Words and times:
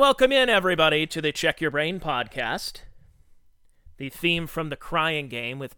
Welcome 0.00 0.32
in, 0.32 0.48
everybody, 0.48 1.06
to 1.08 1.20
the 1.20 1.30
Check 1.30 1.60
Your 1.60 1.70
Brain 1.70 2.00
podcast. 2.00 2.84
The 3.98 4.08
theme 4.08 4.46
from 4.46 4.70
the 4.70 4.76
crying 4.76 5.28
game 5.28 5.58
with 5.58 5.76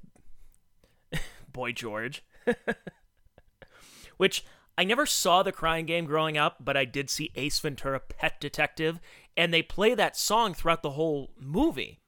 Boy 1.53 1.73
George. 1.73 2.23
Which 4.19 4.45
I 4.79 4.85
never 4.85 5.07
saw 5.07 5.43
the 5.43 5.51
crying 5.51 5.87
game 5.87 6.05
growing 6.05 6.39
up, 6.39 6.59
but 6.61 6.77
I 6.77 6.85
did 6.85 7.11
see 7.11 7.33
Ace 7.35 7.59
Ventura 7.59 7.99
Pet 7.99 8.41
Detective, 8.41 9.01
and 9.37 9.53
they 9.53 9.61
play 9.61 9.93
that 9.97 10.17
song 10.17 10.55
throughout 10.55 10.85
the 10.85 10.91
whole 10.91 11.33
movie. 11.37 11.99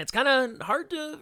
It's 0.00 0.10
kind 0.10 0.26
of 0.26 0.66
hard 0.66 0.90
to 0.90 1.20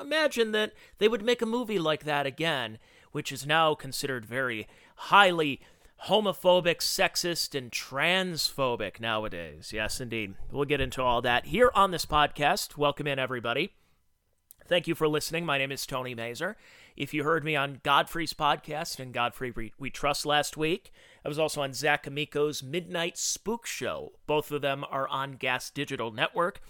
imagine 0.00 0.52
that 0.52 0.72
they 0.98 1.08
would 1.08 1.24
make 1.24 1.42
a 1.42 1.46
movie 1.46 1.80
like 1.80 2.04
that 2.04 2.26
again, 2.26 2.78
which 3.10 3.32
is 3.32 3.44
now 3.44 3.74
considered 3.74 4.24
very 4.24 4.68
highly 4.94 5.60
homophobic, 6.06 6.78
sexist, 6.78 7.56
and 7.56 7.70
transphobic 7.70 8.98
nowadays. 8.98 9.72
Yes, 9.72 10.00
indeed. 10.00 10.34
We'll 10.50 10.64
get 10.64 10.80
into 10.80 11.00
all 11.00 11.22
that 11.22 11.46
here 11.46 11.70
on 11.74 11.92
this 11.92 12.06
podcast. 12.06 12.76
Welcome 12.76 13.06
in, 13.06 13.20
everybody. 13.20 13.74
Thank 14.66 14.88
you 14.88 14.96
for 14.96 15.06
listening. 15.06 15.46
My 15.46 15.58
name 15.58 15.70
is 15.70 15.86
Tony 15.86 16.14
Mazur. 16.14 16.56
If 16.96 17.14
you 17.14 17.22
heard 17.22 17.44
me 17.44 17.54
on 17.54 17.80
Godfrey's 17.84 18.34
podcast 18.34 18.98
and 18.98 19.14
Godfrey 19.14 19.52
We, 19.52 19.72
we 19.78 19.90
Trust 19.90 20.26
last 20.26 20.56
week, 20.56 20.92
I 21.24 21.28
was 21.28 21.38
also 21.38 21.62
on 21.62 21.72
Zach 21.72 22.04
Amico's 22.06 22.64
Midnight 22.64 23.16
Spook 23.16 23.64
Show. 23.64 24.12
Both 24.26 24.50
of 24.50 24.60
them 24.60 24.84
are 24.90 25.06
on 25.08 25.32
Gas 25.32 25.70
Digital 25.70 26.10
Network. 26.10 26.60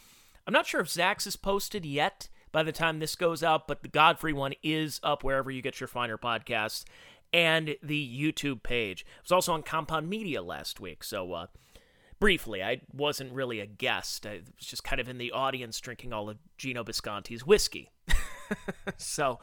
I'm 0.46 0.52
not 0.52 0.66
sure 0.66 0.80
if 0.80 0.90
Zach's 0.90 1.26
is 1.26 1.36
posted 1.36 1.86
yet 1.86 2.28
by 2.50 2.62
the 2.62 2.72
time 2.72 2.98
this 2.98 3.16
goes 3.16 3.42
out, 3.42 3.66
but 3.66 3.82
the 3.82 3.88
Godfrey 3.88 4.34
one 4.34 4.52
is 4.62 5.00
up 5.02 5.24
wherever 5.24 5.50
you 5.50 5.62
get 5.62 5.80
your 5.80 5.88
finer 5.88 6.18
podcasts 6.18 6.84
and 7.32 7.76
the 7.82 8.20
YouTube 8.20 8.62
page. 8.62 9.04
I 9.08 9.22
was 9.22 9.32
also 9.32 9.52
on 9.52 9.62
Compound 9.62 10.08
Media 10.08 10.42
last 10.42 10.80
week, 10.80 11.02
so 11.04 11.32
uh, 11.32 11.46
briefly, 12.22 12.62
I 12.62 12.82
wasn't 12.92 13.32
really 13.32 13.58
a 13.60 13.66
guest. 13.66 14.26
I 14.26 14.42
was 14.56 14.66
just 14.66 14.84
kind 14.84 15.00
of 15.00 15.08
in 15.08 15.18
the 15.18 15.32
audience 15.32 15.80
drinking 15.80 16.12
all 16.12 16.30
of 16.30 16.38
Gino 16.56 16.84
Bisconti's 16.84 17.44
whiskey. 17.44 17.90
so, 18.96 19.40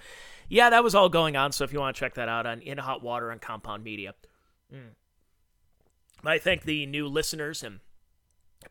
yeah, 0.48 0.70
that 0.70 0.84
was 0.84 0.96
all 0.96 1.10
going 1.10 1.36
on. 1.36 1.52
So 1.52 1.64
if 1.64 1.74
you 1.74 1.80
want 1.80 1.96
to 1.96 2.00
check 2.00 2.14
that 2.14 2.30
out 2.30 2.46
on 2.46 2.62
In 2.62 2.78
Hot 2.78 3.04
Water 3.04 3.32
on 3.32 3.40
Compound 3.40 3.84
Media. 3.84 4.14
Mm. 4.74 4.92
I 6.24 6.38
thank 6.38 6.64
the 6.64 6.86
new 6.86 7.08
listeners 7.08 7.64
and 7.64 7.80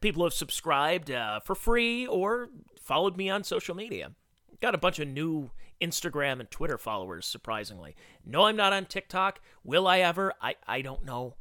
people 0.01 0.21
who 0.21 0.27
have 0.27 0.33
subscribed 0.33 1.11
uh, 1.11 1.41
for 1.41 1.55
free 1.55 2.07
or 2.07 2.49
followed 2.81 3.17
me 3.17 3.29
on 3.29 3.45
social 3.45 3.75
media. 3.75 4.13
Got 4.61 4.75
a 4.75 4.79
bunch 4.79 4.99
of 4.99 5.09
new 5.09 5.51
Instagram 5.81 6.41
and 6.41 6.51
Twitter 6.51 6.79
followers, 6.79 7.27
surprisingly. 7.27 7.97
No, 8.25 8.47
I'm 8.47 8.57
not 8.57 8.73
on 8.73 8.87
TikTok. 8.87 9.41
Will 9.65 9.87
I 9.87 10.01
ever? 10.01 10.33
I, 10.41 10.57
I 10.67 10.83
don't 10.83 11.05
know. 11.05 11.37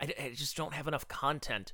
I, 0.00 0.12
I 0.18 0.32
just 0.34 0.56
don't 0.56 0.74
have 0.74 0.88
enough 0.88 1.08
content. 1.08 1.72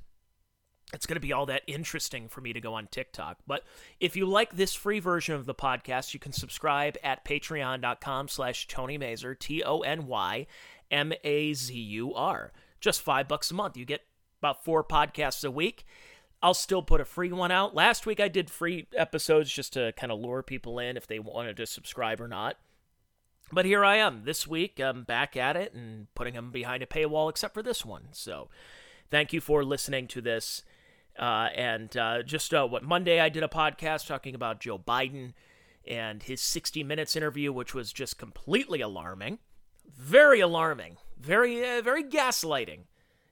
It's 0.91 1.05
going 1.05 1.17
to 1.17 1.21
be 1.21 1.33
all 1.33 1.45
that 1.45 1.61
interesting 1.67 2.27
for 2.27 2.41
me 2.41 2.51
to 2.51 2.59
go 2.59 2.73
on 2.73 2.87
TikTok. 2.87 3.37
But 3.45 3.63
if 3.99 4.15
you 4.15 4.25
like 4.25 4.55
this 4.55 4.73
free 4.73 4.99
version 4.99 5.35
of 5.35 5.45
the 5.45 5.53
podcast, 5.53 6.15
you 6.15 6.19
can 6.19 6.33
subscribe 6.33 6.97
at 7.03 7.23
patreon.com 7.23 8.27
slash 8.27 8.67
Tony 8.67 8.97
Mazur, 8.97 9.35
T-O-N-Y 9.35 10.47
M-A-Z-U-R. 10.91 12.51
Just 12.79 13.01
five 13.01 13.27
bucks 13.27 13.51
a 13.51 13.53
month. 13.53 13.77
You 13.77 13.85
get 13.85 14.01
about 14.41 14.63
four 14.63 14.83
podcasts 14.83 15.43
a 15.43 15.51
week. 15.51 15.85
I'll 16.41 16.53
still 16.53 16.81
put 16.81 17.01
a 17.01 17.05
free 17.05 17.31
one 17.31 17.51
out. 17.51 17.75
Last 17.75 18.05
week 18.05 18.19
I 18.19 18.29
did 18.29 18.49
free 18.49 18.87
episodes 18.95 19.51
just 19.51 19.73
to 19.73 19.91
kind 19.93 20.11
of 20.11 20.19
lure 20.19 20.41
people 20.41 20.79
in 20.79 20.95
if 20.95 21.05
they 21.05 21.19
wanted 21.19 21.57
to 21.57 21.65
subscribe 21.65 22.21
or 22.21 22.27
not. 22.27 22.57
But 23.51 23.65
here 23.65 23.83
I 23.83 23.97
am. 23.97 24.23
This 24.23 24.47
week 24.47 24.79
I'm 24.79 25.03
back 25.03 25.35
at 25.35 25.57
it 25.57 25.73
and 25.73 26.07
putting 26.15 26.35
them 26.35 26.51
behind 26.51 26.83
a 26.83 26.85
paywall 26.85 27.29
except 27.29 27.53
for 27.53 27.63
this 27.63 27.83
one. 27.83 28.09
So 28.11 28.47
thank 29.09 29.33
you 29.33 29.41
for 29.41 29.65
listening 29.65 30.07
to 30.07 30.21
this. 30.21 30.63
Uh, 31.17 31.49
and 31.53 31.97
uh, 31.97 32.23
just 32.23 32.53
uh, 32.53 32.65
what 32.65 32.83
Monday 32.83 33.19
I 33.19 33.27
did 33.27 33.43
a 33.43 33.49
podcast 33.49 34.07
talking 34.07 34.35
about 34.35 34.61
Joe 34.61 34.79
Biden 34.79 35.33
and 35.85 36.23
his 36.23 36.39
60 36.39 36.83
Minutes 36.83 37.15
interview, 37.17 37.51
which 37.51 37.73
was 37.73 37.91
just 37.91 38.17
completely 38.17 38.79
alarming. 38.79 39.39
Very 39.97 40.39
alarming. 40.39 40.97
Very, 41.19 41.67
uh, 41.67 41.81
very 41.81 42.03
gaslighting 42.03 42.83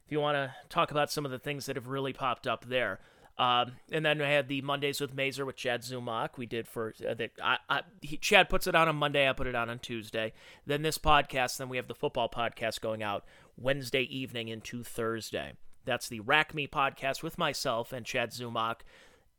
if 0.07 0.11
you 0.13 0.21
want 0.21 0.35
to 0.35 0.53
talk 0.69 0.91
about 0.91 1.11
some 1.11 1.25
of 1.25 1.31
the 1.31 1.39
things 1.39 1.65
that 1.65 1.75
have 1.75 1.87
really 1.87 2.13
popped 2.13 2.47
up 2.47 2.63
there. 2.63 3.01
Um, 3.37 3.73
and 3.91 4.05
then 4.05 4.21
I 4.21 4.29
had 4.29 4.47
the 4.47 4.61
Mondays 4.61 5.01
with 5.01 5.13
Mazur 5.13 5.45
with 5.45 5.57
Chad 5.57 5.81
Zumock. 5.81 6.37
We 6.37 6.45
did 6.45 6.65
for 6.65 6.93
uh, 7.07 7.13
that. 7.15 7.31
I, 7.43 7.57
I, 7.69 7.81
he, 8.01 8.15
Chad 8.15 8.47
puts 8.47 8.67
it 8.67 8.73
on 8.73 8.87
on 8.87 8.95
Monday. 8.95 9.29
I 9.29 9.33
put 9.33 9.47
it 9.47 9.53
on 9.53 9.69
on 9.69 9.79
Tuesday. 9.79 10.31
Then 10.65 10.81
this 10.81 10.97
podcast. 10.97 11.57
Then 11.57 11.67
we 11.67 11.75
have 11.75 11.89
the 11.89 11.93
football 11.93 12.29
podcast 12.29 12.79
going 12.79 13.03
out 13.03 13.25
Wednesday 13.57 14.03
evening 14.03 14.47
into 14.47 14.81
Thursday. 14.81 15.53
That's 15.83 16.07
the 16.07 16.21
Rack 16.21 16.55
Me 16.55 16.67
podcast 16.67 17.21
with 17.21 17.37
myself 17.37 17.91
and 17.91 18.05
Chad 18.05 18.31
Zumock 18.31 18.77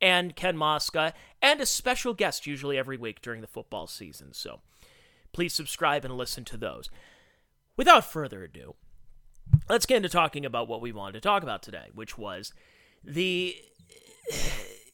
and 0.02 0.36
Ken 0.36 0.56
Mosca 0.56 1.14
and 1.40 1.60
a 1.62 1.66
special 1.66 2.12
guest 2.12 2.46
usually 2.46 2.76
every 2.76 2.98
week 2.98 3.22
during 3.22 3.40
the 3.40 3.46
football 3.46 3.86
season. 3.86 4.34
So 4.34 4.60
please 5.32 5.54
subscribe 5.54 6.04
and 6.04 6.14
listen 6.14 6.44
to 6.44 6.58
those. 6.58 6.90
Without 7.76 8.04
further 8.04 8.44
ado, 8.44 8.74
let's 9.68 9.86
get 9.86 9.96
into 9.96 10.08
talking 10.08 10.44
about 10.44 10.68
what 10.68 10.80
we 10.80 10.92
wanted 10.92 11.12
to 11.12 11.20
talk 11.20 11.42
about 11.42 11.62
today, 11.62 11.88
which 11.94 12.18
was 12.18 12.52
the. 13.04 13.56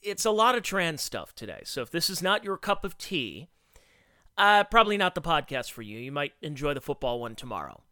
It's 0.03 0.27
a 0.27 0.31
lot 0.31 0.55
of 0.55 0.63
trans 0.63 1.01
stuff 1.01 1.35
today. 1.35 1.63
So 1.65 1.81
if 1.81 1.91
this 1.91 2.11
is 2.11 2.21
not 2.21 2.45
your 2.45 2.59
cup 2.59 2.85
of 2.85 2.99
tea, 2.99 3.49
uh, 4.37 4.65
probably 4.65 4.97
not 4.97 5.15
the 5.15 5.23
podcast 5.23 5.71
for 5.71 5.83
you. 5.83 5.99
You 5.99 6.13
might 6.13 6.33
enjoy 6.43 6.75
the 6.75 6.81
football 6.81 7.21
one 7.21 7.35
tomorrow. 7.35 7.83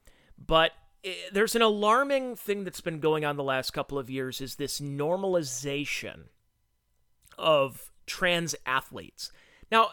But 0.45 0.73
eh, 1.05 1.15
there's 1.33 1.55
an 1.55 1.63
alarming 1.63 2.37
thing 2.37 2.65
that's 2.65 2.81
been 2.81 3.01
going 3.01 3.25
on 3.25 3.37
the 3.37 3.43
last 3.43 3.71
couple 3.73 3.99
of 3.99 4.11
years 4.11 4.41
is 4.41 4.57
this 4.57 4.81
normalization 4.81 6.25
of 7.39 7.91
trans 8.07 8.55
athletes. 8.67 9.31
Now, 9.71 9.91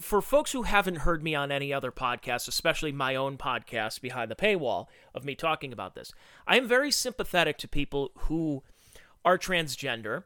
for 0.00 0.20
folks 0.20 0.52
who 0.52 0.62
haven't 0.62 0.98
heard 0.98 1.22
me 1.22 1.34
on 1.34 1.52
any 1.52 1.72
other 1.72 1.92
podcast, 1.92 2.48
especially 2.48 2.92
my 2.92 3.14
own 3.14 3.36
podcast 3.36 4.00
behind 4.00 4.30
the 4.30 4.36
paywall 4.36 4.86
of 5.14 5.24
me 5.24 5.34
talking 5.34 5.72
about 5.72 5.94
this, 5.94 6.12
I 6.46 6.56
am 6.56 6.66
very 6.66 6.90
sympathetic 6.90 7.58
to 7.58 7.68
people 7.68 8.10
who 8.14 8.62
are 9.24 9.38
transgender, 9.38 10.24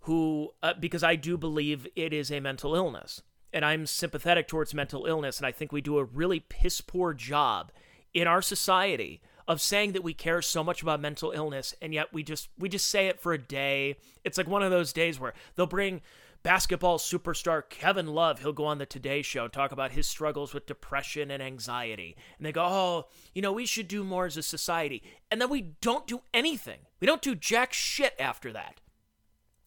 who 0.00 0.50
uh, 0.62 0.74
because 0.78 1.04
I 1.04 1.16
do 1.16 1.36
believe 1.36 1.86
it 1.96 2.12
is 2.12 2.30
a 2.30 2.40
mental 2.40 2.74
illness, 2.74 3.22
and 3.52 3.64
I'm 3.64 3.86
sympathetic 3.86 4.48
towards 4.48 4.74
mental 4.74 5.06
illness, 5.06 5.38
and 5.38 5.46
I 5.46 5.52
think 5.52 5.72
we 5.72 5.80
do 5.80 5.98
a 5.98 6.04
really 6.04 6.40
piss 6.40 6.80
poor 6.80 7.14
job 7.14 7.72
in 8.12 8.26
our 8.26 8.42
society 8.42 9.20
of 9.48 9.60
saying 9.60 9.92
that 9.92 10.02
we 10.02 10.12
care 10.12 10.42
so 10.42 10.64
much 10.64 10.82
about 10.82 11.00
mental 11.00 11.30
illness 11.30 11.74
and 11.80 11.94
yet 11.94 12.12
we 12.12 12.22
just 12.22 12.48
we 12.58 12.68
just 12.68 12.88
say 12.88 13.06
it 13.06 13.20
for 13.20 13.32
a 13.32 13.38
day. 13.38 13.96
It's 14.24 14.38
like 14.38 14.48
one 14.48 14.62
of 14.62 14.70
those 14.70 14.92
days 14.92 15.20
where 15.20 15.34
they'll 15.54 15.66
bring 15.66 16.00
basketball 16.46 16.96
superstar 16.96 17.68
Kevin 17.68 18.06
Love, 18.06 18.38
he'll 18.38 18.52
go 18.52 18.66
on 18.66 18.78
the 18.78 18.86
Today 18.86 19.20
Show 19.20 19.42
and 19.42 19.52
talk 19.52 19.72
about 19.72 19.90
his 19.90 20.06
struggles 20.06 20.54
with 20.54 20.66
depression 20.66 21.28
and 21.32 21.42
anxiety. 21.42 22.16
And 22.38 22.46
they 22.46 22.52
go, 22.52 22.62
oh, 22.62 23.06
you 23.34 23.42
know, 23.42 23.50
we 23.50 23.66
should 23.66 23.88
do 23.88 24.04
more 24.04 24.26
as 24.26 24.36
a 24.36 24.44
society. 24.44 25.02
And 25.28 25.40
then 25.40 25.50
we 25.50 25.62
don't 25.80 26.06
do 26.06 26.20
anything. 26.32 26.78
We 27.00 27.06
don't 27.08 27.20
do 27.20 27.34
jack 27.34 27.72
shit 27.72 28.14
after 28.20 28.52
that. 28.52 28.80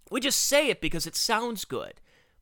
We 0.09 0.21
just 0.21 0.39
say 0.47 0.69
it 0.69 0.79
because 0.79 1.05
it 1.05 1.17
sounds 1.17 1.65
good, 1.65 1.95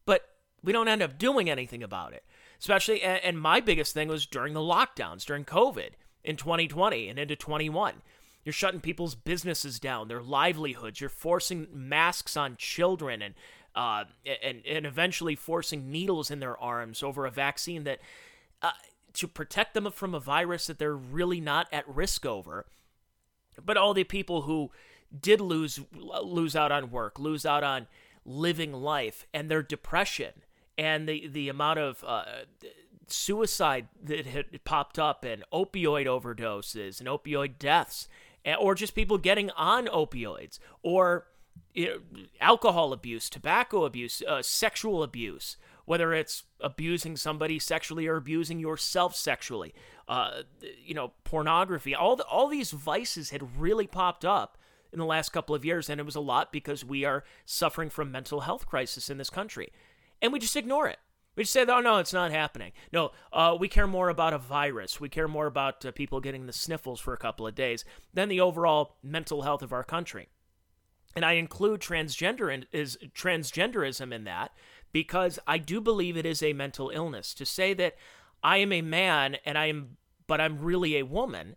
but 0.05 0.29
we 0.63 0.71
don't 0.71 0.87
end 0.87 1.01
up 1.01 1.17
doing 1.17 1.49
anything 1.49 1.81
about 1.81 2.13
it. 2.13 2.23
Especially, 2.59 3.01
and 3.01 3.41
my 3.41 3.59
biggest 3.59 3.95
thing 3.95 4.07
was 4.07 4.27
during 4.27 4.53
the 4.53 4.59
lockdowns, 4.59 5.25
during 5.25 5.45
COVID 5.45 5.93
in 6.23 6.35
2020 6.35 7.09
and 7.09 7.17
into 7.17 7.35
21. 7.35 8.03
You're 8.47 8.53
shutting 8.53 8.79
people's 8.81 9.15
businesses 9.15 9.77
down, 9.77 10.07
their 10.07 10.21
livelihoods. 10.21 11.01
You're 11.01 11.09
forcing 11.09 11.67
masks 11.73 12.37
on 12.37 12.55
children 12.55 13.21
and 13.21 13.33
uh, 13.77 14.05
and 14.43 14.63
and 14.65 14.85
eventually 14.87 15.35
forcing 15.35 15.91
needles 15.91 16.31
in 16.31 16.39
their 16.39 16.57
arms 16.57 17.03
over 17.03 17.27
a 17.27 17.31
vaccine 17.31 17.83
that 17.83 17.99
uh, 18.63 18.71
to 19.13 19.27
protect 19.27 19.75
them 19.75 19.89
from 19.91 20.15
a 20.15 20.19
virus 20.19 20.65
that 20.65 20.79
they're 20.79 20.95
really 20.95 21.39
not 21.39 21.67
at 21.71 21.87
risk 21.87 22.25
over. 22.25 22.65
But 23.63 23.77
all 23.77 23.93
the 23.93 24.03
people 24.03 24.41
who 24.41 24.71
did 25.17 25.39
lose 25.39 25.79
lose 25.93 26.55
out 26.55 26.71
on 26.71 26.89
work, 26.89 27.19
lose 27.19 27.45
out 27.45 27.63
on 27.63 27.85
living 28.25 28.73
life, 28.73 29.27
and 29.31 29.49
their 29.49 29.61
depression, 29.61 30.33
and 30.75 31.07
the 31.07 31.27
the 31.27 31.47
amount 31.47 31.77
of 31.77 32.03
uh, 32.05 32.25
suicide 33.05 33.87
that 34.03 34.25
had 34.25 34.63
popped 34.65 34.97
up, 34.97 35.23
and 35.23 35.43
opioid 35.53 36.07
overdoses, 36.07 36.99
and 36.99 37.07
opioid 37.07 37.59
deaths, 37.59 38.07
or 38.59 38.73
just 38.73 38.95
people 38.95 39.19
getting 39.19 39.51
on 39.51 39.85
opioids, 39.85 40.57
or 40.81 41.27
alcohol 42.39 42.93
abuse, 42.93 43.29
tobacco 43.29 43.85
abuse, 43.85 44.21
uh, 44.27 44.41
sexual 44.41 45.03
abuse, 45.03 45.57
whether 45.85 46.13
it's 46.13 46.43
abusing 46.59 47.15
somebody 47.15 47.59
sexually 47.59 48.07
or 48.07 48.17
abusing 48.17 48.59
yourself 48.59 49.15
sexually, 49.15 49.73
uh, 50.07 50.41
you 50.83 50.93
know, 50.93 51.13
pornography, 51.23 51.95
all 51.95 52.15
the, 52.15 52.25
all 52.25 52.47
these 52.47 52.71
vices 52.71 53.29
had 53.29 53.59
really 53.59 53.87
popped 53.87 54.25
up 54.25 54.57
in 54.91 54.99
the 54.99 55.05
last 55.05 55.29
couple 55.29 55.55
of 55.55 55.65
years, 55.65 55.89
and 55.89 55.99
it 55.99 56.05
was 56.05 56.15
a 56.15 56.21
lot 56.21 56.51
because 56.51 56.83
we 56.83 57.05
are 57.05 57.23
suffering 57.45 57.89
from 57.89 58.11
mental 58.11 58.41
health 58.41 58.65
crisis 58.65 59.09
in 59.09 59.17
this 59.17 59.29
country, 59.29 59.71
and 60.21 60.33
we 60.33 60.39
just 60.39 60.55
ignore 60.55 60.87
it. 60.87 60.99
We 61.35 61.43
just 61.43 61.53
say, 61.53 61.65
"Oh 61.67 61.81
no, 61.81 61.97
it's 61.99 62.13
not 62.13 62.31
happening." 62.31 62.71
No, 62.91 63.11
uh, 63.31 63.55
we 63.59 63.67
care 63.67 63.85
more 63.85 64.09
about 64.09 64.33
a 64.33 64.39
virus. 64.39 64.99
We 64.99 65.07
care 65.07 65.27
more 65.27 65.45
about 65.45 65.85
uh, 65.85 65.91
people 65.91 66.19
getting 66.19 66.47
the 66.47 66.53
sniffles 66.53 66.99
for 66.99 67.13
a 67.13 67.17
couple 67.17 67.45
of 67.45 67.53
days 67.53 67.85
than 68.13 68.27
the 68.27 68.41
overall 68.41 68.97
mental 69.03 69.43
health 69.43 69.61
of 69.61 69.71
our 69.71 69.83
country. 69.83 70.29
And 71.17 71.25
I 71.25 71.31
include 71.31 71.81
transgender 71.81 72.53
in, 72.53 72.67
is 72.71 72.95
transgenderism 73.15 74.13
in 74.13 74.23
that 74.25 74.51
because 74.91 75.39
I 75.47 75.57
do 75.57 75.81
believe 75.81 76.15
it 76.15 76.27
is 76.27 76.43
a 76.43 76.53
mental 76.53 76.91
illness 76.93 77.33
to 77.33 77.43
say 77.43 77.73
that 77.73 77.95
I 78.43 78.57
am 78.57 78.71
a 78.71 78.83
man 78.83 79.37
and 79.43 79.57
I 79.57 79.65
am 79.65 79.97
but 80.27 80.39
I'm 80.39 80.59
really 80.59 80.95
a 80.95 81.05
woman. 81.07 81.55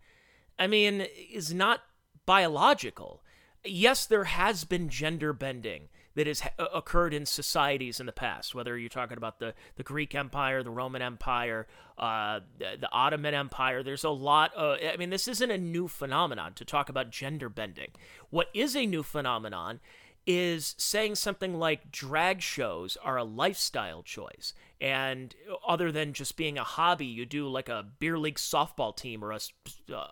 I 0.59 0.67
mean, 0.67 1.03
is 1.31 1.53
not 1.53 1.83
biological. 2.25 3.23
Yes, 3.63 4.07
there 4.07 4.25
has 4.25 4.65
been 4.65 4.89
gender 4.89 5.35
bending 5.35 5.91
that 6.15 6.27
has 6.27 6.43
occurred 6.59 7.15
in 7.15 7.25
societies 7.25 8.01
in 8.01 8.07
the 8.07 8.13
past, 8.13 8.55
whether 8.55 8.77
you're 8.77 8.89
talking 8.89 9.17
about 9.17 9.39
the, 9.39 9.55
the 9.77 9.83
Greek 9.83 10.15
Empire, 10.15 10.63
the 10.63 10.71
Roman 10.71 11.03
Empire, 11.03 11.67
uh, 11.99 12.41
the, 12.59 12.77
the, 12.81 12.91
Ottoman 12.91 13.35
Empire. 13.35 13.83
There's 13.83 14.05
a 14.05 14.11
lot 14.11 14.53
of, 14.55 14.79
I 14.83 14.97
mean, 14.97 15.11
this 15.11 15.29
isn't 15.29 15.51
a 15.51 15.59
new 15.59 15.87
phenomenon 15.87 16.55
to 16.55 16.65
talk 16.65 16.89
about 16.89 17.11
gender 17.11 17.49
bending. 17.49 17.91
What 18.31 18.49
is 18.53 18.75
a 18.75 18.87
new 18.87 19.03
phenomenon 19.03 19.81
is 20.27 20.75
saying 20.79 21.15
something 21.15 21.55
like 21.55 21.91
drag 21.91 22.43
shows 22.43 22.97
are 23.03 23.17
a 23.17 23.25
lifestyle 23.25 24.03
choice. 24.03 24.53
And 24.81 25.35
other 25.67 25.93
than 25.93 26.13
just 26.13 26.37
being 26.37 26.59
a 26.59 26.65
hobby, 26.65 27.07
you 27.07 27.27
do 27.27 27.49
like 27.49 27.69
a 27.69 27.85
beer 27.99 28.19
league 28.19 28.37
softball 28.37 28.97
team 28.97 29.25
or 29.25 29.33
a, 29.33 29.41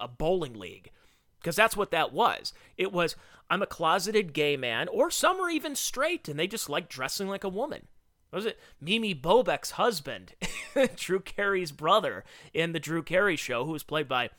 a 0.01 0.09
bowling 0.09 0.55
league 0.55 0.91
because 1.41 1.57
that's 1.57 1.77
what 1.77 1.91
that 1.91 2.13
was. 2.13 2.53
It 2.77 2.93
was, 2.93 3.17
I'm 3.51 3.63
a 3.63 3.67
closeted 3.67 4.33
gay 4.33 4.57
man, 4.57 4.89
or 4.89 5.11
some 5.11 5.41
are 5.41 5.51
even 5.51 5.75
straight 5.75 6.29
and 6.29 6.39
they 6.39 6.47
just 6.47 6.69
like 6.69 6.89
dressing 6.89 7.29
like 7.29 7.45
a 7.45 7.49
woman. 7.49 7.87
What 8.31 8.39
was 8.39 8.47
it 8.47 8.59
Mimi 8.81 9.15
Bobeck's 9.15 9.73
husband, 9.73 10.35
Drew 10.97 11.21
Carey's 11.21 11.73
brother 11.73 12.25
in 12.53 12.73
the 12.73 12.81
Drew 12.81 13.03
Carey 13.03 13.37
show, 13.37 13.65
who 13.65 13.73
was 13.73 13.83
played 13.83 14.09
by, 14.09 14.31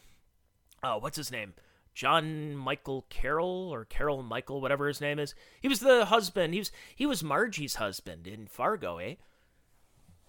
uh, 0.84 1.00
what's 1.00 1.18
his 1.18 1.32
name? 1.32 1.54
John 1.96 2.56
Michael 2.56 3.06
Carroll 3.10 3.70
or 3.74 3.84
Carroll 3.84 4.24
Michael, 4.24 4.62
whatever 4.62 4.88
his 4.88 5.02
name 5.02 5.20
is. 5.20 5.36
He 5.60 5.68
was 5.68 5.82
the 5.82 6.06
husband. 6.06 6.54
He 6.54 6.60
was 6.60 6.72
he 6.96 7.06
was 7.06 7.22
Margie's 7.24 7.76
husband 7.76 8.26
in 8.26 8.48
Fargo, 8.48 9.00
eh? 9.00 9.16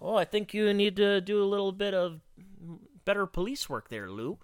Oh, 0.01 0.15
I 0.15 0.25
think 0.25 0.53
you 0.53 0.73
need 0.73 0.97
to 0.97 1.21
do 1.21 1.41
a 1.41 1.45
little 1.45 1.71
bit 1.71 1.93
of 1.93 2.19
better 3.05 3.25
police 3.25 3.69
work 3.69 3.89
there, 3.89 4.09
Lou. 4.09 4.37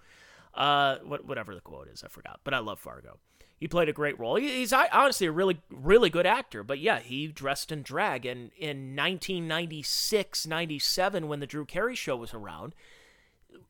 Uh, 0.58 0.98
what, 1.04 1.24
whatever 1.24 1.54
the 1.54 1.60
quote 1.60 1.86
is, 1.86 2.02
I 2.02 2.08
forgot. 2.08 2.40
But 2.42 2.52
I 2.52 2.58
love 2.58 2.80
Fargo. 2.80 3.18
He 3.56 3.68
played 3.68 3.88
a 3.88 3.92
great 3.92 4.18
role. 4.18 4.36
He's 4.36 4.72
honestly 4.72 5.28
a 5.28 5.32
really, 5.32 5.60
really 5.70 6.10
good 6.10 6.26
actor. 6.26 6.64
But 6.64 6.80
yeah, 6.80 6.98
he 6.98 7.28
dressed 7.28 7.70
in 7.70 7.82
drag. 7.82 8.26
And 8.26 8.50
in 8.58 8.96
1996, 8.96 10.46
97, 10.48 11.28
when 11.28 11.38
the 11.38 11.46
Drew 11.46 11.64
Carey 11.64 11.94
show 11.94 12.16
was 12.16 12.34
around, 12.34 12.74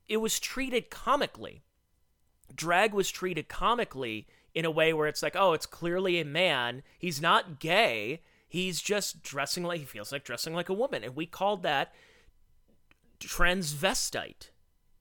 it 0.07 0.17
was 0.17 0.39
treated 0.39 0.89
comically. 0.89 1.61
Drag 2.53 2.91
was 2.93 3.11
treated 3.11 3.49
comically 3.49 4.27
in 4.55 4.65
a 4.65 4.71
way 4.71 4.91
where 4.91 5.07
it's 5.07 5.21
like, 5.21 5.35
oh, 5.35 5.53
it's 5.53 5.67
clearly 5.67 6.19
a 6.19 6.25
man. 6.25 6.81
He's 6.97 7.21
not 7.21 7.59
gay. 7.59 8.21
He's 8.47 8.81
just 8.81 9.21
dressing 9.21 9.63
like 9.63 9.79
he 9.79 9.85
feels 9.85 10.11
like 10.11 10.23
dressing 10.23 10.55
like 10.55 10.69
a 10.69 10.73
woman. 10.73 11.03
And 11.03 11.15
we 11.15 11.27
called 11.27 11.61
that 11.63 11.93
transvestite. 13.19 14.49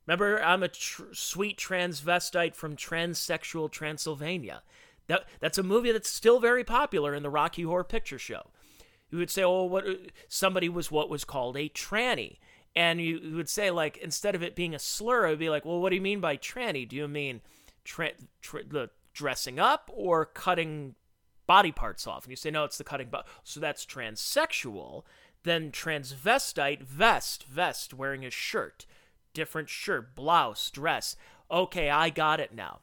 Remember, 0.08 0.43
I'm 0.43 0.62
a 0.62 0.69
tr- 0.69 1.12
sweet 1.12 1.58
transvestite 1.58 2.55
from 2.55 2.76
transsexual 2.76 3.70
Transylvania. 3.70 4.62
That, 5.06 5.28
that's 5.38 5.58
a 5.58 5.62
movie 5.62 5.93
that's 5.93 6.08
still 6.08 6.40
very 6.40 6.64
popular 6.64 7.14
in 7.14 7.22
the 7.22 7.28
Rocky 7.28 7.62
Horror 7.62 7.84
Picture 7.84 8.19
Show. 8.19 8.46
You 9.10 9.19
would 9.19 9.28
say, 9.28 9.43
oh, 9.43 9.64
what 9.64 9.87
uh, 9.87 9.94
somebody 10.26 10.70
was 10.70 10.90
what 10.90 11.10
was 11.10 11.25
called 11.25 11.58
a 11.58 11.69
tranny. 11.69 12.38
And 12.75 13.02
you, 13.02 13.19
you 13.19 13.37
would 13.37 13.50
say, 13.50 13.70
like, 13.70 13.99
instead 13.99 14.34
of 14.34 14.43
it 14.43 14.56
being 14.56 14.75
a 14.75 14.78
slur, 14.78 15.26
it 15.26 15.31
would 15.31 15.38
be 15.38 15.50
like, 15.50 15.66
well, 15.66 15.78
what 15.78 15.90
do 15.90 15.96
you 15.96 16.02
mean 16.02 16.20
by 16.20 16.38
tranny? 16.38 16.88
Do 16.88 16.96
you 16.96 17.06
mean 17.06 17.43
tra- 17.84 18.12
tra- 18.40 18.64
the 18.64 18.88
dressing 19.12 19.58
up 19.58 19.90
or 19.93 20.25
cutting 20.25 20.94
body 21.46 21.72
parts 21.72 22.06
off? 22.06 22.25
And 22.25 22.31
you 22.31 22.37
say, 22.37 22.50
no, 22.50 22.64
it's 22.64 22.78
the 22.78 22.84
cutting. 22.84 23.08
Bo-. 23.10 23.25
So 23.44 23.60
that's 23.60 23.84
transsexual. 23.84 25.02
Then 25.43 25.70
transvestite, 25.70 26.81
vest, 26.81 27.44
vest, 27.44 27.93
wearing 27.93 28.25
a 28.25 28.31
shirt 28.31 28.87
different 29.38 29.69
shirt, 29.69 30.17
blouse, 30.17 30.69
dress. 30.69 31.14
Okay, 31.49 31.88
I 31.88 32.11
got 32.11 32.40
it 32.40 32.52
now. 32.52 32.81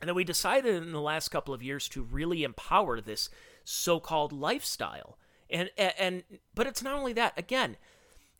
And 0.00 0.08
then 0.08 0.14
we 0.14 0.22
decided 0.22 0.76
in 0.76 0.92
the 0.92 1.00
last 1.00 1.30
couple 1.30 1.52
of 1.52 1.64
years 1.64 1.88
to 1.88 2.02
really 2.04 2.44
empower 2.44 3.00
this 3.00 3.28
so-called 3.64 4.32
lifestyle. 4.32 5.18
And 5.50 5.70
and 5.76 6.22
but 6.54 6.68
it's 6.68 6.82
not 6.82 6.96
only 6.96 7.12
that. 7.14 7.36
Again, 7.36 7.76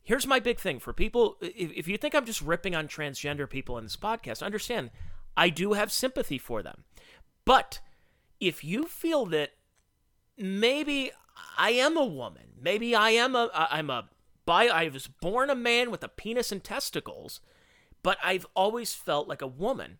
here's 0.01 0.25
my 0.25 0.39
big 0.39 0.59
thing 0.59 0.79
for 0.79 0.93
people 0.93 1.35
if, 1.41 1.71
if 1.73 1.87
you 1.89 1.97
think 1.97 2.15
I'm 2.15 2.25
just 2.25 2.41
ripping 2.41 2.73
on 2.73 2.87
transgender 2.87 3.49
people 3.49 3.77
in 3.77 3.83
this 3.83 3.97
podcast, 3.97 4.41
understand 4.41 4.91
I 5.35 5.49
do 5.49 5.73
have 5.73 5.91
sympathy 5.91 6.37
for 6.37 6.63
them. 6.63 6.85
But 7.43 7.79
if 8.39 8.63
you 8.63 8.85
feel 8.85 9.25
that 9.27 9.51
maybe 10.37 11.11
I 11.57 11.71
am 11.71 11.97
a 11.97 12.05
woman, 12.05 12.53
maybe 12.61 12.95
I 12.95 13.09
am 13.09 13.35
a 13.35 13.49
I'm 13.53 13.89
a 13.89 14.07
by 14.45 14.67
I 14.67 14.89
was 14.89 15.07
born 15.07 15.49
a 15.49 15.55
man 15.55 15.91
with 15.91 16.03
a 16.03 16.07
penis 16.07 16.51
and 16.51 16.63
testicles, 16.63 17.39
but 18.03 18.17
I've 18.23 18.45
always 18.55 18.93
felt 18.93 19.27
like 19.27 19.41
a 19.41 19.47
woman. 19.47 19.97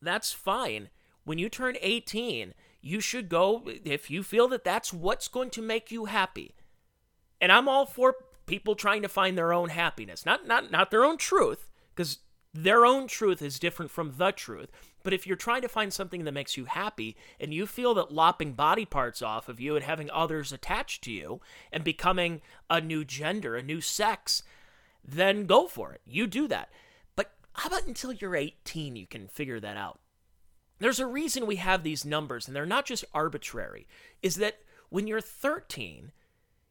That's 0.00 0.32
fine. 0.32 0.90
When 1.24 1.38
you 1.38 1.48
turn 1.48 1.76
18, 1.80 2.54
you 2.80 3.00
should 3.00 3.28
go 3.28 3.62
if 3.66 4.10
you 4.10 4.22
feel 4.22 4.48
that 4.48 4.64
that's 4.64 4.92
what's 4.92 5.28
going 5.28 5.50
to 5.50 5.62
make 5.62 5.90
you 5.90 6.06
happy. 6.06 6.54
And 7.40 7.52
I'm 7.52 7.68
all 7.68 7.86
for 7.86 8.16
people 8.46 8.74
trying 8.74 9.02
to 9.02 9.08
find 9.08 9.36
their 9.36 9.52
own 9.52 9.68
happiness, 9.68 10.24
not 10.24 10.46
not 10.46 10.70
not 10.70 10.90
their 10.90 11.04
own 11.04 11.18
truth, 11.18 11.70
because 11.94 12.18
their 12.52 12.84
own 12.84 13.06
truth 13.06 13.42
is 13.42 13.58
different 13.58 13.90
from 13.90 14.14
the 14.16 14.32
truth. 14.32 14.70
But 15.02 15.12
if 15.12 15.26
you're 15.26 15.36
trying 15.36 15.62
to 15.62 15.68
find 15.68 15.92
something 15.92 16.24
that 16.24 16.32
makes 16.32 16.56
you 16.56 16.66
happy 16.66 17.16
and 17.38 17.54
you 17.54 17.66
feel 17.66 17.94
that 17.94 18.12
lopping 18.12 18.52
body 18.52 18.84
parts 18.84 19.22
off 19.22 19.48
of 19.48 19.60
you 19.60 19.76
and 19.76 19.84
having 19.84 20.10
others 20.10 20.52
attached 20.52 21.02
to 21.04 21.12
you 21.12 21.40
and 21.72 21.82
becoming 21.82 22.42
a 22.68 22.80
new 22.80 23.04
gender, 23.04 23.56
a 23.56 23.62
new 23.62 23.80
sex, 23.80 24.42
then 25.04 25.46
go 25.46 25.66
for 25.66 25.92
it. 25.92 26.00
You 26.06 26.26
do 26.26 26.46
that. 26.48 26.70
But 27.16 27.32
how 27.54 27.68
about 27.68 27.86
until 27.86 28.12
you're 28.12 28.36
18 28.36 28.96
you 28.96 29.06
can 29.06 29.28
figure 29.28 29.60
that 29.60 29.76
out? 29.76 30.00
There's 30.78 31.00
a 31.00 31.06
reason 31.06 31.46
we 31.46 31.56
have 31.56 31.82
these 31.82 32.04
numbers 32.04 32.46
and 32.46 32.56
they're 32.56 32.66
not 32.66 32.86
just 32.86 33.04
arbitrary. 33.14 33.86
Is 34.22 34.36
that 34.36 34.58
when 34.88 35.06
you're 35.06 35.20
13, 35.20 36.12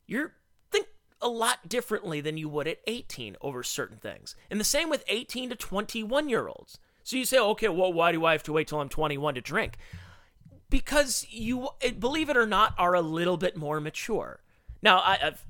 you're 0.07 0.33
think 0.71 0.87
a 1.21 1.29
lot 1.29 1.67
differently 1.67 2.21
than 2.21 2.37
you 2.37 2.49
would 2.49 2.67
at 2.67 2.79
18 2.87 3.37
over 3.41 3.63
certain 3.63 3.97
things. 3.97 4.35
And 4.49 4.59
the 4.59 4.65
same 4.65 4.89
with 4.89 5.03
18 5.07 5.49
to 5.49 5.55
21 5.55 6.29
year 6.29 6.47
olds. 6.47 6.79
So 7.03 7.17
you 7.17 7.25
say, 7.25 7.39
okay, 7.39 7.69
well, 7.69 7.91
why 7.91 8.11
do 8.11 8.25
I 8.25 8.33
have 8.33 8.43
to 8.43 8.53
wait 8.53 8.67
till 8.67 8.79
I'm 8.79 8.89
21 8.89 9.35
to 9.35 9.41
drink? 9.41 9.77
Because 10.69 11.25
you, 11.29 11.69
believe 11.97 12.29
it 12.29 12.37
or 12.37 12.45
not, 12.45 12.75
are 12.77 12.93
a 12.93 13.01
little 13.01 13.37
bit 13.37 13.57
more 13.57 13.79
mature. 13.79 14.41
Now, 14.81 14.99
I, 14.99 15.17
have 15.21 15.45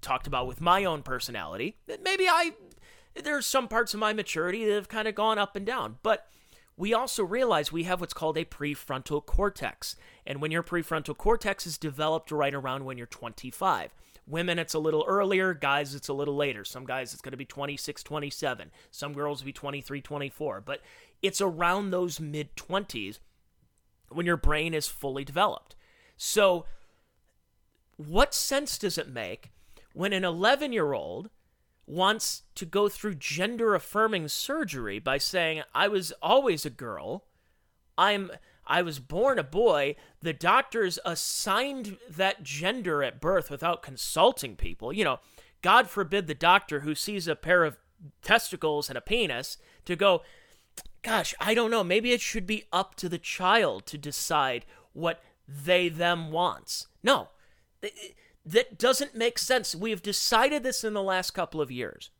talked 0.00 0.26
about 0.26 0.46
with 0.46 0.60
my 0.60 0.84
own 0.84 1.02
personality 1.02 1.76
that 1.86 2.02
maybe 2.02 2.28
I, 2.28 2.52
there's 3.14 3.46
some 3.46 3.68
parts 3.68 3.94
of 3.94 4.00
my 4.00 4.12
maturity 4.12 4.64
that 4.66 4.74
have 4.74 4.88
kind 4.88 5.08
of 5.08 5.14
gone 5.14 5.38
up 5.38 5.56
and 5.56 5.64
down, 5.64 5.98
but 6.02 6.26
we 6.76 6.94
also 6.94 7.22
realize 7.22 7.70
we 7.70 7.82
have 7.84 8.00
what's 8.00 8.14
called 8.14 8.38
a 8.38 8.44
prefrontal 8.44 9.24
cortex. 9.24 9.96
And 10.26 10.40
when 10.40 10.50
your 10.50 10.62
prefrontal 10.62 11.16
cortex 11.16 11.66
is 11.66 11.76
developed 11.76 12.30
right 12.30 12.54
around 12.54 12.84
when 12.84 12.96
you're 12.96 13.06
25. 13.06 13.94
Women, 14.30 14.58
it's 14.58 14.74
a 14.74 14.78
little 14.78 15.04
earlier. 15.06 15.54
Guys, 15.54 15.94
it's 15.94 16.08
a 16.08 16.12
little 16.14 16.36
later. 16.36 16.64
Some 16.64 16.84
guys, 16.84 17.12
it's 17.12 17.22
going 17.22 17.32
to 17.32 17.36
be 17.36 17.44
26, 17.44 18.02
27. 18.02 18.70
Some 18.90 19.12
girls 19.12 19.40
will 19.40 19.46
be 19.46 19.52
23, 19.52 20.00
24. 20.00 20.60
But 20.60 20.80
it's 21.22 21.40
around 21.40 21.90
those 21.90 22.20
mid 22.20 22.56
20s 22.56 23.18
when 24.08 24.26
your 24.26 24.36
brain 24.36 24.74
is 24.74 24.88
fully 24.88 25.24
developed. 25.24 25.76
So, 26.16 26.66
what 27.96 28.34
sense 28.34 28.78
does 28.78 28.98
it 28.98 29.08
make 29.08 29.50
when 29.92 30.12
an 30.12 30.24
11 30.24 30.72
year 30.72 30.92
old 30.92 31.30
wants 31.86 32.42
to 32.54 32.64
go 32.64 32.88
through 32.88 33.14
gender 33.16 33.74
affirming 33.74 34.28
surgery 34.28 34.98
by 34.98 35.18
saying, 35.18 35.62
I 35.74 35.88
was 35.88 36.12
always 36.22 36.64
a 36.64 36.70
girl? 36.70 37.24
I'm 37.98 38.30
I 38.70 38.82
was 38.82 39.00
born 39.00 39.38
a 39.38 39.42
boy. 39.42 39.96
The 40.22 40.32
doctors 40.32 41.00
assigned 41.04 41.98
that 42.08 42.44
gender 42.44 43.02
at 43.02 43.20
birth 43.20 43.50
without 43.50 43.82
consulting 43.82 44.54
people. 44.54 44.92
You 44.92 45.04
know, 45.04 45.20
God 45.60 45.90
forbid 45.90 46.28
the 46.28 46.34
doctor 46.34 46.80
who 46.80 46.94
sees 46.94 47.26
a 47.26 47.34
pair 47.34 47.64
of 47.64 47.78
testicles 48.22 48.88
and 48.88 48.96
a 48.96 49.02
penis 49.02 49.58
to 49.84 49.96
go, 49.96 50.22
gosh, 51.02 51.34
I 51.40 51.52
don't 51.52 51.72
know. 51.72 51.82
Maybe 51.82 52.12
it 52.12 52.20
should 52.20 52.46
be 52.46 52.64
up 52.72 52.94
to 52.96 53.08
the 53.08 53.18
child 53.18 53.86
to 53.86 53.98
decide 53.98 54.64
what 54.92 55.20
they 55.48 55.88
them 55.88 56.30
wants. 56.30 56.86
No, 57.02 57.30
that 58.46 58.78
doesn't 58.78 59.16
make 59.16 59.38
sense. 59.38 59.74
We 59.74 59.90
have 59.90 60.02
decided 60.02 60.62
this 60.62 60.84
in 60.84 60.94
the 60.94 61.02
last 61.02 61.32
couple 61.32 61.60
of 61.60 61.72
years. 61.72 62.10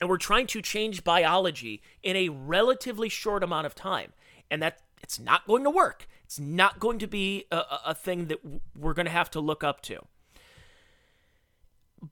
And 0.00 0.08
we're 0.08 0.16
trying 0.16 0.46
to 0.48 0.62
change 0.62 1.04
biology 1.04 1.82
in 2.02 2.16
a 2.16 2.30
relatively 2.30 3.10
short 3.10 3.44
amount 3.44 3.66
of 3.66 3.74
time. 3.74 4.14
And 4.50 4.62
that 4.62 4.80
it's 5.02 5.18
not 5.18 5.46
going 5.46 5.64
to 5.64 5.70
work. 5.70 6.06
It's 6.24 6.38
not 6.38 6.78
going 6.78 6.98
to 7.00 7.06
be 7.06 7.46
a, 7.50 7.62
a 7.86 7.94
thing 7.94 8.26
that 8.26 8.38
we're 8.76 8.94
going 8.94 9.06
to 9.06 9.12
have 9.12 9.30
to 9.32 9.40
look 9.40 9.64
up 9.64 9.82
to. 9.82 10.06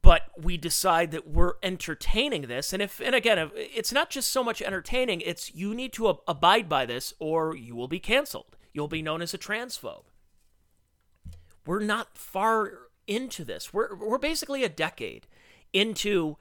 But 0.02 0.22
we 0.36 0.56
decide 0.56 1.12
that 1.12 1.28
we're 1.28 1.54
entertaining 1.62 2.42
this, 2.42 2.74
and 2.74 2.82
if 2.82 3.00
and 3.00 3.14
again, 3.14 3.50
it's 3.54 3.92
not 3.92 4.10
just 4.10 4.30
so 4.30 4.44
much 4.44 4.60
entertaining; 4.60 5.22
it's 5.22 5.54
you 5.54 5.74
need 5.74 5.94
to 5.94 6.08
abide 6.28 6.68
by 6.68 6.84
this, 6.84 7.14
or 7.18 7.56
you 7.56 7.74
will 7.74 7.88
be 7.88 7.98
canceled. 7.98 8.56
You'll 8.74 8.88
be 8.88 9.00
known 9.00 9.22
as 9.22 9.32
a 9.32 9.38
transphobe. 9.38 10.04
we're 11.64 11.80
not 11.80 12.18
far 12.18 12.88
into 13.06 13.44
this. 13.44 13.72
We're 13.72 13.94
we're 13.96 14.18
basically 14.18 14.62
a 14.62 14.68
decade 14.68 15.26
into 15.72 16.36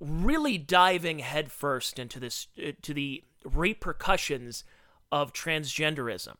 really 0.00 0.58
diving 0.58 1.20
headfirst 1.20 1.98
into 1.98 2.20
this 2.20 2.48
uh, 2.62 2.72
to 2.82 2.92
the 2.92 3.24
repercussions 3.44 4.64
of 5.10 5.32
transgenderism 5.32 6.36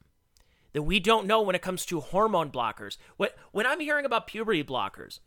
that 0.72 0.82
we 0.82 1.00
don't 1.00 1.26
know 1.26 1.42
when 1.42 1.56
it 1.56 1.62
comes 1.62 1.86
to 1.86 2.00
hormone 2.00 2.50
blockers. 2.50 2.98
When 3.16 3.30
when 3.52 3.66
I'm 3.66 3.80
hearing 3.80 4.04
about 4.04 4.26
puberty 4.26 4.62
blockers, 4.62 5.20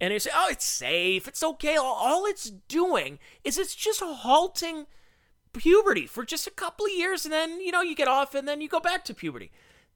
and 0.00 0.12
they 0.12 0.18
say, 0.18 0.30
"Oh, 0.34 0.48
it's 0.50 0.64
safe, 0.64 1.28
it's 1.28 1.42
okay," 1.42 1.76
all, 1.76 1.94
all 1.94 2.26
it's 2.26 2.50
doing 2.50 3.18
is 3.44 3.58
it's 3.58 3.74
just 3.74 4.00
halting 4.00 4.86
puberty 5.52 6.06
for 6.06 6.24
just 6.24 6.46
a 6.46 6.52
couple 6.52 6.86
of 6.86 6.92
years, 6.92 7.24
and 7.24 7.32
then 7.32 7.60
you 7.60 7.72
know 7.72 7.82
you 7.82 7.94
get 7.94 8.08
off, 8.08 8.34
and 8.34 8.48
then 8.48 8.60
you 8.60 8.68
go 8.68 8.80
back 8.80 9.04
to 9.04 9.14
puberty. 9.14 9.50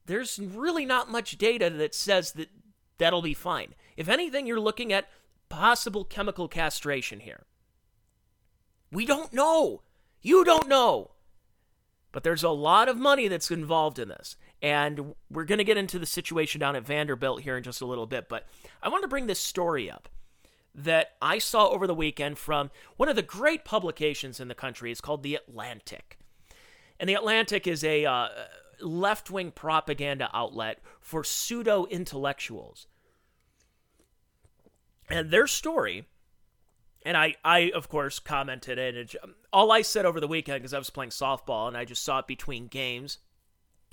There's 0.07 0.39
really 0.39 0.85
not 0.85 1.11
much 1.11 1.39
data 1.39 1.71
that 1.71 1.95
says 1.95 2.33
that 2.33 2.51
that'll 2.99 3.23
be 3.23 3.35
fine. 3.35 3.75
If 3.97 4.09
anything, 4.09 4.47
you're 4.47 4.61
looking 4.61 4.93
at 4.93 5.09
possible 5.49 6.05
chemical 6.05 6.49
castration 6.49 7.21
here. 7.21 7.47
We 8.93 9.07
don't 9.07 9.33
know. 9.33 9.83
You 10.21 10.45
don't 10.45 10.69
know. 10.69 11.14
But 12.15 12.23
there's 12.23 12.45
a 12.45 12.51
lot 12.51 12.89
of 12.89 12.97
money 12.97 13.27
that's 13.27 13.51
involved 13.51 13.99
in 13.99 14.09
this. 14.09 14.37
And 14.63 15.17
we're 15.29 15.45
going 15.45 15.59
to 15.59 15.65
get 15.65 15.77
into 15.77 15.99
the 15.99 16.07
situation 16.07 16.61
down 16.61 16.77
at 16.77 16.87
Vanderbilt 16.87 17.43
here 17.43 17.57
in 17.57 17.65
just 17.65 17.81
a 17.81 17.87
little 17.87 18.07
bit. 18.07 18.29
But 18.29 18.47
I 18.81 18.89
want 18.89 19.03
to 19.03 19.09
bring 19.09 19.27
this 19.27 19.41
story 19.41 19.91
up 19.91 20.09
that 20.77 21.17
I 21.21 21.39
saw 21.39 21.69
over 21.69 21.89
the 21.89 21.95
weekend 21.95 22.39
from 22.39 22.71
one 22.97 23.09
of 23.09 23.17
the 23.17 23.23
great 23.23 23.65
publications 23.65 24.39
in 24.39 24.47
the 24.47 24.55
country. 24.55 24.93
It's 24.93 25.01
called 25.01 25.25
The 25.25 25.35
Atlantic. 25.35 26.21
And 27.01 27.11
The 27.11 27.15
Atlantic 27.15 27.67
is 27.67 27.83
a 27.83 28.05
uh, 28.05 28.29
left 28.81 29.29
wing 29.29 29.51
propaganda 29.51 30.31
outlet 30.33 30.79
for 31.01 31.25
pseudo 31.25 31.85
intellectuals 31.87 32.87
and 35.11 35.31
their 35.31 35.49
story 35.49 36.07
and 37.05 37.17
I, 37.17 37.35
I 37.45 37.71
of 37.75 37.89
course 37.89 38.19
commented 38.19 38.79
it. 38.79 38.97
And 38.97 39.35
all 39.53 39.71
I 39.71 39.83
said 39.83 40.07
over 40.07 40.21
the 40.21 40.29
weekend 40.29 40.61
because 40.61 40.75
I 40.75 40.79
was 40.79 40.91
playing 40.91 41.11
softball 41.11 41.69
and 41.69 41.77
I 41.77 41.85
just 41.85 42.03
saw 42.03 42.21
it 42.21 42.27
between 42.27 42.67
games, 42.67 43.19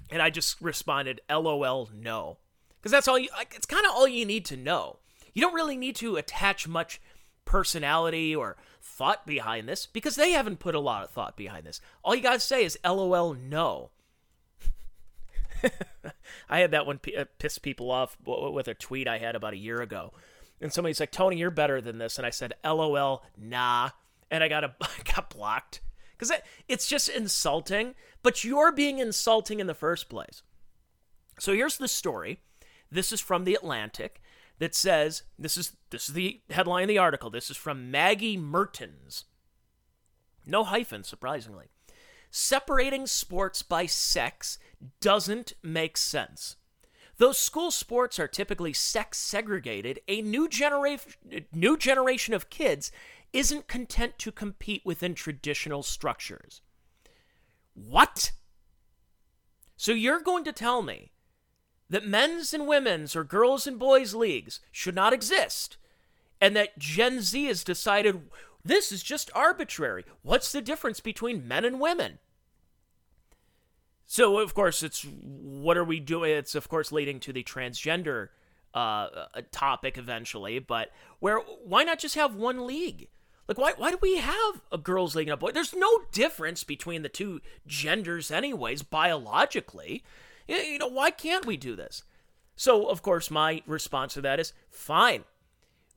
and 0.09 0.21
I 0.21 0.29
just 0.29 0.61
responded, 0.61 1.21
"LOL, 1.29 1.89
no," 1.93 2.37
because 2.77 2.91
that's 2.91 3.07
all 3.07 3.19
you. 3.19 3.29
It's 3.51 3.65
kind 3.65 3.85
of 3.85 3.91
all 3.91 4.07
you 4.07 4.25
need 4.25 4.45
to 4.45 4.57
know. 4.57 4.99
You 5.33 5.41
don't 5.41 5.53
really 5.53 5.77
need 5.77 5.95
to 5.97 6.15
attach 6.15 6.67
much 6.67 7.01
personality 7.45 8.35
or 8.35 8.57
thought 8.81 9.25
behind 9.25 9.67
this 9.67 9.85
because 9.85 10.15
they 10.15 10.31
haven't 10.31 10.59
put 10.59 10.75
a 10.75 10.79
lot 10.79 11.03
of 11.03 11.09
thought 11.09 11.35
behind 11.35 11.65
this. 11.65 11.81
All 12.03 12.15
you 12.15 12.21
gotta 12.21 12.39
say 12.39 12.63
is 12.63 12.79
"LOL, 12.85 13.33
no." 13.33 13.91
I 16.49 16.59
had 16.59 16.71
that 16.71 16.87
one 16.87 16.97
p- 16.97 17.15
uh, 17.15 17.25
piss 17.37 17.59
people 17.59 17.91
off 17.91 18.17
with 18.25 18.67
a 18.67 18.73
tweet 18.73 19.07
I 19.07 19.19
had 19.19 19.35
about 19.35 19.53
a 19.53 19.57
year 19.57 19.81
ago 19.81 20.11
and 20.61 20.71
somebody's 20.71 20.99
like, 20.99 21.11
Tony, 21.11 21.37
you're 21.37 21.51
better 21.51 21.81
than 21.81 21.97
this. 21.97 22.17
And 22.17 22.25
I 22.25 22.29
said, 22.29 22.53
LOL, 22.63 23.23
nah. 23.37 23.89
And 24.29 24.43
I 24.43 24.47
got 24.47 24.63
a 24.63 24.73
got 25.15 25.31
blocked 25.31 25.81
because 26.17 26.31
it's 26.67 26.87
just 26.87 27.09
insulting. 27.09 27.95
But 28.23 28.43
you're 28.43 28.71
being 28.71 28.99
insulting 28.99 29.59
in 29.59 29.67
the 29.67 29.73
first 29.73 30.07
place. 30.07 30.43
So 31.39 31.53
here's 31.53 31.77
the 31.77 31.87
story. 31.87 32.39
This 32.91 33.11
is 33.11 33.19
from 33.19 33.43
the 33.43 33.55
Atlantic 33.55 34.21
that 34.59 34.75
says 34.75 35.23
this 35.39 35.57
is 35.57 35.75
this 35.89 36.07
is 36.07 36.13
the 36.13 36.41
headline 36.51 36.83
of 36.83 36.89
the 36.89 36.99
article. 36.99 37.31
This 37.31 37.49
is 37.49 37.57
from 37.57 37.89
Maggie 37.89 38.37
Mertens. 38.37 39.25
No 40.45 40.63
hyphen, 40.63 41.03
surprisingly. 41.03 41.65
Separating 42.29 43.07
sports 43.07 43.63
by 43.63 43.87
sex 43.87 44.57
doesn't 44.99 45.53
make 45.63 45.97
sense. 45.97 46.55
Though 47.21 47.33
school 47.33 47.69
sports 47.69 48.17
are 48.17 48.27
typically 48.27 48.73
sex 48.73 49.19
segregated, 49.19 49.99
a 50.07 50.23
new, 50.23 50.49
genera- 50.49 50.97
new 51.53 51.77
generation 51.77 52.33
of 52.33 52.49
kids 52.49 52.91
isn't 53.31 53.67
content 53.67 54.17
to 54.17 54.31
compete 54.31 54.81
within 54.83 55.13
traditional 55.13 55.83
structures. 55.83 56.61
What? 57.75 58.31
So 59.77 59.91
you're 59.91 60.19
going 60.19 60.43
to 60.45 60.51
tell 60.51 60.81
me 60.81 61.11
that 61.91 62.07
men's 62.07 62.55
and 62.55 62.65
women's 62.65 63.15
or 63.15 63.23
girls 63.23 63.67
and 63.67 63.77
boys 63.77 64.15
leagues 64.15 64.59
should 64.71 64.95
not 64.95 65.13
exist 65.13 65.77
and 66.41 66.55
that 66.55 66.79
Gen 66.79 67.21
Z 67.21 67.45
has 67.45 67.63
decided 67.63 68.31
this 68.65 68.91
is 68.91 69.03
just 69.03 69.29
arbitrary. 69.35 70.05
What's 70.23 70.51
the 70.51 70.59
difference 70.59 70.99
between 70.99 71.47
men 71.47 71.65
and 71.65 71.79
women? 71.79 72.17
So 74.11 74.39
of 74.39 74.53
course 74.53 74.83
it's 74.83 75.03
what 75.21 75.77
are 75.77 75.85
we 75.85 76.01
doing? 76.01 76.31
It's 76.31 76.53
of 76.53 76.67
course 76.67 76.91
leading 76.91 77.21
to 77.21 77.31
the 77.31 77.45
transgender 77.45 78.27
uh, 78.75 78.77
uh, 78.77 79.41
topic 79.53 79.97
eventually, 79.97 80.59
but 80.59 80.91
where 81.19 81.37
why 81.37 81.83
not 81.83 81.99
just 81.99 82.15
have 82.15 82.35
one 82.35 82.67
league? 82.67 83.07
Like 83.47 83.57
why 83.57 83.71
why 83.77 83.91
do 83.91 83.99
we 84.01 84.17
have 84.17 84.61
a 84.69 84.77
girls 84.77 85.15
league 85.15 85.29
and 85.29 85.33
a 85.33 85.37
boy? 85.37 85.51
There's 85.51 85.73
no 85.73 86.01
difference 86.11 86.65
between 86.65 87.03
the 87.03 87.07
two 87.07 87.39
genders 87.65 88.31
anyways 88.31 88.81
biologically. 88.81 90.03
You 90.45 90.79
know, 90.79 90.89
why 90.89 91.11
can't 91.11 91.45
we 91.45 91.55
do 91.55 91.77
this? 91.77 92.03
So, 92.57 92.89
of 92.89 93.01
course, 93.01 93.31
my 93.31 93.61
response 93.65 94.15
to 94.15 94.21
that 94.23 94.41
is 94.41 94.51
fine. 94.69 95.23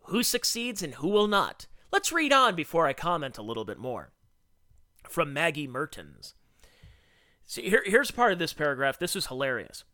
Who 0.04 0.22
succeeds 0.22 0.84
and 0.84 0.94
who 0.94 1.08
will 1.08 1.26
not? 1.26 1.66
Let's 1.90 2.12
read 2.12 2.32
on 2.32 2.54
before 2.54 2.86
I 2.86 2.92
comment 2.92 3.38
a 3.38 3.42
little 3.42 3.64
bit 3.64 3.78
more. 3.78 4.12
From 5.08 5.32
Maggie 5.32 5.66
Mertens. 5.66 6.34
See, 7.46 7.68
here, 7.68 7.82
here's 7.84 8.10
part 8.10 8.32
of 8.32 8.38
this 8.38 8.52
paragraph. 8.52 8.98
This 8.98 9.16
is 9.16 9.26
hilarious. 9.26 9.84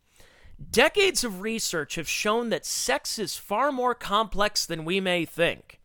Decades 0.71 1.25
of 1.25 1.40
research 1.40 1.95
have 1.95 2.09
shown 2.09 2.50
that 2.50 2.66
sex 2.66 3.19
is 3.19 3.37
far 3.37 3.73
more 3.73 3.95
complex 3.95 4.66
than 4.66 4.85
we 4.85 5.00
may 5.00 5.25
think. 5.25 5.80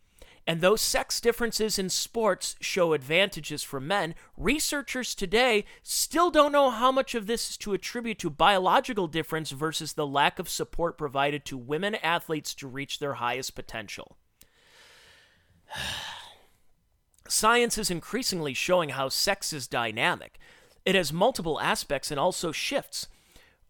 And 0.48 0.62
though 0.62 0.76
sex 0.76 1.20
differences 1.20 1.80
in 1.80 1.90
sports 1.90 2.56
show 2.62 2.94
advantages 2.94 3.64
for 3.64 3.80
men, 3.80 4.14
researchers 4.38 5.16
today 5.16 5.66
still 5.82 6.30
don't 6.30 6.52
know 6.52 6.70
how 6.70 6.92
much 6.92 7.16
of 7.16 7.26
this 7.26 7.50
is 7.50 7.58
to 7.58 7.74
attribute 7.74 8.20
to 8.20 8.30
biological 8.30 9.08
difference 9.08 9.50
versus 9.50 9.94
the 9.94 10.06
lack 10.06 10.38
of 10.38 10.48
support 10.48 11.00
provided 11.00 11.46
to 11.46 11.58
women 11.58 11.96
athletes 11.96 12.54
to 12.56 12.68
reach 12.68 13.00
their 13.00 13.16
highest 13.16 13.56
potential. 13.56 14.18
Science 17.28 17.80
is 17.80 17.90
increasingly 17.90 18.54
showing 18.54 18.90
how 18.90 19.10
sex 19.10 19.52
is 19.52 19.68
dynamic, 19.68 20.38
it 20.86 20.96
has 20.96 21.12
multiple 21.12 21.60
aspects 21.60 22.12
and 22.12 22.20
also 22.20 22.52
shifts. 22.52 23.08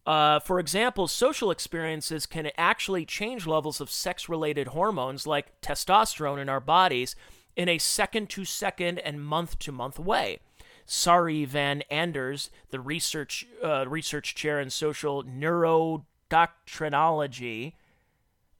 Uh, 0.06 0.40
for 0.40 0.60
example, 0.60 1.08
social 1.08 1.50
experiences 1.50 2.26
can 2.26 2.52
actually 2.58 3.06
change 3.06 3.48
levels 3.48 3.80
of 3.82 3.90
sex 3.90 4.30
related 4.30 4.68
hormones 4.68 5.26
like 5.26 5.60
testosterone 5.62 6.40
in 6.40 6.50
our 6.50 6.60
bodies 6.60 7.16
in 7.56 7.70
a 7.70 7.80
second 7.80 8.30
to 8.30 8.46
second 8.46 9.00
and 9.00 9.26
month 9.26 9.58
to 9.60 9.72
month 9.72 9.98
way. 9.98 10.40
Sari 10.86 11.46
Van 11.46 11.82
Anders, 11.90 12.52
the 12.70 12.80
research, 12.80 13.48
uh, 13.64 13.88
research 13.88 14.36
chair 14.36 14.60
in 14.60 14.70
social 14.70 15.24
neuroendocrinology 15.24 17.74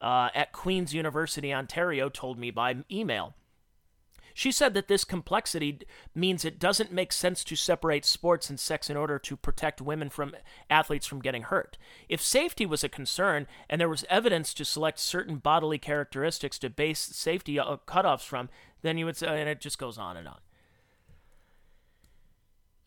uh, 0.00 0.30
at 0.34 0.50
Queen's 0.52 0.92
University, 0.92 1.54
Ontario, 1.54 2.08
told 2.08 2.36
me 2.38 2.50
by 2.50 2.74
email. 2.90 3.34
She 4.36 4.52
said 4.52 4.74
that 4.74 4.86
this 4.86 5.02
complexity 5.02 5.78
means 6.14 6.44
it 6.44 6.58
doesn't 6.58 6.92
make 6.92 7.10
sense 7.10 7.42
to 7.44 7.56
separate 7.56 8.04
sports 8.04 8.50
and 8.50 8.60
sex 8.60 8.90
in 8.90 8.96
order 8.98 9.18
to 9.18 9.34
protect 9.34 9.80
women 9.80 10.10
from 10.10 10.36
athletes 10.68 11.06
from 11.06 11.22
getting 11.22 11.44
hurt. 11.44 11.78
If 12.06 12.20
safety 12.20 12.66
was 12.66 12.84
a 12.84 12.90
concern 12.90 13.46
and 13.70 13.80
there 13.80 13.88
was 13.88 14.04
evidence 14.10 14.52
to 14.52 14.64
select 14.66 14.98
certain 14.98 15.36
bodily 15.36 15.78
characteristics 15.78 16.58
to 16.58 16.68
base 16.68 16.98
safety 17.00 17.58
uh, 17.58 17.78
cutoffs 17.88 18.26
from, 18.26 18.50
then 18.82 18.98
you 18.98 19.06
would 19.06 19.16
say, 19.16 19.26
and 19.26 19.48
it 19.48 19.58
just 19.58 19.78
goes 19.78 19.96
on 19.96 20.18
and 20.18 20.28
on. 20.28 20.40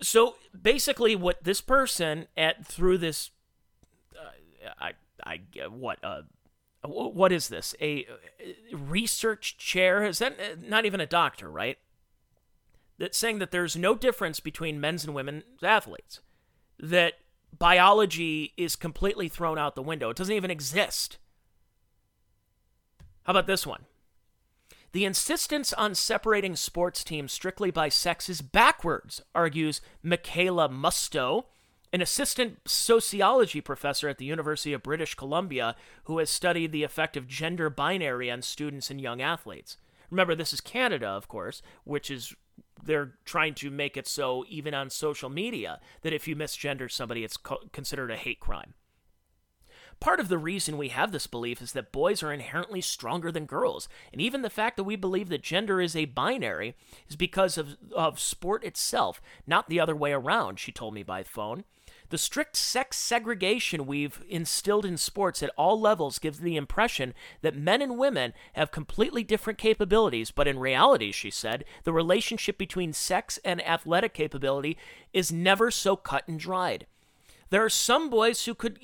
So 0.04 0.36
basically, 0.62 1.16
what 1.16 1.44
this 1.44 1.62
person 1.62 2.28
at 2.38 2.64
through 2.64 3.00
this, 3.00 3.32
uh, 4.16 4.70
I 4.80 4.94
I 5.24 5.40
what 5.68 5.98
uh, 6.04 6.22
what 6.84 7.32
is 7.32 7.50
this? 7.50 7.76
A 7.82 8.08
research 8.72 9.58
chair? 9.58 10.04
Is 10.06 10.20
that 10.20 10.34
uh, 10.34 10.56
not 10.62 10.86
even 10.86 11.00
a 11.00 11.06
doctor, 11.06 11.50
right? 11.50 11.78
That's 12.98 13.18
saying 13.18 13.40
that 13.40 13.52
there's 13.52 13.76
no 13.76 13.96
difference 13.96 14.40
between 14.40 14.80
men's 14.80 15.06
and 15.06 15.14
women's 15.14 15.44
athletes. 15.62 16.22
That 16.80 17.14
biology 17.58 18.54
is 18.58 18.76
completely 18.76 19.28
thrown 19.28 19.58
out 19.58 19.76
the 19.76 19.82
window. 19.82 20.10
It 20.10 20.18
doesn't 20.18 20.36
even 20.36 20.52
exist. 20.52 21.18
How 23.24 23.32
about 23.32 23.48
this 23.48 23.66
one? 23.66 23.86
The 24.92 25.06
insistence 25.06 25.72
on 25.74 25.94
separating 25.94 26.56
sports 26.56 27.04
teams 27.04 27.32
strictly 27.32 27.70
by 27.70 27.90
sex 27.90 28.28
is 28.28 28.42
backwards, 28.42 29.22
argues 29.36 29.82
Michaela 30.02 30.68
Musto, 30.68 31.46
an 31.92 32.02
assistant 32.02 32.60
sociology 32.66 33.62
professor 33.62 34.08
at 34.08 34.18
the 34.18 34.26
University 34.26 34.74
of 34.74 34.84
British 34.84 35.16
Columbia 35.16 35.76
who 36.04 36.20
has 36.20 36.30
studied 36.30 36.72
the 36.72 36.84
effect 36.84 37.18
of 37.18 37.28
gender 37.28 37.70
binary 37.70 38.30
on 38.30 38.42
students 38.42 38.92
and 38.92 39.02
young 39.02 39.22
athletes. 39.22 39.78
Remember, 40.10 40.36
this 40.36 40.54
is 40.54 40.62
Canada, 40.62 41.08
of 41.08 41.28
course, 41.28 41.62
which 41.84 42.10
is 42.12 42.36
they're 42.84 43.14
trying 43.26 43.54
to 43.56 43.70
make 43.70 43.98
it 43.98 44.08
so 44.08 44.46
even 44.48 44.74
on 44.74 44.90
social 44.90 45.30
media 45.30 45.80
that 46.02 46.14
if 46.14 46.28
you 46.28 46.36
misgender 46.36 46.90
somebody, 46.90 47.24
it's 47.24 47.38
co- 47.38 47.60
considered 47.72 48.12
a 48.12 48.16
hate 48.16 48.40
crime. 48.40 48.74
Part 50.00 50.22
of 50.22 50.30
the 50.30 50.38
reason 50.38 50.78
we 50.78 50.90
have 50.90 51.12
this 51.12 51.28
belief 51.28 51.62
is 51.62 51.74
that 51.74 51.92
boys 51.92 52.24
are 52.24 52.32
inherently 52.32 52.80
stronger 52.80 53.34
than 53.34 53.46
girls, 53.46 53.90
and 54.14 54.22
even 54.22 54.44
the 54.44 54.50
fact 54.50 54.78
that 54.78 54.86
we 54.86 54.96
believe 54.96 55.28
that 55.28 55.44
gender 55.44 55.82
is 55.82 55.94
a 55.94 56.06
binary 56.06 56.76
is 57.10 57.18
because 57.18 57.58
of, 57.58 57.76
of 57.94 58.18
sport 58.18 58.64
itself, 58.64 59.22
not 59.46 59.68
the 59.68 59.80
other 59.80 59.96
way 59.96 60.14
around, 60.14 60.58
she 60.58 60.72
told 60.72 60.94
me 60.94 61.04
by 61.04 61.22
phone. 61.22 61.66
The 62.10 62.18
strict 62.18 62.56
sex 62.56 62.98
segregation 62.98 63.86
we've 63.86 64.24
instilled 64.28 64.84
in 64.84 64.98
sports 64.98 65.44
at 65.44 65.52
all 65.56 65.80
levels 65.80 66.18
gives 66.18 66.40
the 66.40 66.56
impression 66.56 67.14
that 67.42 67.56
men 67.56 67.84
and 67.84 68.00
women 68.00 68.34
have 68.54 68.72
completely 68.72 69.24
different 69.24 69.60
capabilities, 69.60 70.32
but 70.32 70.48
in 70.48 70.58
reality, 70.58 71.12
she 71.12 71.30
said, 71.30 71.66
the 71.84 71.94
relationship 71.94 72.58
between 72.58 72.94
sex 72.94 73.38
and 73.46 73.66
athletic 73.66 74.16
capability 74.16 74.76
is 75.14 75.32
never 75.32 75.70
so 75.70 75.96
cut 75.96 76.28
and 76.28 76.40
dried. 76.40 76.88
There 77.52 77.64
are 77.64 77.70
some 77.70 78.10
boys 78.10 78.46
who 78.46 78.56
could 78.56 78.80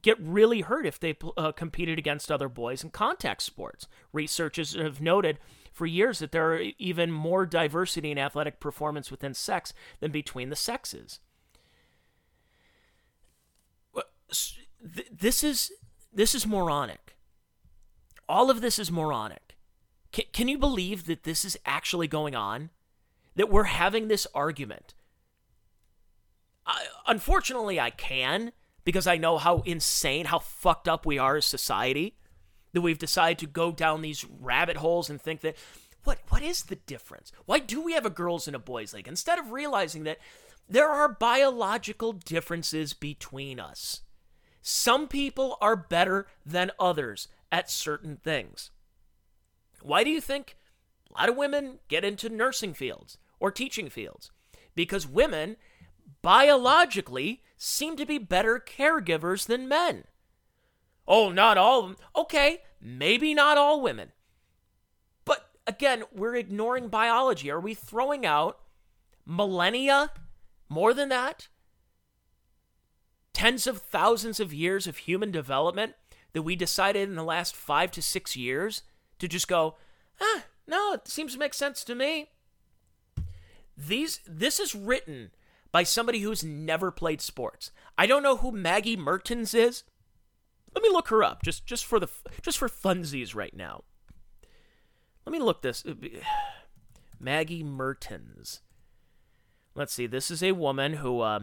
get 0.00 0.18
really 0.18 0.62
hurt 0.62 0.86
if 0.86 0.98
they 0.98 1.16
uh, 1.36 1.52
competed 1.52 1.98
against 1.98 2.32
other 2.32 2.48
boys 2.48 2.82
in 2.82 2.90
contact 2.90 3.42
sports. 3.42 3.88
Researchers 4.12 4.74
have 4.74 5.02
noted 5.02 5.38
for 5.72 5.84
years 5.84 6.18
that 6.18 6.32
there 6.32 6.52
are 6.52 6.62
even 6.78 7.12
more 7.12 7.44
diversity 7.44 8.10
in 8.10 8.18
athletic 8.18 8.58
performance 8.58 9.10
within 9.10 9.34
sex 9.34 9.74
than 10.00 10.10
between 10.10 10.48
the 10.48 10.56
sexes 10.56 11.20
this 15.12 15.44
is 15.44 15.72
this 16.12 16.34
is 16.34 16.46
moronic. 16.46 17.16
All 18.28 18.50
of 18.50 18.60
this 18.60 18.78
is 18.78 18.90
moronic. 18.90 19.56
Can, 20.12 20.24
can 20.32 20.48
you 20.48 20.58
believe 20.58 21.06
that 21.06 21.24
this 21.24 21.44
is 21.44 21.58
actually 21.64 22.08
going 22.08 22.34
on? 22.34 22.70
That 23.36 23.50
we're 23.50 23.64
having 23.64 24.08
this 24.08 24.26
argument. 24.34 24.94
I, 26.66 26.86
unfortunately, 27.06 27.78
I 27.78 27.90
can 27.90 28.52
because 28.84 29.06
I 29.06 29.16
know 29.16 29.38
how 29.38 29.58
insane, 29.60 30.26
how 30.26 30.38
fucked 30.38 30.88
up 30.88 31.06
we 31.06 31.18
are 31.18 31.36
as 31.36 31.46
society. 31.46 32.16
That 32.72 32.82
we've 32.82 32.98
decided 32.98 33.38
to 33.38 33.46
go 33.46 33.72
down 33.72 34.02
these 34.02 34.24
rabbit 34.24 34.76
holes 34.76 35.10
and 35.10 35.20
think 35.20 35.40
that 35.40 35.56
what 36.04 36.18
what 36.28 36.42
is 36.42 36.64
the 36.64 36.76
difference? 36.76 37.32
Why 37.46 37.58
do 37.58 37.82
we 37.82 37.92
have 37.92 38.06
a 38.06 38.10
girls 38.10 38.46
and 38.46 38.56
a 38.56 38.60
boys 38.60 38.94
league 38.94 39.08
instead 39.08 39.38
of 39.38 39.50
realizing 39.50 40.04
that 40.04 40.18
there 40.70 40.88
are 40.88 41.08
biological 41.08 42.12
differences 42.12 42.92
between 42.92 43.58
us. 43.58 44.02
Some 44.62 45.08
people 45.08 45.56
are 45.60 45.76
better 45.76 46.26
than 46.44 46.70
others 46.78 47.28
at 47.50 47.70
certain 47.70 48.16
things. 48.16 48.70
Why 49.82 50.04
do 50.04 50.10
you 50.10 50.20
think 50.20 50.56
a 51.10 51.20
lot 51.20 51.28
of 51.28 51.36
women 51.36 51.78
get 51.88 52.04
into 52.04 52.28
nursing 52.28 52.74
fields 52.74 53.18
or 53.38 53.50
teaching 53.50 53.88
fields? 53.88 54.30
Because 54.74 55.06
women 55.06 55.56
biologically 56.22 57.42
seem 57.56 57.96
to 57.96 58.06
be 58.06 58.18
better 58.18 58.58
caregivers 58.64 59.46
than 59.46 59.68
men. 59.68 60.04
Oh, 61.08 61.30
not 61.30 61.58
all 61.58 61.80
of 61.80 61.86
them. 61.86 61.96
Okay, 62.14 62.58
maybe 62.80 63.34
not 63.34 63.58
all 63.58 63.80
women. 63.80 64.12
But 65.24 65.50
again, 65.66 66.04
we're 66.12 66.36
ignoring 66.36 66.88
biology. 66.88 67.50
Are 67.50 67.60
we 67.60 67.74
throwing 67.74 68.24
out 68.24 68.58
millennia 69.26 70.12
more 70.68 70.94
than 70.94 71.08
that? 71.08 71.48
Tens 73.32 73.66
of 73.66 73.78
thousands 73.78 74.40
of 74.40 74.52
years 74.52 74.86
of 74.86 74.98
human 74.98 75.30
development 75.30 75.94
that 76.32 76.42
we 76.42 76.56
decided 76.56 77.08
in 77.08 77.16
the 77.16 77.24
last 77.24 77.56
five 77.56 77.90
to 77.92 78.02
six 78.02 78.36
years 78.36 78.82
to 79.18 79.28
just 79.28 79.48
go, 79.48 79.76
ah, 80.20 80.44
no, 80.66 80.92
it 80.92 81.08
seems 81.08 81.32
to 81.32 81.38
make 81.38 81.54
sense 81.54 81.84
to 81.84 81.94
me. 81.94 82.28
These 83.76 84.20
this 84.26 84.60
is 84.60 84.74
written 84.74 85.30
by 85.72 85.84
somebody 85.84 86.20
who's 86.20 86.44
never 86.44 86.90
played 86.90 87.20
sports. 87.20 87.70
I 87.96 88.06
don't 88.06 88.22
know 88.22 88.36
who 88.36 88.52
Maggie 88.52 88.96
Mertens 88.96 89.54
is. 89.54 89.84
Let 90.74 90.82
me 90.82 90.90
look 90.90 91.08
her 91.08 91.24
up 91.24 91.42
just 91.42 91.66
just 91.66 91.86
for 91.86 91.98
the 91.98 92.08
just 92.42 92.58
for 92.58 92.68
funsies 92.68 93.34
right 93.34 93.54
now. 93.54 93.84
Let 95.24 95.32
me 95.32 95.38
look 95.38 95.62
this 95.62 95.84
Maggie 97.20 97.62
Mertens. 97.62 98.60
Let's 99.74 99.92
see. 99.92 100.06
This 100.06 100.30
is 100.30 100.42
a 100.42 100.52
woman 100.52 100.94
who, 100.94 101.20
uh, 101.20 101.40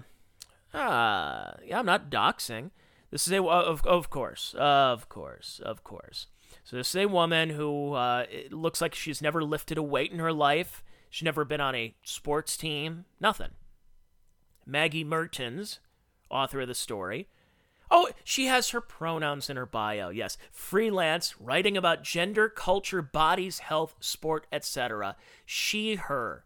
uh 0.77 1.57
yeah, 1.65 1.79
I'm 1.79 1.85
not 1.85 2.09
doxing. 2.09 2.71
This 3.09 3.25
is 3.25 3.33
a, 3.33 3.41
uh, 3.41 3.47
of, 3.47 3.85
of 3.85 4.09
course, 4.09 4.53
of 4.57 5.07
course, 5.09 5.61
of 5.63 5.83
course. 5.83 6.27
So 6.63 6.75
this 6.75 6.89
is 6.89 6.95
a 6.95 7.07
woman 7.07 7.51
who 7.51 7.93
uh, 7.93 8.25
looks 8.51 8.81
like 8.81 8.93
she's 8.93 9.21
never 9.21 9.43
lifted 9.43 9.77
a 9.77 9.83
weight 9.83 10.11
in 10.11 10.19
her 10.19 10.33
life. 10.33 10.83
She's 11.09 11.23
never 11.23 11.45
been 11.45 11.61
on 11.61 11.75
a 11.75 11.95
sports 12.03 12.57
team. 12.57 13.05
Nothing. 13.21 13.51
Maggie 14.65 15.05
Mertens, 15.05 15.79
author 16.29 16.61
of 16.61 16.67
the 16.67 16.75
story. 16.75 17.29
Oh, 17.89 18.09
she 18.25 18.47
has 18.47 18.71
her 18.71 18.81
pronouns 18.81 19.49
in 19.49 19.55
her 19.55 19.65
bio. 19.65 20.09
Yes, 20.09 20.37
freelance, 20.51 21.39
writing 21.39 21.77
about 21.77 22.03
gender, 22.03 22.49
culture, 22.49 23.01
bodies, 23.01 23.59
health, 23.59 23.95
sport, 24.01 24.45
etc. 24.51 25.15
She, 25.45 25.95
her. 25.95 26.43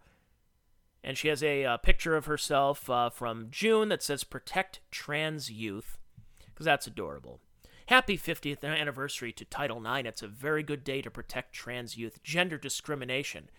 And 1.03 1.17
she 1.17 1.29
has 1.29 1.41
a 1.41 1.65
uh, 1.65 1.77
picture 1.77 2.15
of 2.15 2.25
herself 2.25 2.89
uh, 2.89 3.09
from 3.09 3.47
June 3.49 3.89
that 3.89 4.03
says 4.03 4.23
Protect 4.23 4.81
Trans 4.91 5.49
Youth, 5.49 5.97
because 6.45 6.65
that's 6.65 6.87
adorable. 6.87 7.39
Happy 7.87 8.17
50th 8.17 8.63
anniversary 8.63 9.33
to 9.33 9.43
Title 9.43 9.85
IX. 9.85 10.07
It's 10.07 10.21
a 10.21 10.27
very 10.27 10.63
good 10.63 10.83
day 10.83 11.01
to 11.01 11.11
protect 11.11 11.53
trans 11.53 11.97
youth. 11.97 12.23
Gender 12.23 12.57
discrimination 12.57 13.49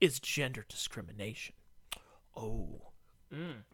is 0.00 0.18
gender 0.18 0.64
discrimination. 0.66 1.54
Oh. 2.36 2.92
Mm. 3.34 3.64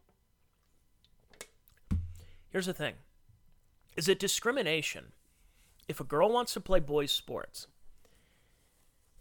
Here's 2.50 2.66
the 2.66 2.74
thing 2.74 2.94
Is 3.96 4.08
it 4.08 4.18
discrimination 4.18 5.12
if 5.86 6.00
a 6.00 6.04
girl 6.04 6.32
wants 6.32 6.52
to 6.54 6.60
play 6.60 6.80
boys' 6.80 7.12
sports? 7.12 7.66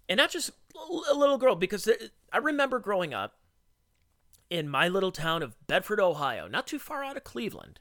And 0.10 0.18
not 0.18 0.32
just 0.32 0.52
a 0.76 1.14
little 1.14 1.38
girl, 1.38 1.56
because 1.56 1.90
I 2.32 2.38
remember 2.38 2.80
growing 2.80 3.14
up 3.14 3.36
in 4.50 4.70
my 4.70 4.88
little 4.88 5.12
town 5.12 5.44
of 5.44 5.56
Bedford, 5.68 6.00
Ohio, 6.00 6.48
not 6.48 6.68
too 6.68 6.80
far 6.80 7.04
out 7.04 7.18
of 7.18 7.24
Cleveland. 7.24 7.80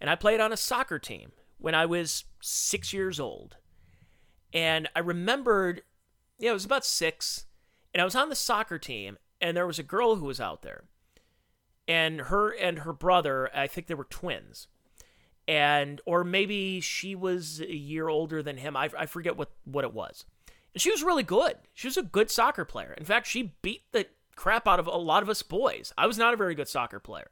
And 0.00 0.10
I 0.10 0.16
played 0.16 0.40
on 0.40 0.52
a 0.52 0.56
soccer 0.56 0.98
team 0.98 1.32
when 1.58 1.74
I 1.74 1.86
was 1.86 2.24
six 2.40 2.92
years 2.92 3.20
old. 3.20 3.56
And 4.52 4.88
I 4.96 5.00
remembered, 5.00 5.82
yeah, 6.38 6.50
I 6.50 6.54
was 6.54 6.64
about 6.64 6.84
six, 6.84 7.46
and 7.94 8.00
I 8.00 8.04
was 8.04 8.16
on 8.16 8.28
the 8.28 8.34
soccer 8.34 8.78
team, 8.78 9.18
and 9.40 9.56
there 9.56 9.66
was 9.66 9.78
a 9.78 9.84
girl 9.84 10.16
who 10.16 10.26
was 10.26 10.40
out 10.40 10.62
there. 10.62 10.84
And 11.86 12.22
her 12.22 12.50
and 12.50 12.80
her 12.80 12.92
brother, 12.92 13.50
I 13.54 13.66
think 13.66 13.86
they 13.86 13.94
were 13.94 14.04
twins. 14.04 14.68
And, 15.46 16.00
or 16.06 16.24
maybe 16.24 16.80
she 16.80 17.14
was 17.14 17.60
a 17.60 17.74
year 17.74 18.08
older 18.08 18.42
than 18.42 18.56
him. 18.56 18.76
I, 18.76 18.90
I 18.96 19.06
forget 19.06 19.36
what, 19.36 19.50
what 19.64 19.84
it 19.84 19.92
was. 19.92 20.24
And 20.72 20.80
she 20.80 20.90
was 20.90 21.02
really 21.02 21.24
good. 21.24 21.56
She 21.74 21.88
was 21.88 21.96
a 21.96 22.02
good 22.02 22.30
soccer 22.30 22.64
player. 22.64 22.94
In 22.96 23.04
fact, 23.04 23.26
she 23.26 23.54
beat 23.60 23.82
the 23.90 24.06
crap 24.40 24.66
out 24.66 24.80
of 24.80 24.86
a 24.86 24.96
lot 24.96 25.22
of 25.22 25.28
us 25.28 25.42
boys. 25.42 25.92
I 25.98 26.06
was 26.06 26.16
not 26.16 26.32
a 26.32 26.36
very 26.36 26.54
good 26.54 26.66
soccer 26.66 26.98
player. 26.98 27.30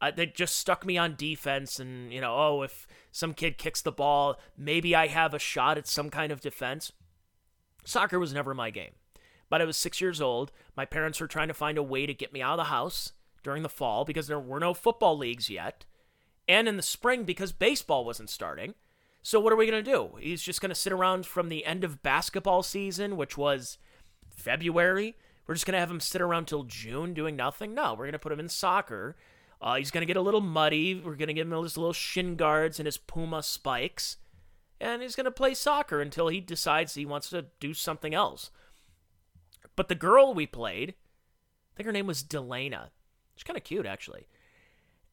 Uh, 0.00 0.12
they 0.12 0.26
just 0.26 0.54
stuck 0.54 0.86
me 0.86 0.96
on 0.96 1.16
defense, 1.16 1.80
and 1.80 2.12
you 2.12 2.20
know, 2.20 2.32
oh, 2.36 2.62
if 2.62 2.86
some 3.10 3.34
kid 3.34 3.58
kicks 3.58 3.82
the 3.82 3.90
ball, 3.90 4.38
maybe 4.56 4.94
I 4.94 5.08
have 5.08 5.34
a 5.34 5.40
shot 5.40 5.78
at 5.78 5.88
some 5.88 6.10
kind 6.10 6.30
of 6.30 6.40
defense. 6.40 6.92
Soccer 7.84 8.20
was 8.20 8.32
never 8.32 8.54
my 8.54 8.70
game. 8.70 8.92
But 9.50 9.62
I 9.62 9.64
was 9.64 9.76
six 9.76 10.00
years 10.00 10.20
old. 10.20 10.52
My 10.76 10.84
parents 10.84 11.20
were 11.20 11.26
trying 11.26 11.48
to 11.48 11.54
find 11.54 11.76
a 11.76 11.82
way 11.82 12.06
to 12.06 12.14
get 12.14 12.32
me 12.32 12.40
out 12.40 12.52
of 12.52 12.64
the 12.64 12.70
house 12.70 13.12
during 13.42 13.64
the 13.64 13.68
fall 13.68 14.04
because 14.04 14.28
there 14.28 14.38
were 14.38 14.60
no 14.60 14.74
football 14.74 15.18
leagues 15.18 15.50
yet, 15.50 15.84
and 16.48 16.68
in 16.68 16.76
the 16.76 16.84
spring 16.84 17.24
because 17.24 17.50
baseball 17.50 18.04
wasn't 18.04 18.30
starting. 18.30 18.74
So 19.22 19.40
what 19.40 19.52
are 19.52 19.56
we 19.56 19.68
going 19.68 19.84
to 19.84 19.90
do? 19.90 20.18
He's 20.20 20.42
just 20.42 20.60
going 20.60 20.68
to 20.68 20.76
sit 20.76 20.92
around 20.92 21.26
from 21.26 21.48
the 21.48 21.64
end 21.64 21.82
of 21.82 22.04
basketball 22.04 22.62
season, 22.62 23.16
which 23.16 23.36
was 23.36 23.78
February, 24.30 25.16
we're 25.46 25.54
just 25.54 25.66
going 25.66 25.74
to 25.74 25.80
have 25.80 25.90
him 25.90 26.00
sit 26.00 26.20
around 26.20 26.46
till 26.46 26.64
June 26.64 27.14
doing 27.14 27.36
nothing? 27.36 27.74
No, 27.74 27.92
we're 27.92 28.04
going 28.04 28.12
to 28.12 28.18
put 28.18 28.32
him 28.32 28.40
in 28.40 28.48
soccer. 28.48 29.16
Uh, 29.60 29.76
he's 29.76 29.90
going 29.90 30.02
to 30.02 30.06
get 30.06 30.16
a 30.16 30.22
little 30.22 30.40
muddy. 30.40 30.94
We're 30.94 31.16
going 31.16 31.28
to 31.28 31.34
give 31.34 31.50
him 31.50 31.62
his 31.62 31.76
little 31.76 31.92
shin 31.92 32.36
guards 32.36 32.78
and 32.78 32.86
his 32.86 32.96
Puma 32.96 33.42
spikes. 33.42 34.16
And 34.80 35.02
he's 35.02 35.16
going 35.16 35.24
to 35.24 35.30
play 35.30 35.54
soccer 35.54 36.00
until 36.00 36.28
he 36.28 36.40
decides 36.40 36.94
he 36.94 37.06
wants 37.06 37.30
to 37.30 37.46
do 37.60 37.74
something 37.74 38.14
else. 38.14 38.50
But 39.76 39.88
the 39.88 39.94
girl 39.94 40.34
we 40.34 40.46
played, 40.46 40.90
I 40.90 41.76
think 41.76 41.86
her 41.86 41.92
name 41.92 42.06
was 42.06 42.22
Delana. 42.22 42.88
She's 43.36 43.44
kind 43.44 43.56
of 43.56 43.64
cute, 43.64 43.86
actually. 43.86 44.26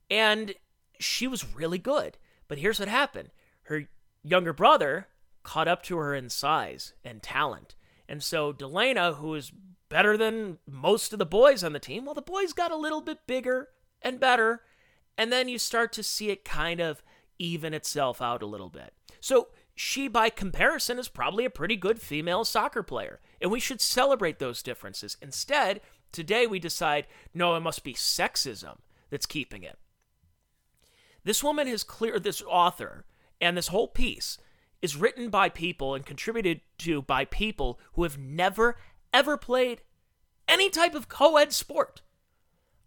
And 0.10 0.54
she 1.00 1.28
was 1.28 1.56
really 1.56 1.78
good. 1.78 2.18
But 2.48 2.58
here's 2.58 2.80
what 2.80 2.90
happened 2.90 3.30
her 3.64 3.88
younger 4.24 4.54
brother 4.54 5.08
caught 5.44 5.68
up 5.68 5.84
to 5.84 5.98
her 5.98 6.14
in 6.14 6.30
size 6.30 6.94
and 7.04 7.24
talent. 7.24 7.76
And 8.08 8.22
so 8.22 8.52
Delana, 8.52 9.16
who 9.16 9.36
is 9.36 9.52
better 9.92 10.16
than 10.16 10.58
most 10.66 11.12
of 11.12 11.20
the 11.20 11.26
boys 11.26 11.66
on 11.66 11.74
the 11.74 11.80
team. 11.80 12.06
Well, 12.06 12.16
the 12.16 12.22
boys 12.22 12.54
got 12.54 12.72
a 12.72 12.78
little 12.78 13.02
bit 13.02 13.28
bigger 13.28 13.68
and 14.02 14.22
better, 14.22 14.62
and 15.18 15.34
then 15.34 15.50
you 15.50 15.60
start 15.60 15.92
to 15.94 16.02
see 16.02 16.30
it 16.30 16.46
kind 16.46 16.80
of 16.80 17.04
even 17.38 17.74
itself 17.74 18.22
out 18.22 18.42
a 18.42 18.48
little 18.48 18.70
bit. 18.70 18.94
So, 19.20 19.50
she, 19.76 20.08
by 20.08 20.30
comparison, 20.30 20.98
is 20.98 21.10
probably 21.10 21.44
a 21.44 21.50
pretty 21.50 21.76
good 21.76 22.02
female 22.02 22.46
soccer 22.46 22.84
player, 22.84 23.20
and 23.42 23.52
we 23.52 23.60
should 23.60 23.82
celebrate 23.82 24.40
those 24.40 24.64
differences. 24.64 25.18
Instead, 25.22 25.82
today 26.14 26.48
we 26.48 26.60
decide 26.60 27.08
no, 27.34 27.56
it 27.56 27.62
must 27.62 27.84
be 27.84 27.94
sexism 27.94 28.78
that's 29.10 29.26
keeping 29.26 29.64
it. 29.64 29.78
This 31.24 31.44
woman 31.44 31.68
has 31.68 31.84
clear, 31.84 32.18
this 32.18 32.42
author, 32.42 33.06
And 33.42 33.58
this 33.58 33.68
whole 33.68 33.88
piece 33.88 34.38
is 34.82 34.96
written 34.96 35.30
by 35.30 35.50
people 35.50 35.94
and 35.96 36.06
contributed 36.06 36.62
to 36.80 37.02
by 37.02 37.26
people 37.26 37.80
who 37.94 38.04
have 38.04 38.18
never, 38.18 38.78
ever 39.14 39.38
played 39.38 39.82
any 40.48 40.70
type 40.70 40.96
of 40.96 41.10
co 41.10 41.38
ed 41.38 41.54
sport. 41.54 42.02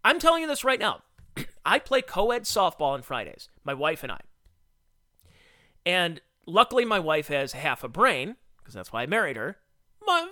I'm 0.03 0.19
telling 0.19 0.41
you 0.41 0.47
this 0.47 0.63
right 0.63 0.79
now. 0.79 1.01
I 1.65 1.79
play 1.79 2.01
co 2.01 2.31
ed 2.31 2.43
softball 2.43 2.93
on 2.93 3.01
Fridays, 3.01 3.49
my 3.63 3.73
wife 3.73 4.03
and 4.03 4.11
I. 4.11 4.21
And 5.85 6.21
luckily, 6.45 6.85
my 6.85 6.99
wife 6.99 7.27
has 7.27 7.53
half 7.53 7.83
a 7.83 7.89
brain, 7.89 8.35
because 8.57 8.73
that's 8.73 8.91
why 8.91 9.03
I 9.03 9.05
married 9.05 9.37
her. 9.37 9.57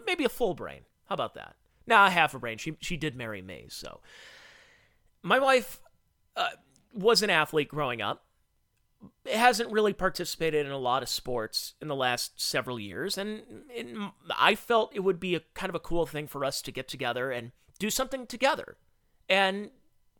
Maybe 0.05 0.23
a 0.23 0.29
full 0.29 0.53
brain. 0.53 0.81
How 1.05 1.13
about 1.13 1.33
that? 1.35 1.55
Nah, 1.85 2.09
half 2.09 2.33
a 2.33 2.39
brain. 2.39 2.57
She, 2.57 2.77
she 2.79 2.97
did 2.97 3.15
marry 3.15 3.41
me, 3.41 3.65
so. 3.69 4.01
My 5.21 5.39
wife 5.39 5.79
uh, 6.35 6.49
was 6.93 7.21
an 7.23 7.29
athlete 7.29 7.69
growing 7.69 8.01
up 8.01 8.23
hasn't 9.31 9.71
really 9.71 9.93
participated 9.93 10.65
in 10.65 10.71
a 10.71 10.77
lot 10.77 11.03
of 11.03 11.09
sports 11.09 11.73
in 11.81 11.87
the 11.87 11.95
last 11.95 12.39
several 12.39 12.79
years 12.79 13.17
and 13.17 13.41
I 14.37 14.55
felt 14.55 14.95
it 14.95 15.01
would 15.01 15.19
be 15.19 15.35
a 15.35 15.41
kind 15.53 15.69
of 15.69 15.75
a 15.75 15.79
cool 15.79 16.05
thing 16.05 16.27
for 16.27 16.45
us 16.45 16.61
to 16.61 16.71
get 16.71 16.87
together 16.87 17.31
and 17.31 17.51
do 17.79 17.89
something 17.89 18.27
together 18.27 18.77
and 19.29 19.71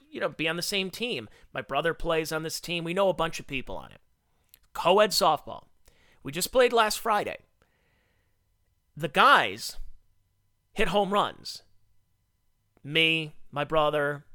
you 0.09 0.19
know 0.19 0.29
be 0.29 0.47
on 0.47 0.55
the 0.55 0.61
same 0.61 0.89
team. 0.89 1.27
My 1.53 1.61
brother 1.61 1.93
plays 1.93 2.31
on 2.31 2.43
this 2.43 2.59
team. 2.59 2.83
We 2.83 2.93
know 2.93 3.09
a 3.09 3.13
bunch 3.13 3.39
of 3.39 3.47
people 3.47 3.75
on 3.75 3.91
it. 3.91 3.99
Co-ed 4.73 5.11
softball. 5.11 5.65
We 6.21 6.31
just 6.31 6.51
played 6.51 6.71
last 6.71 6.99
Friday. 6.99 7.37
The 8.95 9.09
guys 9.09 9.77
hit 10.71 10.89
home 10.89 11.13
runs. 11.13 11.63
Me, 12.83 13.35
my 13.51 13.63
brother, 13.63 14.25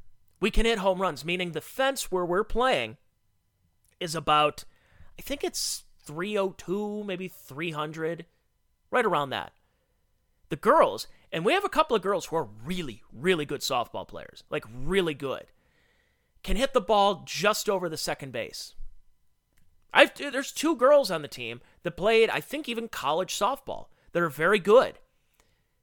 we 0.41 0.51
can 0.51 0.67
hit 0.67 0.79
home 0.79 1.01
runs, 1.01 1.25
meaning 1.25 1.53
the 1.53 1.61
fence 1.61 2.11
where 2.11 2.25
we're 2.25 2.45
playing 2.45 2.97
is 4.01 4.15
about, 4.15 4.65
I 5.19 5.23
think 5.23 5.45
it's 5.45 5.85
302, 6.05 7.05
maybe 7.05 7.29
300, 7.29 8.27
right 8.91 9.05
around 9.05 9.31
that. 9.31 9.53
The 10.49 10.57
girls, 10.57 11.07
and 11.31 11.45
we 11.45 11.53
have 11.53 11.65
a 11.65 11.69
couple 11.69 11.95
of 11.95 12.03
girls 12.03 12.27
who 12.27 12.37
are 12.37 12.49
really, 12.65 13.03
really 13.13 13.45
good 13.45 13.61
softball 13.61 14.09
players, 14.09 14.45
like 14.51 14.65
really 14.73 15.15
good, 15.15 15.47
can 16.43 16.57
hit 16.57 16.73
the 16.73 16.81
ball 16.81 17.23
just 17.27 17.69
over 17.69 17.89
the 17.89 17.97
second 17.97 18.33
base. 18.33 18.75
I've, 19.93 20.15
there's 20.15 20.53
two 20.53 20.77
girls 20.77 21.11
on 21.11 21.23
the 21.23 21.29
team 21.29 21.61
that 21.83 21.97
played, 21.97 22.31
I 22.31 22.41
think, 22.41 22.69
even 22.69 22.89
college 22.89 23.35
softball 23.39 23.87
that 24.13 24.23
are 24.23 24.31
very 24.31 24.59
good. 24.59 24.99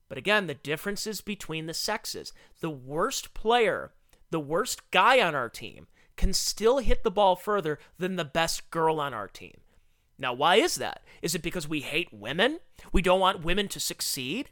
But 0.07 0.17
again, 0.17 0.47
the 0.47 0.53
differences 0.53 1.21
between 1.21 1.65
the 1.65 1.73
sexes. 1.73 2.31
The 2.61 2.69
worst 2.69 3.33
player, 3.33 3.91
the 4.29 4.39
worst 4.39 4.91
guy 4.91 5.19
on 5.19 5.35
our 5.35 5.49
team 5.49 5.87
can 6.15 6.33
still 6.33 6.79
hit 6.79 7.03
the 7.03 7.11
ball 7.11 7.35
further 7.35 7.79
than 7.97 8.15
the 8.15 8.25
best 8.25 8.69
girl 8.71 8.99
on 8.99 9.13
our 9.13 9.27
team. 9.27 9.57
Now, 10.17 10.33
why 10.33 10.55
is 10.55 10.75
that? 10.75 11.01
Is 11.21 11.35
it 11.35 11.41
because 11.41 11.67
we 11.67 11.81
hate 11.81 12.13
women? 12.13 12.59
We 12.91 13.01
don't 13.01 13.19
want 13.19 13.43
women 13.43 13.67
to 13.69 13.79
succeed? 13.79 14.49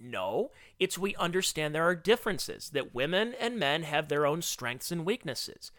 No, 0.00 0.50
it's 0.78 0.98
we 0.98 1.14
understand 1.16 1.74
there 1.74 1.86
are 1.86 1.94
differences, 1.94 2.70
that 2.70 2.94
women 2.94 3.34
and 3.38 3.58
men 3.58 3.82
have 3.84 4.08
their 4.08 4.26
own 4.26 4.42
strengths 4.42 4.90
and 4.90 5.04
weaknesses. 5.04 5.70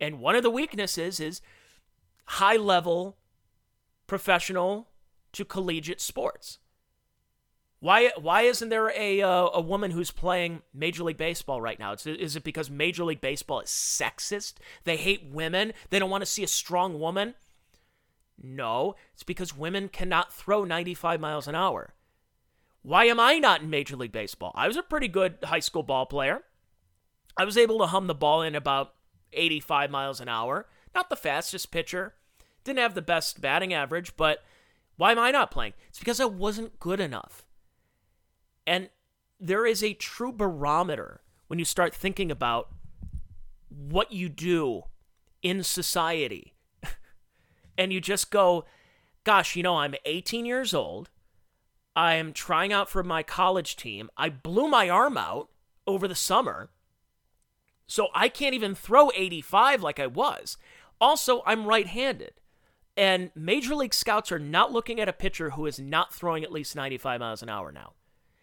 And 0.00 0.20
one 0.20 0.36
of 0.36 0.42
the 0.42 0.50
weaknesses 0.50 1.20
is 1.20 1.40
high 2.26 2.56
level 2.56 3.16
professional 4.06 4.88
to 5.32 5.44
collegiate 5.44 6.00
sports. 6.00 6.58
Why 7.84 8.12
why 8.16 8.42
isn't 8.44 8.70
there 8.70 8.90
a 8.98 9.20
uh, 9.20 9.50
a 9.52 9.60
woman 9.60 9.90
who's 9.90 10.10
playing 10.10 10.62
Major 10.72 11.04
League 11.04 11.18
Baseball 11.18 11.60
right 11.60 11.78
now? 11.78 11.92
Is 11.92 12.34
it 12.34 12.42
because 12.42 12.70
Major 12.70 13.04
League 13.04 13.20
Baseball 13.20 13.60
is 13.60 13.68
sexist? 13.68 14.54
They 14.84 14.96
hate 14.96 15.26
women. 15.30 15.74
They 15.90 15.98
don't 15.98 16.08
want 16.08 16.22
to 16.22 16.26
see 16.26 16.42
a 16.42 16.48
strong 16.48 16.98
woman. 16.98 17.34
No, 18.42 18.94
it's 19.12 19.22
because 19.22 19.54
women 19.54 19.90
cannot 19.90 20.32
throw 20.32 20.64
95 20.64 21.20
miles 21.20 21.46
an 21.46 21.54
hour. 21.54 21.92
Why 22.80 23.04
am 23.04 23.20
I 23.20 23.38
not 23.38 23.60
in 23.60 23.68
Major 23.68 23.96
League 23.96 24.12
Baseball? 24.12 24.52
I 24.54 24.66
was 24.66 24.78
a 24.78 24.82
pretty 24.82 25.08
good 25.08 25.36
high 25.44 25.60
school 25.60 25.82
ball 25.82 26.06
player. 26.06 26.40
I 27.36 27.44
was 27.44 27.58
able 27.58 27.76
to 27.80 27.86
hum 27.86 28.06
the 28.06 28.14
ball 28.14 28.40
in 28.40 28.54
about 28.54 28.94
85 29.34 29.90
miles 29.90 30.22
an 30.22 30.30
hour. 30.30 30.68
Not 30.94 31.10
the 31.10 31.16
fastest 31.16 31.70
pitcher. 31.70 32.14
Didn't 32.64 32.78
have 32.78 32.94
the 32.94 33.02
best 33.02 33.42
batting 33.42 33.74
average, 33.74 34.16
but 34.16 34.42
why 34.96 35.12
am 35.12 35.18
I 35.18 35.30
not 35.30 35.50
playing? 35.50 35.74
It's 35.90 35.98
because 35.98 36.18
I 36.18 36.24
wasn't 36.24 36.80
good 36.80 36.98
enough. 36.98 37.44
And 38.66 38.90
there 39.40 39.66
is 39.66 39.82
a 39.82 39.94
true 39.94 40.32
barometer 40.32 41.22
when 41.48 41.58
you 41.58 41.64
start 41.64 41.94
thinking 41.94 42.30
about 42.30 42.68
what 43.68 44.12
you 44.12 44.28
do 44.28 44.84
in 45.42 45.62
society. 45.62 46.54
and 47.78 47.92
you 47.92 48.00
just 48.00 48.30
go, 48.30 48.64
gosh, 49.24 49.56
you 49.56 49.62
know, 49.62 49.76
I'm 49.76 49.94
18 50.04 50.46
years 50.46 50.72
old. 50.72 51.10
I 51.96 52.14
am 52.14 52.32
trying 52.32 52.72
out 52.72 52.88
for 52.88 53.02
my 53.02 53.22
college 53.22 53.76
team. 53.76 54.10
I 54.16 54.28
blew 54.28 54.68
my 54.68 54.88
arm 54.88 55.16
out 55.16 55.50
over 55.86 56.08
the 56.08 56.14
summer. 56.14 56.70
So 57.86 58.08
I 58.14 58.28
can't 58.28 58.54
even 58.54 58.74
throw 58.74 59.10
85 59.14 59.82
like 59.82 60.00
I 60.00 60.06
was. 60.06 60.56
Also, 61.00 61.42
I'm 61.46 61.66
right 61.66 61.86
handed. 61.86 62.32
And 62.96 63.30
Major 63.34 63.74
League 63.74 63.94
Scouts 63.94 64.32
are 64.32 64.38
not 64.38 64.72
looking 64.72 65.00
at 65.00 65.08
a 65.08 65.12
pitcher 65.12 65.50
who 65.50 65.66
is 65.66 65.78
not 65.78 66.14
throwing 66.14 66.44
at 66.44 66.52
least 66.52 66.76
95 66.76 67.20
miles 67.20 67.42
an 67.42 67.48
hour 67.48 67.72
now. 67.72 67.92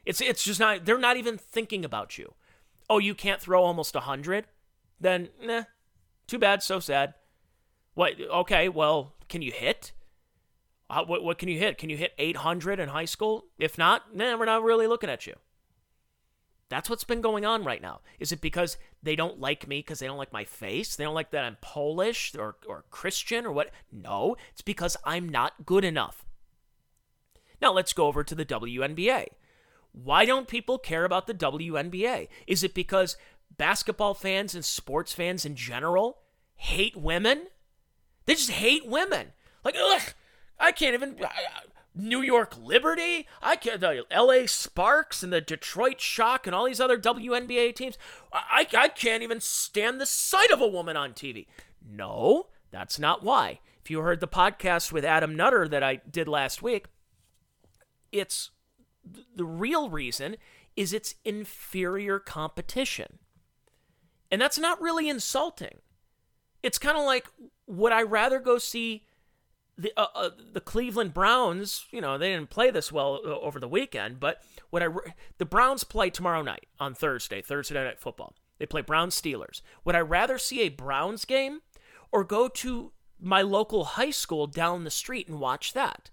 It's 0.05 0.21
it's 0.21 0.43
just 0.43 0.59
not 0.59 0.85
they're 0.85 0.97
not 0.97 1.17
even 1.17 1.37
thinking 1.37 1.85
about 1.85 2.17
you. 2.17 2.33
Oh, 2.89 2.97
you 2.97 3.15
can't 3.15 3.39
throw 3.39 3.63
almost 3.63 3.95
100? 3.95 4.47
Then 4.99 5.29
nah. 5.41 5.63
Too 6.27 6.39
bad, 6.39 6.63
so 6.63 6.79
sad. 6.79 7.13
What 7.93 8.13
okay, 8.19 8.69
well, 8.69 9.13
can 9.27 9.41
you 9.41 9.51
hit? 9.51 9.91
Uh, 10.89 11.03
what 11.05 11.23
what 11.23 11.37
can 11.37 11.49
you 11.49 11.59
hit? 11.59 11.77
Can 11.77 11.89
you 11.89 11.97
hit 11.97 12.13
800 12.17 12.79
in 12.79 12.89
high 12.89 13.05
school? 13.05 13.45
If 13.59 13.77
not, 13.77 14.15
nah, 14.15 14.37
we're 14.37 14.45
not 14.45 14.63
really 14.63 14.87
looking 14.87 15.09
at 15.09 15.27
you. 15.27 15.35
That's 16.71 16.89
what's 16.89 17.03
been 17.03 17.19
going 17.19 17.45
on 17.45 17.65
right 17.65 17.81
now. 17.81 17.99
Is 18.17 18.31
it 18.31 18.39
because 18.39 18.77
they 19.03 19.17
don't 19.17 19.41
like 19.41 19.67
me 19.67 19.79
because 19.79 19.99
they 19.99 20.07
don't 20.07 20.17
like 20.17 20.31
my 20.31 20.45
face? 20.45 20.95
They 20.95 21.03
don't 21.03 21.13
like 21.13 21.31
that 21.31 21.43
I'm 21.43 21.57
Polish 21.59 22.33
or, 22.33 22.55
or 22.65 22.85
Christian 22.89 23.45
or 23.45 23.51
what? 23.51 23.71
No, 23.91 24.37
it's 24.53 24.61
because 24.61 24.95
I'm 25.03 25.27
not 25.27 25.65
good 25.65 25.83
enough. 25.83 26.23
Now 27.61 27.73
let's 27.73 27.91
go 27.91 28.07
over 28.07 28.23
to 28.23 28.33
the 28.33 28.45
WNBA. 28.45 29.25
Why 29.91 30.25
don't 30.25 30.47
people 30.47 30.77
care 30.77 31.06
about 31.06 31.27
the 31.27 31.34
WNBA? 31.34 32.27
Is 32.47 32.63
it 32.63 32.73
because 32.73 33.17
basketball 33.58 34.13
fans 34.13 34.56
and 34.56 34.63
sports 34.63 35.13
fans 35.13 35.45
in 35.45 35.56
general 35.56 36.19
hate 36.56 36.95
women? 36.95 37.47
They 38.25 38.36
just 38.36 38.51
hate 38.51 38.88
women. 38.88 39.34
Like, 39.63 39.75
ugh, 39.80 40.13
I 40.60 40.71
can't 40.71 40.93
even. 40.93 41.17
Uh, 41.21 41.27
New 41.93 42.21
York 42.21 42.56
Liberty, 42.58 43.27
I 43.41 43.58
can't. 43.58 43.82
The 43.82 44.06
L.A. 44.10 44.47
Sparks 44.47 45.23
and 45.23 45.34
the 45.34 45.41
Detroit 45.41 45.99
Shock 45.99 46.47
and 46.47 46.56
all 46.56 46.65
these 46.65 46.80
other 46.80 46.97
WNBA 46.97 47.75
teams. 47.75 47.97
I, 48.32 48.65
I 48.77 48.88
can't 48.88 49.23
even 49.23 49.41
stand 49.41 49.99
the 49.99 50.06
sight 50.06 50.51
of 50.51 50.62
a 50.62 50.67
woman 50.67 50.95
on 50.95 51.12
TV. 51.12 51.47
No, 51.86 52.47
that's 52.71 52.97
not 52.97 53.23
why. 53.23 53.60
If 53.84 53.91
you 53.91 53.99
heard 53.99 54.21
the 54.21 54.27
podcast 54.27 54.91
with 54.91 55.04
Adam 55.04 55.36
Nutter 55.36 55.67
that 55.67 55.84
I 55.84 55.95
did 56.10 56.27
last 56.27 56.62
week, 56.62 56.86
it's 58.12 58.51
the 59.35 59.45
real 59.45 59.89
reason 59.89 60.37
is 60.75 60.93
it's 60.93 61.15
inferior 61.25 62.19
competition. 62.19 63.19
And 64.31 64.41
that's 64.41 64.59
not 64.59 64.81
really 64.81 65.09
insulting. 65.09 65.79
It's 66.63 66.77
kind 66.77 66.97
of 66.97 67.05
like 67.05 67.27
would 67.67 67.91
I 67.91 68.03
rather 68.03 68.39
go 68.39 68.57
see 68.57 69.03
the 69.77 69.91
uh, 69.97 70.07
uh, 70.13 70.29
the 70.53 70.61
Cleveland 70.61 71.13
Browns, 71.13 71.85
you 71.91 72.01
know, 72.01 72.17
they 72.17 72.29
didn't 72.29 72.49
play 72.49 72.69
this 72.71 72.91
well 72.91 73.19
uh, 73.25 73.39
over 73.39 73.59
the 73.59 73.67
weekend, 73.67 74.19
but 74.19 74.41
would 74.71 74.83
I 74.83 74.87
the 75.37 75.45
Browns 75.45 75.83
play 75.83 76.09
tomorrow 76.09 76.41
night 76.41 76.67
on 76.79 76.93
Thursday, 76.93 77.41
Thursday 77.41 77.83
night 77.83 77.99
football. 77.99 78.35
They 78.59 78.65
play 78.65 78.81
Browns 78.81 79.19
Steelers. 79.19 79.61
Would 79.85 79.95
I 79.95 80.01
rather 80.01 80.37
see 80.37 80.61
a 80.61 80.69
Browns 80.69 81.25
game 81.25 81.61
or 82.11 82.23
go 82.23 82.47
to 82.47 82.91
my 83.19 83.41
local 83.41 83.83
high 83.85 84.11
school 84.11 84.45
down 84.45 84.83
the 84.83 84.91
street 84.91 85.27
and 85.27 85.39
watch 85.39 85.73
that? 85.73 86.11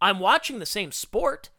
I'm 0.00 0.18
watching 0.18 0.58
the 0.58 0.66
same 0.66 0.92
sport. 0.92 1.50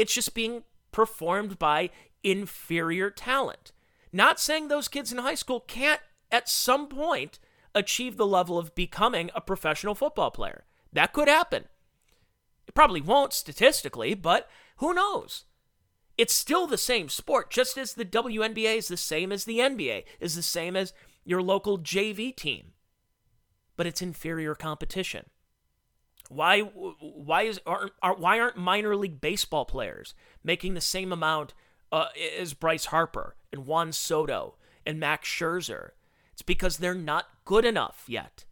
It's 0.00 0.14
just 0.14 0.32
being 0.32 0.62
performed 0.92 1.58
by 1.58 1.90
inferior 2.24 3.10
talent. 3.10 3.70
Not 4.10 4.40
saying 4.40 4.68
those 4.68 4.88
kids 4.88 5.12
in 5.12 5.18
high 5.18 5.34
school 5.34 5.60
can't, 5.60 6.00
at 6.32 6.48
some 6.48 6.88
point, 6.88 7.38
achieve 7.74 8.16
the 8.16 8.26
level 8.26 8.56
of 8.56 8.74
becoming 8.74 9.30
a 9.34 9.42
professional 9.42 9.94
football 9.94 10.30
player. 10.30 10.64
That 10.90 11.12
could 11.12 11.28
happen. 11.28 11.66
It 12.66 12.72
probably 12.72 13.02
won't 13.02 13.34
statistically, 13.34 14.14
but 14.14 14.48
who 14.78 14.94
knows? 14.94 15.44
It's 16.16 16.34
still 16.34 16.66
the 16.66 16.78
same 16.78 17.10
sport, 17.10 17.50
just 17.50 17.76
as 17.76 17.92
the 17.92 18.06
WNBA 18.06 18.78
is 18.78 18.88
the 18.88 18.96
same 18.96 19.30
as 19.30 19.44
the 19.44 19.58
NBA, 19.58 20.04
is 20.18 20.34
the 20.34 20.42
same 20.42 20.76
as 20.76 20.94
your 21.26 21.42
local 21.42 21.78
JV 21.78 22.34
team. 22.34 22.72
But 23.76 23.86
it's 23.86 24.00
inferior 24.00 24.54
competition. 24.54 25.26
Why 26.32 26.60
why 26.60 27.42
is 27.42 27.60
aren't, 27.66 27.92
why 28.00 28.38
aren't 28.38 28.56
minor 28.56 28.94
league 28.96 29.20
baseball 29.20 29.64
players 29.64 30.14
making 30.44 30.74
the 30.74 30.80
same 30.80 31.12
amount 31.12 31.54
uh, 31.90 32.06
as 32.38 32.54
Bryce 32.54 32.86
Harper 32.86 33.34
and 33.52 33.66
Juan 33.66 33.92
Soto 33.92 34.54
and 34.86 34.98
Max 34.98 35.28
Scherzer? 35.28 35.90
It's 36.32 36.42
because 36.42 36.76
they're 36.76 36.94
not 36.94 37.26
good 37.44 37.64
enough 37.64 38.04
yet. 38.06 38.44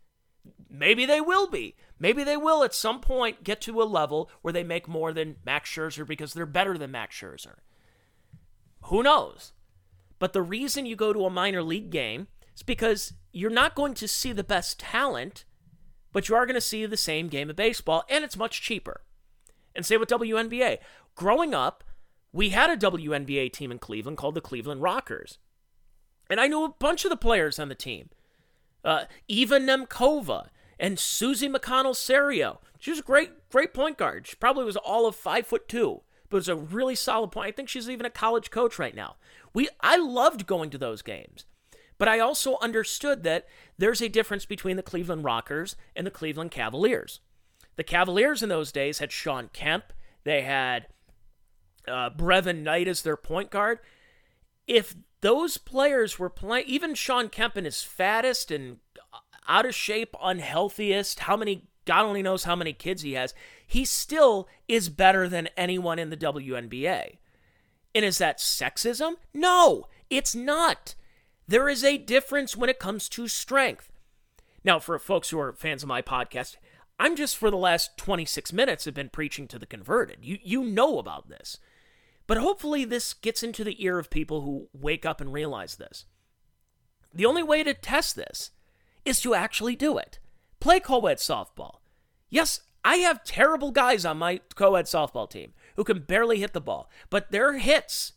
Maybe 0.68 1.06
they 1.06 1.20
will 1.20 1.48
be, 1.48 1.76
Maybe 1.98 2.22
they 2.22 2.36
will 2.36 2.62
at 2.62 2.74
some 2.74 3.00
point 3.00 3.42
get 3.42 3.60
to 3.62 3.82
a 3.82 3.84
level 3.84 4.30
where 4.42 4.52
they 4.52 4.62
make 4.62 4.86
more 4.86 5.12
than 5.12 5.36
Max 5.44 5.70
Scherzer 5.70 6.06
because 6.06 6.32
they're 6.32 6.46
better 6.46 6.78
than 6.78 6.92
Max 6.92 7.16
Scherzer. 7.16 7.56
Who 8.82 9.02
knows? 9.02 9.52
But 10.18 10.32
the 10.32 10.42
reason 10.42 10.86
you 10.86 10.96
go 10.96 11.12
to 11.12 11.26
a 11.26 11.30
minor 11.30 11.62
league 11.62 11.90
game 11.90 12.28
is 12.54 12.62
because 12.62 13.14
you're 13.32 13.50
not 13.50 13.74
going 13.74 13.94
to 13.94 14.08
see 14.08 14.32
the 14.32 14.44
best 14.44 14.78
talent, 14.78 15.44
but 16.12 16.28
you 16.28 16.34
are 16.34 16.46
going 16.46 16.54
to 16.54 16.60
see 16.60 16.86
the 16.86 16.96
same 16.96 17.28
game 17.28 17.50
of 17.50 17.56
baseball, 17.56 18.04
and 18.08 18.24
it's 18.24 18.36
much 18.36 18.62
cheaper. 18.62 19.02
And 19.74 19.84
say 19.84 19.96
with 19.96 20.08
WNBA. 20.08 20.78
Growing 21.14 21.54
up, 21.54 21.84
we 22.32 22.50
had 22.50 22.70
a 22.70 22.90
WNBA 22.90 23.52
team 23.52 23.70
in 23.70 23.78
Cleveland 23.78 24.18
called 24.18 24.34
the 24.34 24.40
Cleveland 24.40 24.82
Rockers. 24.82 25.38
And 26.30 26.40
I 26.40 26.46
knew 26.46 26.64
a 26.64 26.74
bunch 26.78 27.04
of 27.04 27.10
the 27.10 27.16
players 27.16 27.58
on 27.58 27.68
the 27.68 27.74
team. 27.74 28.10
Uh, 28.84 29.04
Eva 29.26 29.58
Nemcova 29.58 30.48
and 30.78 30.98
Susie 30.98 31.48
McConnell 31.48 31.96
Serio. 31.96 32.60
She 32.78 32.90
was 32.90 33.00
a 33.00 33.04
great, 33.04 33.48
great 33.50 33.74
point 33.74 33.98
guard. 33.98 34.26
She 34.26 34.36
probably 34.36 34.64
was 34.64 34.76
all 34.76 35.06
of 35.06 35.16
five 35.16 35.46
foot 35.46 35.68
two, 35.68 36.02
but 36.28 36.36
it 36.36 36.40
was 36.40 36.48
a 36.48 36.56
really 36.56 36.94
solid 36.94 37.32
point. 37.32 37.48
I 37.48 37.52
think 37.52 37.68
she's 37.68 37.90
even 37.90 38.06
a 38.06 38.10
college 38.10 38.50
coach 38.50 38.78
right 38.78 38.94
now. 38.94 39.16
We 39.52 39.68
I 39.80 39.96
loved 39.96 40.46
going 40.46 40.70
to 40.70 40.78
those 40.78 41.02
games. 41.02 41.46
But 41.98 42.08
I 42.08 42.20
also 42.20 42.56
understood 42.60 43.24
that 43.24 43.46
there's 43.76 44.00
a 44.00 44.08
difference 44.08 44.44
between 44.44 44.76
the 44.76 44.82
Cleveland 44.82 45.24
Rockers 45.24 45.76
and 45.96 46.06
the 46.06 46.12
Cleveland 46.12 46.52
Cavaliers. 46.52 47.20
The 47.76 47.84
Cavaliers 47.84 48.42
in 48.42 48.48
those 48.48 48.72
days 48.72 48.98
had 48.98 49.12
Shawn 49.12 49.50
Kemp, 49.52 49.92
they 50.24 50.42
had 50.42 50.86
uh, 51.86 52.10
Brevin 52.10 52.62
Knight 52.62 52.88
as 52.88 53.02
their 53.02 53.16
point 53.16 53.50
guard. 53.50 53.78
If 54.66 54.94
those 55.20 55.58
players 55.58 56.18
were 56.18 56.30
playing, 56.30 56.66
even 56.66 56.94
Shawn 56.94 57.28
Kemp 57.28 57.56
in 57.56 57.64
his 57.64 57.82
fattest 57.82 58.50
and 58.50 58.78
out 59.48 59.66
of 59.66 59.74
shape, 59.74 60.14
unhealthiest, 60.22 61.20
how 61.20 61.36
many, 61.36 61.64
God 61.84 62.04
only 62.04 62.22
knows 62.22 62.44
how 62.44 62.54
many 62.54 62.72
kids 62.72 63.02
he 63.02 63.14
has, 63.14 63.34
he 63.66 63.84
still 63.84 64.48
is 64.68 64.88
better 64.88 65.28
than 65.28 65.48
anyone 65.56 65.98
in 65.98 66.10
the 66.10 66.16
WNBA. 66.16 67.18
And 67.94 68.04
is 68.04 68.18
that 68.18 68.38
sexism? 68.38 69.14
No, 69.32 69.86
it's 70.10 70.34
not. 70.34 70.94
There 71.48 71.68
is 71.70 71.82
a 71.82 71.96
difference 71.96 72.56
when 72.56 72.68
it 72.68 72.78
comes 72.78 73.08
to 73.08 73.26
strength. 73.26 73.90
Now, 74.62 74.78
for 74.78 74.98
folks 74.98 75.30
who 75.30 75.40
are 75.40 75.54
fans 75.54 75.82
of 75.82 75.88
my 75.88 76.02
podcast, 76.02 76.56
I'm 77.00 77.16
just 77.16 77.38
for 77.38 77.50
the 77.50 77.56
last 77.56 77.96
26 77.96 78.52
minutes 78.52 78.84
have 78.84 78.92
been 78.92 79.08
preaching 79.08 79.48
to 79.48 79.58
the 79.58 79.64
converted. 79.66 80.18
You 80.20 80.38
you 80.42 80.62
know 80.62 80.98
about 80.98 81.30
this. 81.30 81.58
But 82.26 82.36
hopefully 82.36 82.84
this 82.84 83.14
gets 83.14 83.42
into 83.42 83.64
the 83.64 83.82
ear 83.82 83.98
of 83.98 84.10
people 84.10 84.42
who 84.42 84.68
wake 84.74 85.06
up 85.06 85.22
and 85.22 85.32
realize 85.32 85.76
this. 85.76 86.04
The 87.14 87.24
only 87.24 87.42
way 87.42 87.62
to 87.62 87.72
test 87.72 88.14
this 88.14 88.50
is 89.06 89.20
to 89.22 89.34
actually 89.34 89.74
do 89.74 89.96
it. 89.96 90.18
Play 90.60 90.80
co-ed 90.80 91.16
softball. 91.16 91.76
Yes, 92.28 92.60
I 92.84 92.96
have 92.96 93.24
terrible 93.24 93.70
guys 93.70 94.04
on 94.04 94.18
my 94.18 94.40
co-ed 94.54 94.84
softball 94.84 95.30
team 95.30 95.54
who 95.76 95.84
can 95.84 96.00
barely 96.00 96.40
hit 96.40 96.52
the 96.52 96.60
ball, 96.60 96.90
but 97.08 97.30
their 97.30 97.54
hits 97.54 98.12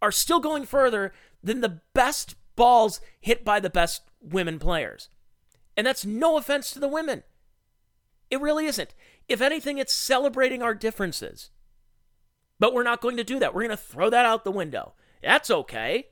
are 0.00 0.12
still 0.12 0.40
going 0.40 0.64
further 0.64 1.12
than 1.42 1.60
the 1.60 1.80
best 1.92 2.34
balls 2.56 3.00
hit 3.20 3.44
by 3.44 3.60
the 3.60 3.70
best 3.70 4.02
women 4.20 4.58
players. 4.58 5.08
And 5.76 5.86
that's 5.86 6.04
no 6.04 6.36
offense 6.36 6.70
to 6.72 6.78
the 6.78 6.88
women. 6.88 7.22
It 8.30 8.40
really 8.40 8.66
isn't. 8.66 8.94
If 9.28 9.40
anything, 9.40 9.78
it's 9.78 9.92
celebrating 9.92 10.62
our 10.62 10.74
differences. 10.74 11.50
But 12.58 12.72
we're 12.72 12.82
not 12.82 13.00
going 13.00 13.16
to 13.18 13.24
do 13.24 13.38
that. 13.38 13.54
We're 13.54 13.62
going 13.62 13.70
to 13.70 13.76
throw 13.76 14.10
that 14.10 14.26
out 14.26 14.44
the 14.44 14.50
window. 14.50 14.94
That's 15.22 15.50
okay. 15.50 16.06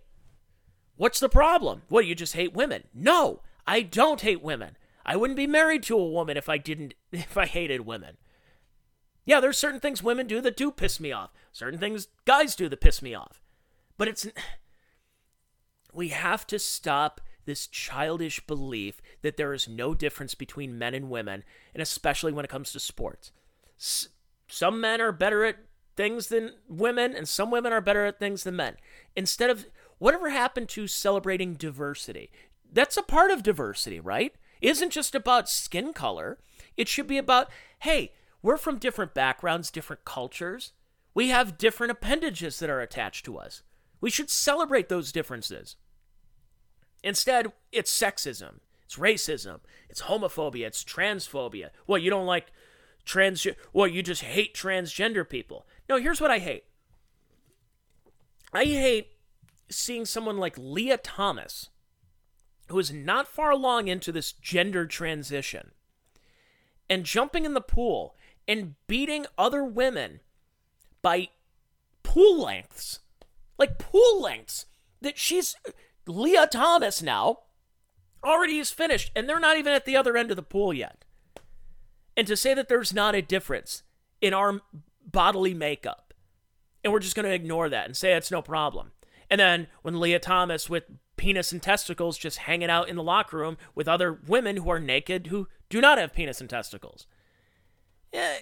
What's 0.97 1.21
the 1.21 1.29
problem? 1.29 1.83
What, 1.89 2.07
you 2.07 2.15
just 2.15 2.35
hate 2.35 2.55
women? 2.55 2.85
No, 2.93 3.41
I 3.67 3.83
don't 3.83 4.21
hate 4.21 4.43
women. 4.43 4.77
I 5.07 5.17
wouldn't 5.17 5.37
be 5.37 5.47
married 5.47 5.83
to 5.85 5.99
a 5.99 6.09
woman 6.09 6.37
if 6.37 6.49
I 6.49 6.59
didn't 6.59 6.95
if 7.13 7.37
I 7.37 7.47
hated 7.47 7.83
women. 7.83 8.17
Yeah, 9.25 9.41
there's 9.41 9.57
certain 9.57 9.81
things 9.81 10.03
women 10.03 10.27
do 10.27 10.41
that 10.43 10.57
do 10.57 10.71
piss 10.71 11.01
me 11.01 11.11
off. 11.13 11.31
Certain 11.53 11.79
things 11.79 12.09
guys 12.25 12.55
do 12.55 12.69
that 12.69 12.81
piss 12.81 13.03
me 13.03 13.15
off. 13.15 13.43
But 13.97 14.09
it's 14.09 14.27
we 15.95 16.09
have 16.09 16.47
to 16.49 16.59
stop 16.59 17.21
this 17.45 17.67
childish 17.67 18.41
belief 18.47 19.01
that 19.23 19.37
there 19.37 19.53
is 19.53 19.69
no 19.69 19.95
difference 19.95 20.35
between 20.35 20.79
men 20.79 20.95
and 20.95 21.11
women, 21.11 21.45
and 21.75 21.83
especially 21.83 22.33
when 22.33 22.45
it 22.45 22.51
comes 22.51 22.73
to 22.73 22.81
sports. 22.81 23.33
S- 23.79 24.09
some 24.49 24.81
men 24.81 25.01
are 25.01 25.13
better 25.13 25.45
at 25.45 25.57
things 25.97 26.29
than 26.29 26.53
women, 26.69 27.15
and 27.15 27.29
some 27.29 27.51
women 27.51 27.73
are 27.73 27.81
better 27.81 28.05
at 28.05 28.19
things 28.19 28.45
than 28.45 28.57
men. 28.57 28.77
Instead 29.15 29.51
of 29.51 29.67
whatever 29.99 30.31
happened 30.31 30.69
to 30.71 30.87
celebrating 30.87 31.55
diversity, 31.55 32.31
that's 32.73 32.97
a 32.97 33.03
part 33.03 33.31
of 33.31 33.43
diversity, 33.43 34.01
right? 34.01 34.35
Isn't 34.61 34.91
just 34.91 35.15
about 35.15 35.49
skin 35.49 35.93
color. 35.93 36.39
It 36.77 36.89
should 36.89 37.07
be 37.07 37.19
about, 37.19 37.51
hey, 37.81 38.13
we're 38.43 38.57
from 38.57 38.79
different 38.79 39.15
backgrounds, 39.15 39.71
different 39.71 40.05
cultures. 40.05 40.73
We 41.15 41.29
have 41.29 41.59
different 41.59 41.93
appendages 41.93 42.59
that 42.59 42.71
are 42.71 42.81
attached 42.81 43.25
to 43.27 43.39
us. 43.39 43.63
We 44.01 44.11
should 44.11 44.31
celebrate 44.31 44.89
those 44.89 45.13
differences. 45.13 45.77
Instead, 47.05 47.53
it's 47.71 47.93
sexism, 47.93 48.61
it's 48.83 48.97
racism, 48.97 49.61
it's 49.91 50.03
homophobia, 50.03 50.67
it's 50.67 50.83
transphobia. 50.83 51.69
Well, 51.87 51.99
you 51.99 52.09
don't 52.09 52.27
like 52.27 52.47
trans 53.05 53.47
well, 53.75 53.87
you 53.87 54.03
just 54.03 54.23
hate 54.23 54.55
transgender 54.55 55.29
people. 55.29 55.67
No, 55.87 55.99
here's 55.99 56.21
what 56.21 56.31
I 56.31 56.39
hate. 56.39 56.65
I 58.55 58.65
hate 58.65 59.09
seeing 59.69 60.07
someone 60.07 60.39
like 60.39 60.57
Lia 60.57 60.97
Thomas, 60.97 61.69
who 62.69 62.79
is 62.79 62.91
not 62.91 63.29
far 63.29 63.51
along 63.51 63.89
into 63.89 64.11
this 64.11 64.33
gender 64.33 64.87
transition, 64.87 65.73
and 66.89 67.05
jumping 67.05 67.45
in 67.45 67.53
the 67.53 67.61
pool 67.61 68.17
and 68.49 68.77
beating 68.87 69.27
other 69.37 69.63
women 69.63 70.21
by 71.03 71.29
pool 72.03 72.41
lengths. 72.43 73.01
Like 73.59 73.79
pool 73.79 74.23
lengths. 74.23 74.65
That 75.03 75.19
she's 75.19 75.55
Lia 76.07 76.47
Thomas 76.47 77.03
now 77.03 77.39
already 78.23 78.59
is 78.59 78.71
finished, 78.71 79.11
and 79.15 79.29
they're 79.29 79.41
not 79.41 79.59
even 79.59 79.73
at 79.73 79.85
the 79.85 79.97
other 79.97 80.17
end 80.17 80.31
of 80.31 80.37
the 80.37 80.43
pool 80.43 80.73
yet. 80.73 81.05
And 82.17 82.27
to 82.27 82.37
say 82.37 82.55
that 82.55 82.69
there's 82.69 82.95
not 82.95 83.15
a 83.15 83.23
difference 83.23 83.83
in 84.21 84.33
our 84.33 84.61
bodily 85.05 85.55
makeup, 85.55 86.15
and 86.83 86.93
we're 86.93 87.01
just 87.01 87.17
going 87.17 87.27
to 87.27 87.35
ignore 87.35 87.69
that 87.69 87.87
and 87.87 87.97
say 87.97 88.13
it's 88.13 88.31
no 88.31 88.43
problem. 88.43 88.93
And 89.31 89.41
then 89.41 89.67
when 89.83 89.99
Lia 89.99 90.19
Thomas 90.19 90.69
with 90.69 90.85
penis 91.17 91.53
and 91.53 91.63
testicles 91.63 92.19
just 92.19 92.39
hanging 92.39 92.71
out 92.71 92.89
in 92.89 92.97
the 92.97 93.03
locker 93.03 93.37
room 93.37 93.57
with 93.75 93.89
other 93.89 94.13
women 94.13 94.59
who 94.59 94.71
are 94.71 94.81
naked 94.81 95.29
who 95.29 95.49
do 95.69 95.81
not 95.81 95.99
have 95.99 96.13
penis 96.13 96.41
and 96.41 96.51
testicles. 96.51 97.07
Eh, 98.13 98.39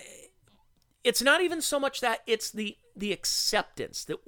it's 1.05 1.23
not 1.23 1.41
even 1.41 1.61
so 1.61 1.79
much 1.79 2.01
that 2.01 2.21
it's 2.27 2.51
the 2.51 2.77
the 2.97 3.13
acceptance 3.13 4.05
that 4.05 4.19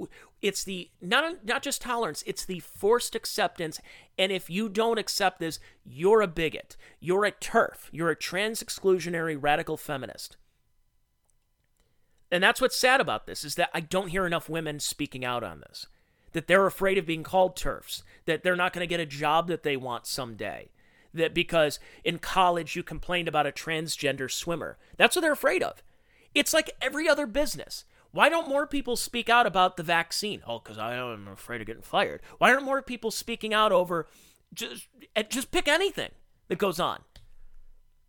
it's 0.40 0.64
the 0.64 0.90
not 1.00 1.44
not 1.44 1.62
just 1.62 1.82
tolerance 1.82 2.22
it's 2.26 2.44
the 2.44 2.60
forced 2.60 3.14
acceptance. 3.14 3.80
And 4.18 4.32
if 4.32 4.48
you 4.48 4.68
don't 4.68 4.98
accept 4.98 5.38
this 5.38 5.58
you're 5.84 6.22
a 6.22 6.26
bigot. 6.26 6.76
You're 7.00 7.24
a 7.24 7.32
TERF. 7.32 7.88
You're 7.92 8.10
a 8.10 8.16
trans 8.16 8.62
exclusionary 8.62 9.36
radical 9.40 9.76
feminist. 9.76 10.36
And 12.30 12.42
that's 12.42 12.60
what's 12.60 12.76
sad 12.76 13.00
about 13.00 13.26
this 13.26 13.44
is 13.44 13.54
that 13.56 13.70
i 13.72 13.80
don't 13.80 14.08
hear 14.08 14.26
enough 14.26 14.48
women 14.48 14.80
speaking 14.80 15.24
out 15.24 15.44
on 15.44 15.60
this. 15.60 15.86
That 16.32 16.48
they're 16.48 16.66
afraid 16.66 16.98
of 16.98 17.06
being 17.06 17.22
called 17.22 17.56
TERFs. 17.56 18.02
That 18.26 18.42
they're 18.42 18.56
not 18.56 18.72
going 18.72 18.86
to 18.86 18.92
get 18.92 19.00
a 19.00 19.06
job 19.06 19.46
that 19.48 19.62
they 19.62 19.76
want 19.76 20.06
someday. 20.06 20.70
That 21.12 21.32
because 21.32 21.78
in 22.02 22.18
college 22.18 22.74
you 22.74 22.82
complained 22.82 23.28
about 23.28 23.46
a 23.46 23.52
transgender 23.52 24.30
swimmer. 24.30 24.78
That's 24.96 25.14
what 25.14 25.22
they're 25.22 25.32
afraid 25.32 25.62
of. 25.62 25.82
It's 26.34 26.52
like 26.52 26.70
every 26.80 27.08
other 27.08 27.26
business. 27.26 27.84
Why 28.14 28.28
don't 28.28 28.48
more 28.48 28.64
people 28.64 28.94
speak 28.94 29.28
out 29.28 29.44
about 29.44 29.76
the 29.76 29.82
vaccine? 29.82 30.40
Oh, 30.46 30.60
because 30.60 30.78
I'm 30.78 31.26
afraid 31.26 31.60
of 31.60 31.66
getting 31.66 31.82
fired. 31.82 32.22
Why 32.38 32.52
aren't 32.52 32.62
more 32.62 32.80
people 32.80 33.10
speaking 33.10 33.52
out 33.52 33.72
over 33.72 34.06
just 34.54 34.86
eh, 35.16 35.24
just 35.24 35.50
pick 35.50 35.66
anything 35.66 36.12
that 36.46 36.58
goes 36.58 36.78
on? 36.78 37.00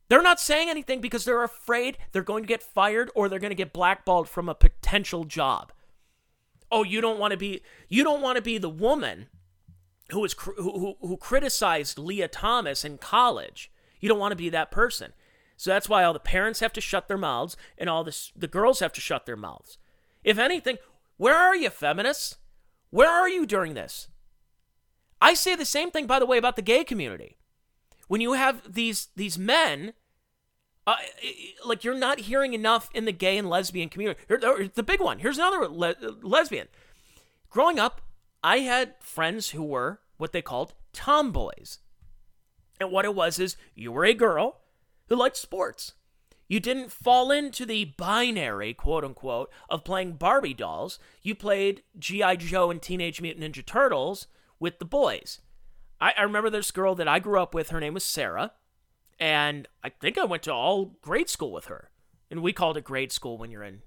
They're 0.08 0.22
not 0.22 0.40
saying 0.40 0.70
anything 0.70 1.02
because 1.02 1.26
they're 1.26 1.44
afraid 1.44 1.98
they're 2.12 2.22
going 2.22 2.44
to 2.44 2.48
get 2.48 2.62
fired 2.62 3.10
or 3.16 3.28
they're 3.28 3.40
going 3.40 3.50
to 3.50 3.56
get 3.56 3.74
blackballed 3.74 4.30
from 4.30 4.48
a 4.48 4.54
potential 4.54 5.24
job. 5.24 5.74
Oh, 6.72 6.84
you 6.84 7.02
don't 7.02 7.18
want 7.18 7.32
to 7.32 7.38
be 7.38 7.64
you 7.90 8.04
don't 8.04 8.22
want 8.22 8.36
to 8.36 8.44
be 8.44 8.60
the 8.60 8.70
woman 8.70 9.26
who 10.12 10.20
was 10.20 10.34
who, 10.34 10.98
who 11.02 11.18
criticized 11.18 11.98
Lia 11.98 12.28
Thomas 12.28 12.86
in 12.86 13.00
college. 13.00 13.72
You 14.00 14.08
don't 14.08 14.20
want 14.20 14.34
to 14.34 14.36
be 14.36 14.50
that 14.50 14.70
person. 14.70 15.14
So 15.58 15.72
that's 15.72 15.90
why 15.90 16.04
all 16.04 16.14
the 16.14 16.20
parents 16.20 16.60
have 16.60 16.74
to 16.74 16.82
shut 16.82 17.08
their 17.08 17.18
mouths 17.18 17.58
and 17.76 17.90
all 17.90 18.04
this, 18.04 18.32
the 18.36 18.48
girls 18.48 18.82
have 18.82 18.94
to 18.94 19.02
shut 19.02 19.26
their 19.26 19.36
mouths. 19.36 19.80
If 20.26 20.40
anything, 20.40 20.78
where 21.18 21.38
are 21.38 21.56
you, 21.56 21.70
feminists? 21.70 22.38
Where 22.90 23.10
are 23.10 23.30
you 23.30 23.46
during 23.46 23.76
this? 23.76 24.10
I 25.22 25.36
say 25.36 25.56
the 25.56 25.66
same 25.66 25.92
thing, 25.92 26.08
by 26.08 26.20
the 26.20 26.26
way, 26.26 26.38
about 26.38 26.56
the 26.56 26.62
gay 26.62 26.84
community. 26.84 27.38
When 28.08 28.22
you 28.22 28.34
have 28.34 28.74
these 28.74 29.10
these 29.16 29.38
men, 29.38 29.94
uh, 30.86 30.96
like 31.64 31.84
you're 31.84 31.98
not 31.98 32.22
hearing 32.22 32.54
enough 32.54 32.90
in 32.94 33.06
the 33.06 33.12
gay 33.12 33.38
and 33.38 33.50
lesbian 33.50 33.88
community. 33.88 34.20
The 34.28 34.84
big 34.84 35.00
one. 35.00 35.20
Here's 35.20 35.38
another 35.38 35.68
le- 35.68 35.96
lesbian. 36.22 36.68
Growing 37.50 37.80
up, 37.80 38.02
I 38.44 38.60
had 38.60 38.96
friends 39.00 39.52
who 39.52 39.64
were 39.64 40.02
what 40.18 40.32
they 40.32 40.42
called 40.42 40.74
tomboys. 40.92 41.80
And 42.80 42.92
what 42.92 43.06
it 43.06 43.16
was 43.16 43.40
is 43.40 43.58
you 43.74 43.92
were 43.92 44.06
a 44.06 44.14
girl 44.14 44.62
who 45.08 45.16
liked 45.16 45.38
sports. 45.38 45.94
You 46.48 46.60
didn't 46.60 46.92
fall 46.92 47.32
into 47.32 47.66
the 47.66 47.86
binary, 47.98 48.74
quote 48.74 49.04
unquote, 49.04 49.52
of 49.70 49.84
playing 49.84 50.14
Barbie 50.14 50.54
dolls. 50.54 51.00
You 51.22 51.34
played 51.34 51.84
G.I. 51.98 52.36
Joe 52.36 52.70
and 52.70 52.82
Teenage 52.82 53.22
Mutant 53.22 53.46
Ninja 53.46 53.66
Turtles 53.66 54.28
with 54.60 54.80
the 54.80 54.86
boys. 54.86 55.42
I, 56.00 56.14
I 56.18 56.24
remember 56.24 56.50
this 56.50 56.72
girl 56.72 56.94
that 56.96 57.08
I 57.08 57.20
grew 57.20 57.40
up 57.40 57.54
with. 57.54 57.70
Her 57.70 57.80
name 57.80 57.96
was 57.96 58.04
Sarah. 58.04 58.52
And 59.20 59.68
I 59.84 59.90
think 59.90 60.18
I 60.18 60.26
went 60.26 60.44
to 60.44 60.54
all 60.54 60.98
grade 61.02 61.30
school 61.30 61.52
with 61.52 61.66
her. 61.66 61.90
And 62.30 62.42
we 62.42 62.54
called 62.54 62.78
it 62.78 62.84
grade 62.84 63.12
school 63.12 63.38
when 63.38 63.50
you're 63.50 63.64
in, 63.64 63.82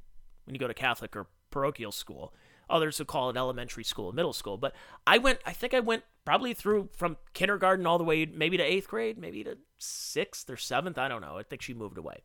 when 0.44 0.54
you 0.54 0.58
go 0.60 0.68
to 0.68 0.74
Catholic 0.74 1.14
or 1.16 1.26
parochial 1.50 1.92
school. 1.92 2.34
Others 2.70 2.98
would 2.98 3.08
call 3.08 3.30
it 3.30 3.36
elementary 3.36 3.84
school, 3.84 4.12
middle 4.12 4.32
school. 4.32 4.56
But 4.56 4.74
I 5.06 5.18
went, 5.18 5.38
I 5.46 5.52
think 5.52 5.74
I 5.74 5.80
went 5.80 6.04
probably 6.24 6.54
through 6.54 6.90
from 6.92 7.16
kindergarten 7.34 7.86
all 7.86 7.98
the 7.98 8.04
way 8.04 8.26
maybe 8.26 8.56
to 8.56 8.62
eighth 8.62 8.88
grade, 8.88 9.16
maybe 9.16 9.44
to 9.44 9.58
sixth 9.78 10.50
or 10.50 10.56
seventh. 10.56 10.98
I 10.98 11.08
don't 11.08 11.22
know. 11.22 11.38
I 11.38 11.42
think 11.42 11.62
she 11.62 11.72
moved 11.72 11.98
away. 11.98 12.22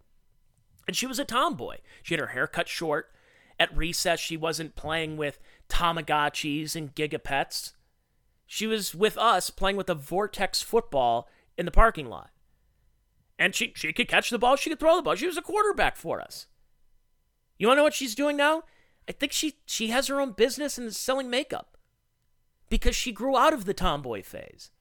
And 0.88 0.96
she 0.96 1.08
was 1.08 1.20
a 1.20 1.26
tomboy. 1.26 1.78
She 2.02 2.14
had 2.14 2.20
her 2.20 2.28
hair 2.28 2.48
cut 2.48 2.68
short. 2.68 3.12
At 3.60 3.76
recess, 3.76 4.20
she 4.20 4.36
wasn't 4.36 4.76
playing 4.76 5.18
with 5.18 5.40
Tamagotchis 5.70 6.76
and 6.76 6.94
Gigapets. 6.94 7.74
She 8.46 8.68
was 8.68 8.94
with 8.94 9.18
us 9.18 9.50
playing 9.50 9.78
with 9.78 9.90
a 9.90 9.96
Vortex 9.96 10.62
football 10.62 11.30
in 11.58 11.66
the 11.66 11.72
parking 11.72 12.08
lot. 12.08 12.32
And 13.40 13.56
she, 13.56 13.74
she 13.76 13.94
could 13.94 14.08
catch 14.08 14.30
the 14.30 14.40
ball, 14.40 14.56
she 14.56 14.70
could 14.70 14.80
throw 14.80 14.96
the 14.96 15.02
ball. 15.02 15.16
She 15.16 15.26
was 15.26 15.38
a 15.38 15.42
quarterback 15.42 15.96
for 15.96 16.22
us. 16.22 16.48
You 17.58 17.68
want 17.68 17.78
to 17.78 17.80
know 17.80 17.84
what 17.84 17.94
she's 17.94 18.16
doing 18.16 18.38
now? 18.38 18.64
I 19.08 19.12
think 19.12 19.32
she, 19.32 19.56
she 19.66 19.90
has 19.90 20.08
her 20.08 20.20
own 20.20 20.32
business 20.32 20.78
and 20.78 20.88
is 20.88 20.98
selling 20.98 21.30
makeup 21.30 21.78
because 22.70 22.96
she 22.96 23.12
grew 23.12 23.38
out 23.38 23.54
of 23.54 23.66
the 23.66 23.74
tomboy 23.74 24.24
phase 24.24 24.72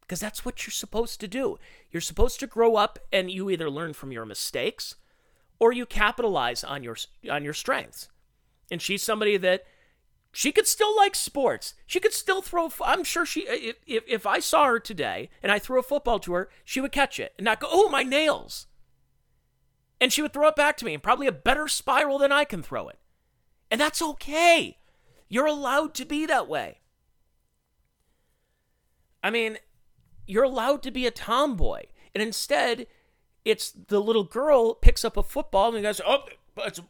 because 0.00 0.20
that's 0.20 0.44
what 0.44 0.66
you're 0.66 0.72
supposed 0.72 1.20
to 1.20 1.28
do. 1.28 1.58
You're 1.90 2.00
supposed 2.00 2.40
to 2.40 2.46
grow 2.46 2.76
up 2.76 2.98
and 3.12 3.30
you 3.30 3.50
either 3.50 3.70
learn 3.70 3.92
from 3.92 4.12
your 4.12 4.24
mistakes 4.24 4.96
or 5.58 5.72
you 5.72 5.86
capitalize 5.86 6.62
on 6.64 6.82
your 6.82 6.96
on 7.30 7.44
your 7.44 7.54
strengths. 7.54 8.08
And 8.70 8.82
she's 8.82 9.02
somebody 9.02 9.36
that 9.36 9.64
she 10.32 10.52
could 10.52 10.66
still 10.66 10.94
like 10.96 11.14
sports. 11.14 11.74
She 11.86 12.00
could 12.00 12.12
still 12.12 12.42
throw. 12.42 12.70
I'm 12.84 13.04
sure 13.04 13.24
she. 13.24 13.46
If, 13.48 13.76
if 13.86 14.04
if 14.06 14.26
I 14.26 14.38
saw 14.38 14.66
her 14.66 14.78
today 14.78 15.30
and 15.42 15.50
I 15.50 15.58
threw 15.58 15.78
a 15.78 15.82
football 15.82 16.18
to 16.20 16.34
her, 16.34 16.50
she 16.64 16.80
would 16.80 16.92
catch 16.92 17.18
it 17.18 17.32
and 17.38 17.44
not 17.44 17.60
go, 17.60 17.68
"Oh, 17.70 17.88
my 17.88 18.02
nails." 18.02 18.66
And 19.98 20.12
she 20.12 20.20
would 20.20 20.34
throw 20.34 20.48
it 20.48 20.56
back 20.56 20.76
to 20.76 20.84
me 20.84 20.92
in 20.92 21.00
probably 21.00 21.26
a 21.26 21.32
better 21.32 21.68
spiral 21.68 22.18
than 22.18 22.32
I 22.32 22.44
can 22.44 22.62
throw 22.62 22.88
it. 22.88 22.98
And 23.70 23.80
that's 23.80 24.02
okay. 24.02 24.76
You're 25.28 25.46
allowed 25.46 25.94
to 25.94 26.04
be 26.04 26.26
that 26.26 26.48
way. 26.48 26.80
I 29.24 29.30
mean, 29.30 29.56
you're 30.26 30.44
allowed 30.44 30.82
to 30.82 30.90
be 30.90 31.06
a 31.06 31.10
tomboy. 31.10 31.84
And 32.14 32.22
instead, 32.22 32.86
it's 33.46 33.70
the 33.70 34.00
little 34.00 34.24
girl 34.24 34.74
picks 34.74 35.04
up 35.04 35.16
a 35.16 35.22
football 35.22 35.72
and 35.72 35.84
goes, 35.84 36.00
oh, 36.04 36.24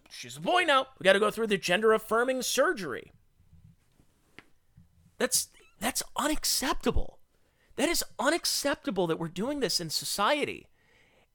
she's 0.08 0.38
a 0.38 0.40
boy 0.40 0.62
now. 0.62 0.86
We 0.98 1.04
got 1.04 1.12
to 1.12 1.20
go 1.20 1.30
through 1.30 1.48
the 1.48 1.58
gender 1.58 1.92
affirming 1.92 2.40
surgery. 2.40 3.12
That's 5.18 5.48
that's 5.78 6.02
unacceptable. 6.16 7.18
That 7.76 7.90
is 7.90 8.02
unacceptable 8.18 9.06
that 9.06 9.18
we're 9.18 9.28
doing 9.28 9.60
this 9.60 9.80
in 9.80 9.90
society. 9.90 10.66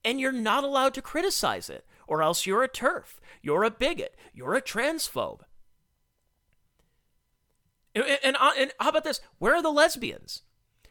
And 0.03 0.19
you're 0.19 0.31
not 0.31 0.63
allowed 0.63 0.95
to 0.95 1.01
criticize 1.03 1.69
it, 1.69 1.85
or 2.07 2.23
else 2.23 2.47
you're 2.47 2.63
a 2.63 2.67
TERF, 2.67 3.19
You're 3.43 3.63
a 3.63 3.69
bigot. 3.69 4.15
You're 4.33 4.55
a 4.55 4.61
transphobe. 4.61 5.41
And, 7.93 8.03
and, 8.05 8.19
and 8.23 8.37
uh, 8.37 8.51
how 8.79 8.89
about 8.89 9.03
this? 9.03 9.21
Where 9.37 9.53
are 9.53 9.61
the 9.61 9.69
lesbians? 9.69 10.41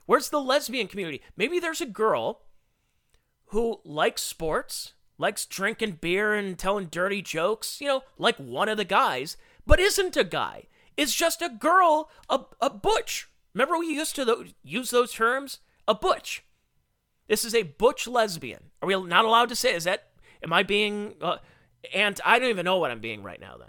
Where's 0.06 0.30
the 0.30 0.40
lesbian 0.40 0.86
community? 0.86 1.20
Maybe 1.36 1.58
there's 1.58 1.80
a 1.80 1.86
girl 1.86 2.42
who 3.50 3.80
likes 3.84 4.22
sports, 4.22 4.94
likes 5.18 5.44
drinking 5.44 5.98
beer 6.00 6.34
and 6.34 6.58
telling 6.58 6.86
dirty 6.86 7.22
jokes, 7.22 7.80
you 7.80 7.86
know, 7.86 8.02
like 8.18 8.36
one 8.36 8.68
of 8.68 8.76
the 8.76 8.84
guys, 8.84 9.36
but 9.66 9.80
isn't 9.80 10.16
a 10.16 10.24
guy. 10.24 10.64
Is 10.96 11.14
just 11.14 11.40
a 11.40 11.48
girl, 11.48 12.10
a, 12.28 12.40
a 12.60 12.68
butch. 12.68 13.28
Remember 13.54 13.78
we 13.78 13.86
used 13.86 14.14
to 14.16 14.24
th- 14.24 14.54
use 14.62 14.90
those 14.90 15.12
terms? 15.12 15.60
A 15.88 15.94
butch. 15.94 16.44
This 17.26 17.44
is 17.44 17.54
a 17.54 17.62
butch 17.62 18.06
lesbian. 18.06 18.64
Are 18.82 18.86
we 18.86 19.00
not 19.02 19.24
allowed 19.24 19.48
to 19.50 19.56
say? 19.56 19.74
Is 19.74 19.84
that? 19.84 20.08
Am 20.42 20.52
I 20.52 20.62
being? 20.62 21.14
Uh, 21.20 21.38
and 21.94 22.20
I 22.24 22.38
don't 22.38 22.50
even 22.50 22.64
know 22.64 22.78
what 22.78 22.90
I'm 22.90 23.00
being 23.00 23.22
right 23.22 23.40
now. 23.40 23.56
Then. 23.56 23.68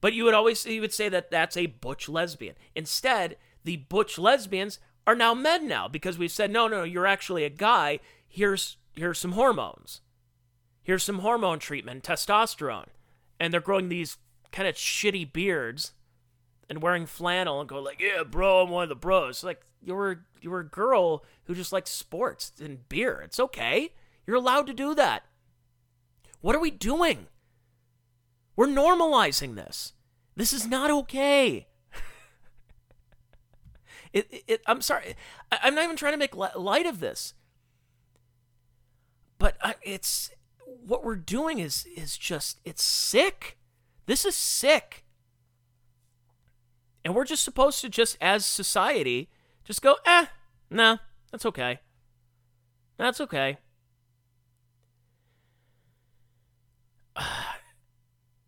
But 0.00 0.12
you 0.12 0.24
would 0.24 0.34
always 0.34 0.66
you 0.66 0.80
would 0.80 0.92
say 0.92 1.08
that 1.08 1.30
that's 1.30 1.56
a 1.56 1.66
butch 1.66 2.08
lesbian. 2.08 2.56
Instead, 2.74 3.36
the 3.64 3.76
butch 3.76 4.18
lesbians 4.18 4.78
are 5.06 5.14
now 5.14 5.34
men 5.34 5.66
now 5.66 5.88
because 5.88 6.18
we've 6.18 6.30
said 6.30 6.50
no, 6.50 6.68
no, 6.68 6.82
you're 6.82 7.06
actually 7.06 7.44
a 7.44 7.50
guy 7.50 8.00
here's 8.30 8.78
here's 8.94 9.18
some 9.18 9.32
hormones. 9.32 10.00
Here's 10.82 11.02
some 11.02 11.18
hormone 11.18 11.58
treatment, 11.58 12.02
testosterone. 12.02 12.86
And 13.38 13.52
they're 13.52 13.60
growing 13.60 13.88
these 13.88 14.16
kind 14.50 14.66
of 14.66 14.74
shitty 14.74 15.32
beards 15.32 15.92
and 16.68 16.82
wearing 16.82 17.06
flannel 17.06 17.60
and 17.60 17.68
go 17.68 17.80
like, 17.80 18.00
"Yeah, 18.00 18.22
bro, 18.22 18.62
I'm 18.62 18.70
one 18.70 18.84
of 18.84 18.88
the 18.88 18.94
bros." 18.94 19.44
Like 19.44 19.62
you 19.82 19.94
were 19.94 20.24
you 20.40 20.50
were 20.50 20.60
a 20.60 20.68
girl 20.68 21.24
who 21.44 21.54
just 21.54 21.72
likes 21.72 21.90
sports 21.90 22.52
and 22.60 22.88
beer. 22.88 23.20
It's 23.24 23.40
okay. 23.40 23.92
You're 24.26 24.36
allowed 24.36 24.66
to 24.68 24.72
do 24.72 24.94
that. 24.94 25.24
What 26.40 26.54
are 26.54 26.60
we 26.60 26.70
doing? 26.70 27.26
We're 28.56 28.66
normalizing 28.66 29.56
this. 29.56 29.94
This 30.36 30.52
is 30.52 30.66
not 30.66 30.90
okay. 30.90 31.66
it, 34.12 34.26
it, 34.30 34.44
it, 34.46 34.62
I'm 34.66 34.80
sorry. 34.80 35.16
I, 35.50 35.68
am 35.68 35.74
not 35.74 35.84
even 35.84 35.96
trying 35.96 36.12
to 36.12 36.18
make 36.18 36.36
light 36.36 36.86
of 36.86 37.00
this. 37.00 37.34
But 39.40 39.56
it's 39.82 40.30
what 40.86 41.02
we're 41.02 41.16
doing 41.16 41.58
is 41.58 41.86
is 41.96 42.18
just 42.18 42.60
it's 42.62 42.84
sick. 42.84 43.56
This 44.04 44.26
is 44.26 44.36
sick. 44.36 45.02
And 47.02 47.14
we're 47.14 47.24
just 47.24 47.42
supposed 47.42 47.80
to 47.80 47.88
just 47.88 48.18
as 48.20 48.44
society 48.44 49.30
just 49.64 49.80
go, 49.80 49.96
"Eh, 50.04 50.26
no, 50.68 50.98
that's 51.32 51.46
okay. 51.46 51.80
That's 52.98 53.20
okay." 53.20 53.56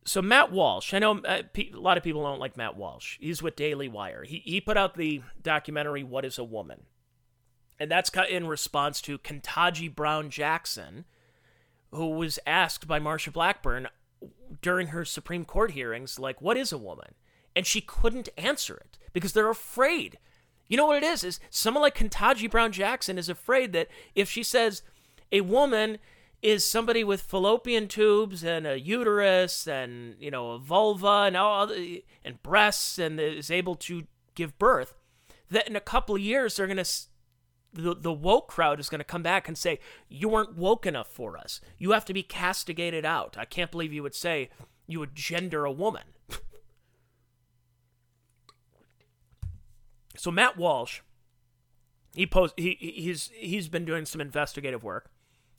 So 0.04 0.20
Matt 0.20 0.52
Walsh, 0.52 0.92
I 0.92 0.98
know 0.98 1.20
uh, 1.20 1.42
a 1.56 1.70
lot 1.72 1.96
of 1.96 2.02
people 2.02 2.24
don't 2.24 2.40
like 2.40 2.56
Matt 2.56 2.76
Walsh. 2.76 3.16
He's 3.18 3.40
with 3.40 3.56
Daily 3.56 3.88
Wire. 3.88 4.24
He 4.24 4.42
he 4.44 4.60
put 4.60 4.76
out 4.76 4.94
the 4.94 5.22
documentary 5.42 6.02
"What 6.02 6.26
Is 6.26 6.38
a 6.38 6.44
Woman," 6.44 6.82
And 7.78 7.90
that's 7.90 8.10
in 8.30 8.46
response 8.46 9.00
to 9.02 9.18
Ketanji 9.18 9.92
Brown 9.92 10.30
Jackson, 10.30 11.04
who 11.90 12.10
was 12.10 12.38
asked 12.46 12.86
by 12.86 13.00
Marsha 13.00 13.32
Blackburn 13.32 13.88
during 14.60 14.88
her 14.88 15.04
Supreme 15.04 15.44
Court 15.44 15.72
hearings, 15.72 16.18
like, 16.18 16.40
what 16.40 16.56
is 16.56 16.72
a 16.72 16.78
woman? 16.78 17.14
And 17.56 17.66
she 17.66 17.80
couldn't 17.80 18.28
answer 18.36 18.76
it 18.76 18.98
because 19.12 19.32
they're 19.32 19.50
afraid. 19.50 20.18
You 20.68 20.76
know 20.76 20.86
what 20.86 21.02
it 21.02 21.06
is? 21.06 21.24
Is 21.24 21.40
someone 21.50 21.82
like 21.82 21.96
Ketanji 21.96 22.50
Brown 22.50 22.72
Jackson 22.72 23.18
is 23.18 23.28
afraid 23.28 23.72
that 23.72 23.88
if 24.14 24.30
she 24.30 24.42
says 24.42 24.82
a 25.30 25.42
woman 25.42 25.98
is 26.40 26.64
somebody 26.64 27.04
with 27.04 27.22
fallopian 27.22 27.88
tubes 27.88 28.42
and 28.42 28.66
a 28.66 28.78
uterus 28.80 29.68
and 29.68 30.16
you 30.18 30.30
know 30.30 30.52
a 30.52 30.58
vulva 30.58 31.24
and 31.26 31.36
all 31.36 31.62
other, 31.62 31.76
and 32.24 32.42
breasts 32.42 32.98
and 32.98 33.20
is 33.20 33.50
able 33.50 33.74
to 33.76 34.06
give 34.34 34.58
birth, 34.58 34.94
that 35.50 35.68
in 35.68 35.76
a 35.76 35.80
couple 35.80 36.14
of 36.14 36.20
years 36.20 36.56
they're 36.56 36.66
going 36.66 36.76
to 36.76 36.86
the, 37.72 37.94
the 37.94 38.12
woke 38.12 38.48
crowd 38.48 38.80
is 38.80 38.88
going 38.88 38.98
to 39.00 39.04
come 39.04 39.22
back 39.22 39.48
and 39.48 39.56
say, 39.56 39.78
You 40.08 40.28
weren't 40.28 40.56
woke 40.56 40.86
enough 40.86 41.08
for 41.08 41.38
us. 41.38 41.60
You 41.78 41.92
have 41.92 42.04
to 42.06 42.12
be 42.12 42.22
castigated 42.22 43.04
out. 43.04 43.36
I 43.38 43.44
can't 43.44 43.70
believe 43.70 43.92
you 43.92 44.02
would 44.02 44.14
say 44.14 44.50
you 44.86 44.98
would 45.00 45.14
gender 45.14 45.64
a 45.64 45.72
woman. 45.72 46.02
so 50.16 50.30
Matt 50.30 50.56
Walsh, 50.56 51.00
he 52.14 52.26
post 52.26 52.54
he 52.56 52.76
he's 52.78 53.30
he's 53.34 53.68
been 53.68 53.84
doing 53.84 54.04
some 54.04 54.20
investigative 54.20 54.84
work. 54.84 55.10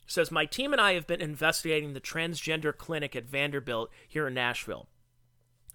Says 0.06 0.30
my 0.30 0.44
team 0.44 0.72
and 0.72 0.80
I 0.80 0.92
have 0.92 1.06
been 1.06 1.22
investigating 1.22 1.94
the 1.94 2.00
transgender 2.00 2.76
clinic 2.76 3.16
at 3.16 3.24
Vanderbilt 3.24 3.90
here 4.06 4.28
in 4.28 4.34
Nashville. 4.34 4.86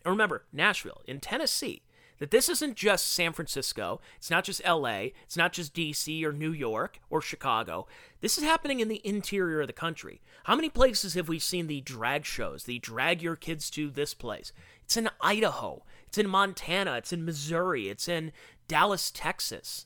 And 0.06 0.12
remember, 0.12 0.46
Nashville 0.54 1.02
in 1.06 1.20
Tennessee 1.20 1.82
that 2.20 2.32
this 2.32 2.50
isn't 2.50 2.76
just 2.76 3.08
San 3.08 3.34
Francisco, 3.34 4.00
it's 4.18 4.30
not 4.30 4.44
just 4.44 4.66
LA, 4.66 5.08
it's 5.24 5.38
not 5.38 5.54
just 5.54 5.74
DC 5.74 6.24
or 6.24 6.32
New 6.32 6.52
York 6.52 7.00
or 7.10 7.22
Chicago. 7.22 7.88
This 8.22 8.38
is 8.38 8.44
happening 8.44 8.80
in 8.80 8.88
the 8.88 9.02
interior 9.06 9.62
of 9.62 9.68
the 9.68 9.74
country. 9.74 10.22
How 10.44 10.56
many 10.56 10.70
places 10.70 11.14
have 11.14 11.30
we 11.30 11.40
seen 11.40 11.68
the 11.68 11.82
drag 11.82 12.26
shows, 12.26 12.64
the 12.64 12.80
drag 12.80 13.22
your 13.22 13.36
kids 13.36 13.70
to 13.72 13.90
this 13.90 14.14
place? 14.14 14.52
It's 14.84 14.98
in 14.98 15.10
Idaho, 15.22 15.84
it's 16.08 16.18
in 16.18 16.28
Montana, 16.28 16.94
it's 16.94 17.14
in 17.14 17.26
Missouri, 17.26 17.90
it's 17.90 18.08
in 18.08 18.32
Dallas, 18.68 19.12
Texas. 19.12 19.86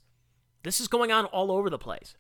This 0.64 0.80
is 0.80 0.88
going 0.88 1.12
on 1.12 1.26
all 1.26 1.52
over 1.52 1.70
the 1.70 1.78
place. 1.78 2.16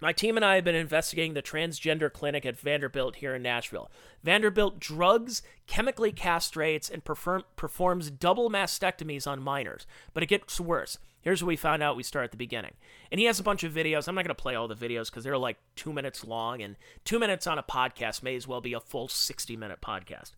My 0.00 0.12
team 0.12 0.36
and 0.36 0.44
I 0.44 0.54
have 0.54 0.64
been 0.64 0.76
investigating 0.76 1.34
the 1.34 1.42
transgender 1.42 2.12
clinic 2.12 2.46
at 2.46 2.58
Vanderbilt 2.58 3.16
here 3.16 3.34
in 3.34 3.42
Nashville. 3.42 3.90
Vanderbilt 4.22 4.78
drugs, 4.78 5.42
chemically 5.66 6.12
castrates, 6.12 6.88
and 6.88 7.04
perform- 7.04 7.44
performs 7.56 8.10
double 8.10 8.48
mastectomies 8.48 9.26
on 9.26 9.42
minors. 9.42 9.86
But 10.14 10.22
it 10.22 10.26
gets 10.26 10.60
worse. 10.60 10.98
Here's 11.20 11.42
what 11.42 11.48
we 11.48 11.56
found 11.56 11.82
out. 11.82 11.96
We 11.96 12.04
start 12.04 12.24
at 12.24 12.30
the 12.30 12.36
beginning. 12.36 12.74
And 13.10 13.18
he 13.18 13.26
has 13.26 13.40
a 13.40 13.42
bunch 13.42 13.64
of 13.64 13.72
videos. 13.72 14.06
I'm 14.06 14.14
not 14.14 14.22
going 14.24 14.34
to 14.34 14.40
play 14.40 14.54
all 14.54 14.68
the 14.68 14.76
videos 14.76 15.06
because 15.06 15.24
they're 15.24 15.36
like 15.36 15.58
two 15.74 15.92
minutes 15.92 16.24
long, 16.24 16.62
and 16.62 16.76
two 17.04 17.18
minutes 17.18 17.48
on 17.48 17.58
a 17.58 17.62
podcast 17.62 18.22
may 18.22 18.36
as 18.36 18.46
well 18.46 18.60
be 18.60 18.74
a 18.74 18.80
full 18.80 19.08
60 19.08 19.56
minute 19.56 19.80
podcast. 19.80 20.30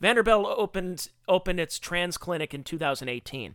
Vanderbilt 0.00 0.46
opened, 0.56 1.08
opened 1.28 1.60
its 1.60 1.78
trans 1.78 2.16
clinic 2.16 2.54
in 2.54 2.64
2018. 2.64 3.54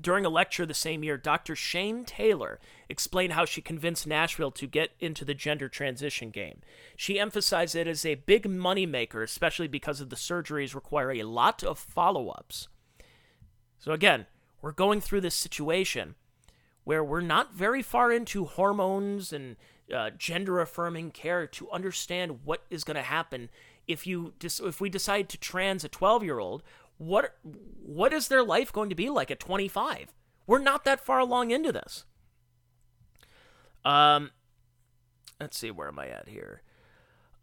During 0.00 0.24
a 0.24 0.28
lecture 0.28 0.66
the 0.66 0.74
same 0.74 1.04
year, 1.04 1.16
Dr. 1.16 1.54
Shayne 1.54 2.04
Taylor 2.04 2.58
explained 2.88 3.32
how 3.32 3.44
she 3.44 3.60
convinced 3.60 4.06
Nashville 4.06 4.50
to 4.52 4.66
get 4.66 4.90
into 5.00 5.24
the 5.24 5.34
gender 5.34 5.68
transition 5.68 6.30
game. 6.30 6.60
She 6.96 7.18
emphasized 7.18 7.76
it 7.76 7.86
as 7.86 8.04
a 8.04 8.16
big 8.16 8.44
moneymaker, 8.48 9.22
especially 9.22 9.68
because 9.68 10.00
of 10.00 10.10
the 10.10 10.16
surgeries 10.16 10.74
require 10.74 11.12
a 11.12 11.22
lot 11.22 11.62
of 11.62 11.78
follow 11.78 12.28
ups. 12.28 12.68
So, 13.78 13.92
again, 13.92 14.26
we're 14.60 14.72
going 14.72 15.00
through 15.00 15.20
this 15.20 15.34
situation 15.34 16.14
where 16.84 17.04
we're 17.04 17.20
not 17.20 17.54
very 17.54 17.82
far 17.82 18.12
into 18.12 18.44
hormones 18.44 19.32
and 19.32 19.56
uh, 19.94 20.10
gender 20.16 20.60
affirming 20.60 21.10
care 21.10 21.46
to 21.46 21.70
understand 21.70 22.40
what 22.44 22.64
is 22.70 22.84
going 22.84 22.96
to 22.96 23.02
happen 23.02 23.50
if 23.86 24.06
you 24.06 24.32
if 24.42 24.80
we 24.80 24.88
decide 24.88 25.28
to 25.28 25.38
trans 25.38 25.84
a 25.84 25.88
12 25.88 26.24
year 26.24 26.38
old 26.38 26.62
what 26.98 27.36
what 27.42 28.12
is 28.12 28.28
their 28.28 28.42
life 28.42 28.72
going 28.72 28.88
to 28.88 28.94
be 28.94 29.10
like 29.10 29.30
at 29.30 29.40
25? 29.40 30.12
We're 30.46 30.58
not 30.58 30.84
that 30.84 31.04
far 31.04 31.18
along 31.18 31.50
into 31.50 31.72
this. 31.72 32.04
Um, 33.84 34.30
let's 35.40 35.58
see, 35.58 35.70
where 35.70 35.88
am 35.88 35.98
I 35.98 36.08
at 36.08 36.28
here? 36.28 36.62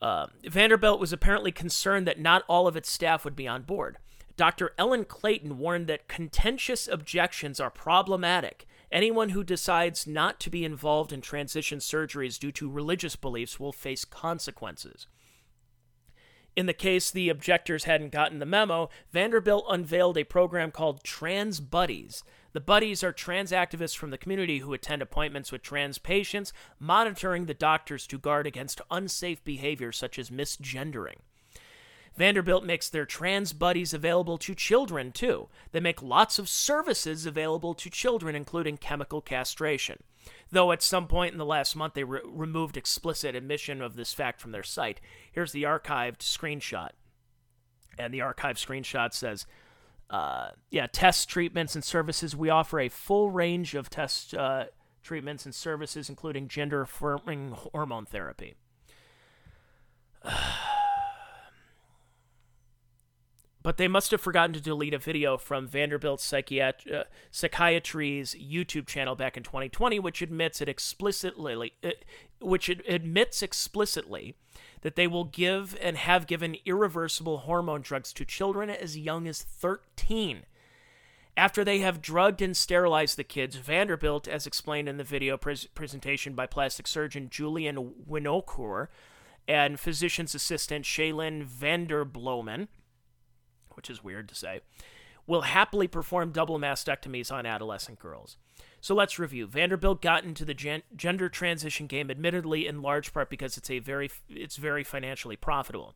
Uh, 0.02 0.28
Vanderbilt 0.44 1.00
was 1.00 1.14
apparently 1.14 1.52
concerned 1.52 2.08
that 2.08 2.20
not 2.20 2.44
all 2.48 2.68
of 2.68 2.76
its 2.76 2.92
staff 2.92 3.24
would 3.24 3.36
be 3.36 3.48
on 3.48 3.64
board. 3.64 3.98
Dr. 4.36 4.74
Ellen 4.78 5.06
Clayton 5.06 5.60
warned 5.60 5.88
that 5.88 6.08
contentious 6.08 6.88
objections 6.88 7.60
are 7.60 7.70
problematic. 7.70 8.66
Anyone 8.92 9.30
who 9.30 9.44
decides 9.44 10.08
not 10.08 10.40
to 10.40 10.50
be 10.50 10.66
involved 10.66 11.14
in 11.14 11.22
transition 11.22 11.78
surgeries 11.78 12.40
due 12.40 12.52
to 12.54 12.70
religious 12.70 13.16
beliefs 13.16 13.60
will 13.60 13.72
face 13.72 14.04
consequences. 14.04 15.06
In 16.56 16.66
the 16.66 16.74
case 16.74 17.10
the 17.10 17.30
objectors 17.30 17.86
hadn't 17.86 18.12
gotten 18.12 18.40
the 18.40 18.46
memo, 18.46 18.90
Vanderbilt 19.12 19.66
unveiled 19.70 20.18
a 20.18 20.26
program 20.26 20.72
called 20.72 21.04
Trans 21.04 21.62
Buddies. 21.62 22.24
The 22.54 22.60
buddies 22.60 23.04
are 23.04 23.14
trans 23.14 23.54
activists 23.54 23.96
from 23.96 24.10
the 24.10 24.18
community 24.18 24.60
who 24.60 24.74
attend 24.74 25.02
appointments 25.02 25.54
with 25.54 25.62
trans 25.62 25.98
patients, 25.98 26.52
monitoring 26.78 27.46
the 27.46 27.54
doctors 27.54 28.06
to 28.08 28.20
guard 28.20 28.46
against 28.46 28.82
unsafe 28.92 29.42
behavior 29.46 29.94
such 29.94 30.20
as 30.20 30.30
misgendering. 30.30 31.20
Vanderbilt 32.18 32.66
makes 32.66 32.90
their 32.90 33.06
trans 33.06 33.54
buddies 33.54 33.94
available 33.94 34.38
to 34.40 34.54
children, 34.54 35.14
too. 35.14 35.48
They 35.72 35.80
make 35.80 36.02
lots 36.02 36.38
of 36.38 36.50
services 36.50 37.26
available 37.26 37.74
to 37.76 37.90
children, 37.90 38.36
including 38.36 38.76
chemical 38.76 39.22
castration 39.22 40.04
though 40.52 40.72
at 40.72 40.82
some 40.82 41.08
point 41.08 41.32
in 41.32 41.38
the 41.38 41.46
last 41.46 41.76
month 41.76 41.94
they 41.94 42.04
re- 42.04 42.22
removed 42.26 42.78
explicit 42.78 43.36
admission 43.36 43.82
of 43.82 43.96
this 43.96 44.14
fact 44.14 44.42
from 44.42 44.52
their 44.52 44.64
site. 44.64 45.02
Here's 45.32 45.52
the 45.52 45.64
archived 45.64 46.20
screenshot. 46.20 46.92
And 47.98 48.14
the 48.14 48.20
archived 48.20 48.58
screenshot 48.58 49.14
says, 49.14 49.46
uh, 50.10 50.52
yeah, 50.70 50.88
tests, 50.92 51.26
treatments, 51.26 51.76
and 51.76 51.84
services. 51.84 52.36
We 52.36 52.50
offer 52.50 52.80
a 52.80 52.90
full 52.90 53.32
range 53.32 53.76
of 53.76 53.90
test 53.90 54.34
uh, 54.34 54.66
treatments 55.02 55.46
and 55.46 55.56
services, 55.56 56.10
including 56.10 56.48
gender 56.48 56.82
affirming 56.82 57.52
hormone 57.52 58.06
therapy. 58.06 58.56
but 63.64 63.78
they 63.78 63.88
must 63.88 64.12
have 64.12 64.22
forgotten 64.22 64.54
to 64.54 64.62
delete 64.62 64.94
a 64.94 64.98
video 64.98 65.38
from 65.38 65.68
Vanderbilt 65.68 66.20
Psychiat- 66.20 66.92
uh, 66.92 67.04
Psychiatry's 67.30 68.36
YouTube 68.36 68.88
channel 68.88 69.16
back 69.16 69.38
in 69.38 69.44
2020, 69.44 70.00
which 70.00 70.22
admits 70.22 70.62
it 70.62 70.70
explicitly, 70.70 71.74
uh, 71.84 71.92
which 72.40 72.70
it 72.70 72.82
admits 72.88 73.42
explicitly 73.42 74.36
that 74.82 74.96
they 74.96 75.08
will 75.08 75.26
give 75.26 75.78
and 75.82 75.98
have 75.98 76.28
given 76.28 76.58
irreversible 76.66 77.40
hormone 77.40 77.82
drugs 77.82 78.12
to 78.14 78.26
children 78.26 78.70
as 78.70 78.98
young 78.98 79.28
as 79.28 79.44
13. 79.44 80.44
After 81.38 81.64
they 81.64 81.80
have 81.80 82.02
drugged 82.02 82.42
and 82.42 82.58
sterilized 82.58 83.18
the 83.18 83.24
kids, 83.24 83.56
Vanderbilt, 83.56 84.28
as 84.28 84.46
explained 84.46 84.90
in 84.90 84.98
the 84.98 85.04
video 85.04 85.38
pres- 85.38 85.66
presentation 85.68 86.34
by 86.34 86.46
plastic 86.46 86.88
surgeon 86.88 87.30
Julian 87.30 87.94
Winocour 88.10 88.88
and 89.48 89.80
physician's 89.80 90.36
assistant 90.36 90.86
Shaylin 90.86 91.46
Vanderbloemen, 91.48 92.68
which 93.82 93.90
is 93.90 94.04
weird 94.04 94.30
to 94.30 94.36
say, 94.36 94.60
will 95.26 95.42
happily 95.42 95.88
perform 95.88 96.32
double 96.32 96.60
mastectomies 96.60 97.32
on 97.32 97.48
adolescent 97.48 97.98
girls. 97.98 98.38
So 98.80 98.94
let's 98.94 99.18
review. 99.18 99.48
Vanderbilt 99.48 100.04
got 100.04 100.24
into 100.24 100.46
the 100.46 100.54
gen- 100.54 100.84
gender 100.96 101.30
transition 101.30 101.88
game 101.88 102.12
admittedly 102.12 102.68
in 102.68 102.84
large 102.84 103.12
part 103.12 103.32
because 103.32 103.58
it's 103.58 103.72
a 103.72 103.80
very 103.80 104.12
it's 104.30 104.58
very 104.58 104.84
financially 104.84 105.36
profitable. 105.36 105.96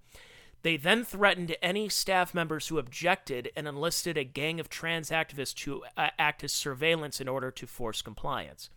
They 0.63 0.77
then 0.77 1.03
threatened 1.03 1.55
any 1.61 1.89
staff 1.89 2.33
members 2.33 2.69
who 2.69 2.79
objected 2.79 3.51
and 3.55 3.67
enlisted 3.67 4.17
a 4.17 4.23
gang 4.23 4.59
of 4.59 4.67
trans 4.67 5.11
activists 5.11 5.53
to 5.57 5.83
uh, 5.95 6.09
act 6.17 6.43
as 6.43 6.53
surveillance 6.53 7.21
in 7.21 7.27
order 7.27 7.51
to 7.51 7.67
force 7.67 8.01
compliance. 8.01 8.71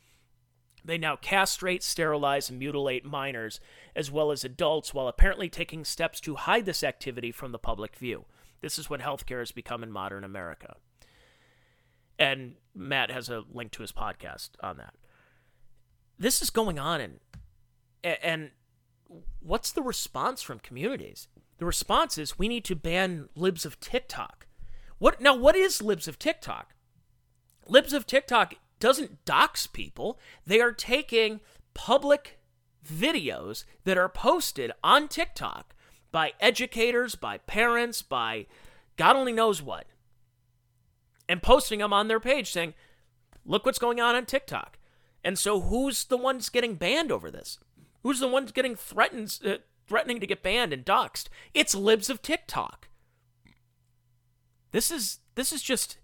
They 0.85 0.99
now 0.99 1.17
castrate, 1.17 1.83
sterilize, 1.83 2.51
and 2.51 2.59
mutilate 2.59 3.07
minors 3.07 3.59
as 3.97 4.11
well 4.11 4.31
as 4.31 4.45
adults 4.45 4.93
while 4.93 5.09
apparently 5.09 5.49
taking 5.49 5.85
steps 5.85 6.21
to 6.21 6.37
hide 6.37 6.67
this 6.67 6.85
activity 6.85 7.33
from 7.33 7.53
the 7.53 7.59
public 7.59 7.97
view. 7.97 8.27
This 8.61 8.79
is 8.79 8.91
what 8.91 9.01
healthcare 9.01 9.39
has 9.39 9.53
become 9.53 9.83
in 9.83 9.93
modern 9.93 10.25
America. 10.25 10.77
And 12.19 12.55
Matt 12.75 13.11
has 13.11 13.29
a 13.29 13.45
link 13.53 13.71
to 13.73 13.83
his 13.83 13.93
podcast 13.93 14.51
on 14.61 14.77
that. 14.79 14.95
This 16.19 16.43
is 16.43 16.51
going 16.51 16.79
on, 16.79 17.01
and 17.01 17.21
and 18.03 18.51
what's 19.41 19.71
the 19.71 19.83
response 19.83 20.43
from 20.43 20.59
communities? 20.59 21.29
The 21.59 21.65
response 21.65 22.19
is 22.19 22.39
we 22.39 22.49
need 22.49 22.65
to 22.65 22.77
ban 22.77 23.29
libs 23.37 23.65
of 23.65 23.79
TikTok. 23.79 24.47
What 24.99 25.21
now? 25.21 25.37
What 25.37 25.55
is 25.55 25.81
libs 25.81 26.09
of 26.09 26.19
TikTok? 26.19 26.75
Libs 27.69 27.93
of 27.93 28.07
TikTok 28.07 28.55
doesn't 28.81 29.25
dox 29.25 29.67
people. 29.67 30.19
They 30.45 30.61
are 30.61 30.73
taking 30.73 31.41
public 31.75 32.39
videos 32.85 33.65
that 33.85 33.99
are 33.99 34.09
posted 34.09 34.73
on 34.83 35.07
TikTok 35.07 35.75
by 36.11 36.33
educators, 36.41 37.15
by 37.15 37.39
parents, 37.39 38.03
by 38.03 38.47
God 38.97 39.17
only 39.17 39.33
knows 39.33 39.63
what, 39.63 39.87
and 41.29 41.43
posting 41.43 41.79
them 41.81 41.93
on 41.93 42.09
their 42.09 42.21
page 42.21 42.51
saying, 42.51 42.75
look 43.45 43.67
what's 43.67 43.79
going 43.79 44.01
on 44.01 44.15
on 44.15 44.27
TikTok. 44.27 44.79
And 45.25 45.39
so 45.39 45.61
who's 45.61 46.05
the 46.05 46.17
ones 46.17 46.49
getting 46.49 46.75
banned 46.77 47.13
over 47.13 47.31
this? 47.31 47.59
Who's 48.03 48.21
the 48.21 48.29
ones 48.29 48.53
getting 48.53 48.77
threatened, 48.77 49.39
uh, 49.45 49.57
threatening 49.87 50.21
to 50.21 50.27
get 50.27 50.43
banned 50.43 50.73
and 50.73 50.85
doxxed? 50.85 51.27
It's 51.55 51.75
libs 51.75 52.09
of 52.09 52.23
TikTok. 52.23 52.89
This 54.71 54.91
is 54.91 55.19
this 55.35 55.53
is 55.53 55.63
just 55.63 55.99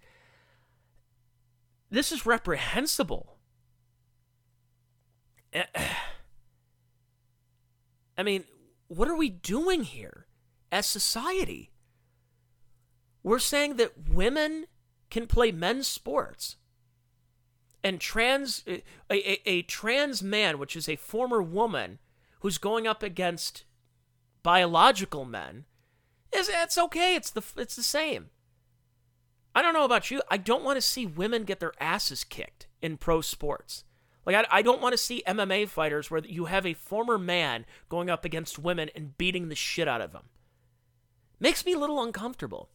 this 1.90 2.10
is 2.10 2.26
reprehensible. 2.26 3.36
I 8.16 8.22
mean, 8.22 8.44
what 8.96 9.08
are 9.08 9.16
we 9.16 9.28
doing 9.28 9.84
here 9.84 10.26
as 10.70 10.86
society? 10.86 11.70
We're 13.22 13.38
saying 13.38 13.76
that 13.76 14.08
women 14.10 14.66
can 15.10 15.26
play 15.26 15.52
men's 15.52 15.86
sports. 15.86 16.56
And 17.82 18.00
trans 18.00 18.64
a, 18.66 18.82
a, 19.10 19.48
a 19.48 19.62
trans 19.62 20.22
man, 20.22 20.58
which 20.58 20.74
is 20.74 20.88
a 20.88 20.96
former 20.96 21.42
woman 21.42 21.98
who's 22.40 22.56
going 22.56 22.86
up 22.86 23.02
against 23.02 23.64
biological 24.42 25.26
men, 25.26 25.66
is 26.34 26.48
it's 26.50 26.78
okay. 26.78 27.14
It's 27.14 27.30
the 27.30 27.42
it's 27.58 27.76
the 27.76 27.82
same. 27.82 28.30
I 29.54 29.60
don't 29.60 29.74
know 29.74 29.84
about 29.84 30.10
you. 30.10 30.22
I 30.30 30.38
don't 30.38 30.64
want 30.64 30.78
to 30.78 30.82
see 30.82 31.04
women 31.04 31.44
get 31.44 31.60
their 31.60 31.74
asses 31.78 32.24
kicked 32.24 32.66
in 32.80 32.96
pro 32.96 33.20
sports. 33.20 33.84
Like, 34.26 34.36
I, 34.36 34.58
I 34.58 34.62
don't 34.62 34.80
want 34.80 34.92
to 34.92 34.98
see 34.98 35.22
MMA 35.26 35.68
fighters 35.68 36.10
where 36.10 36.22
you 36.24 36.46
have 36.46 36.66
a 36.66 36.74
former 36.74 37.18
man 37.18 37.66
going 37.88 38.10
up 38.10 38.24
against 38.24 38.58
women 38.58 38.90
and 38.94 39.16
beating 39.18 39.48
the 39.48 39.54
shit 39.54 39.88
out 39.88 40.00
of 40.00 40.12
them. 40.12 40.24
Makes 41.40 41.66
me 41.66 41.72
a 41.72 41.78
little 41.78 42.02
uncomfortable. 42.02 42.70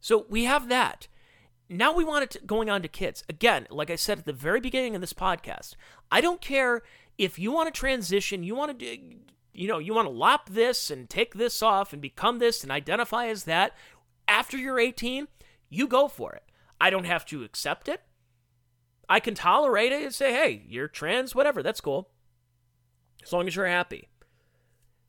So 0.00 0.26
we 0.28 0.44
have 0.44 0.68
that. 0.68 1.08
Now 1.68 1.92
we 1.92 2.04
want 2.04 2.24
it 2.24 2.30
to, 2.30 2.46
going 2.46 2.70
on 2.70 2.82
to 2.82 2.88
kids. 2.88 3.24
Again, 3.28 3.66
like 3.70 3.90
I 3.90 3.96
said 3.96 4.18
at 4.18 4.24
the 4.24 4.32
very 4.32 4.60
beginning 4.60 4.94
of 4.94 5.00
this 5.00 5.12
podcast, 5.12 5.74
I 6.12 6.20
don't 6.20 6.40
care 6.40 6.82
if 7.18 7.38
you 7.38 7.50
want 7.50 7.72
to 7.72 7.76
transition, 7.76 8.44
you 8.44 8.54
want 8.54 8.78
to, 8.78 8.96
do, 8.96 9.02
you 9.52 9.66
know, 9.66 9.78
you 9.78 9.94
want 9.94 10.06
to 10.06 10.12
lop 10.12 10.50
this 10.50 10.90
and 10.90 11.10
take 11.10 11.34
this 11.34 11.62
off 11.62 11.92
and 11.92 12.00
become 12.00 12.38
this 12.38 12.62
and 12.62 12.70
identify 12.70 13.26
as 13.26 13.44
that. 13.44 13.72
After 14.28 14.56
you're 14.56 14.78
18, 14.78 15.26
you 15.68 15.88
go 15.88 16.06
for 16.08 16.34
it. 16.34 16.44
I 16.80 16.90
don't 16.90 17.04
have 17.04 17.24
to 17.26 17.42
accept 17.42 17.88
it. 17.88 18.02
I 19.08 19.20
can 19.20 19.34
tolerate 19.34 19.92
it 19.92 20.02
and 20.02 20.14
say, 20.14 20.32
hey, 20.32 20.62
you're 20.68 20.88
trans, 20.88 21.34
whatever, 21.34 21.62
that's 21.62 21.80
cool. 21.80 22.10
As 23.22 23.32
long 23.32 23.46
as 23.46 23.56
you're 23.56 23.66
happy. 23.66 24.08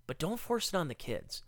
But 0.06 0.20
don't 0.20 0.40
force 0.40 0.70
it 0.70 0.76
on 0.76 0.88
the 0.88 0.96
kids. 0.96 1.44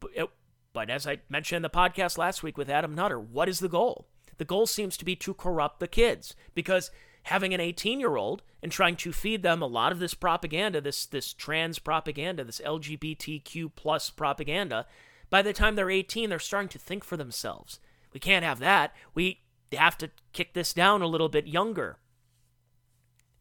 But, 0.00 0.10
it, 0.14 0.28
but 0.72 0.90
as 0.90 1.06
I 1.06 1.20
mentioned 1.28 1.56
in 1.56 1.62
the 1.62 1.70
podcast 1.70 2.18
last 2.18 2.42
week 2.42 2.56
with 2.56 2.70
Adam 2.70 2.94
Nutter, 2.94 3.18
what 3.18 3.48
is 3.48 3.60
the 3.60 3.68
goal? 3.68 4.08
The 4.38 4.44
goal 4.44 4.66
seems 4.66 4.96
to 4.98 5.04
be 5.04 5.16
to 5.16 5.34
corrupt 5.34 5.80
the 5.80 5.88
kids 5.88 6.34
because 6.54 6.90
having 7.24 7.52
an 7.54 7.60
18 7.60 7.98
year 7.98 8.16
old 8.16 8.42
and 8.62 8.70
trying 8.70 8.96
to 8.96 9.12
feed 9.12 9.42
them 9.42 9.62
a 9.62 9.66
lot 9.66 9.92
of 9.92 9.98
this 9.98 10.14
propaganda, 10.14 10.80
this 10.80 11.06
this 11.06 11.32
trans 11.32 11.78
propaganda, 11.78 12.44
this 12.44 12.60
LGBTQ 12.64 13.72
plus 13.74 14.10
propaganda, 14.10 14.86
by 15.30 15.42
the 15.42 15.52
time 15.52 15.74
they're 15.74 15.90
18, 15.90 16.30
they're 16.30 16.38
starting 16.38 16.68
to 16.68 16.78
think 16.78 17.04
for 17.04 17.16
themselves. 17.16 17.80
We 18.12 18.20
can't 18.20 18.44
have 18.44 18.60
that. 18.60 18.94
We 19.14 19.40
have 19.72 19.98
to 19.98 20.10
kick 20.32 20.54
this 20.54 20.72
down 20.72 21.02
a 21.02 21.06
little 21.06 21.28
bit 21.28 21.46
younger. 21.46 21.98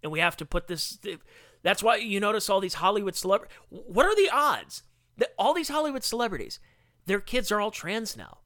And 0.02 0.12
we 0.12 0.20
have 0.20 0.38
to 0.38 0.46
put 0.46 0.68
this. 0.68 1.00
That's 1.64 1.84
why 1.84 1.98
you 1.98 2.20
notice 2.20 2.50
all 2.50 2.60
these 2.60 2.76
Hollywood 2.76 3.16
celebrities. 3.16 3.56
What 3.70 4.06
are 4.06 4.16
the 4.16 4.30
odds 4.32 4.84
that 5.18 5.34
all 5.38 5.54
these 5.54 5.70
Hollywood 5.70 6.04
celebrities, 6.04 6.60
their 7.06 7.20
kids 7.20 7.52
are 7.52 7.60
all 7.60 7.72
trans 7.72 8.18
now? 8.18 8.40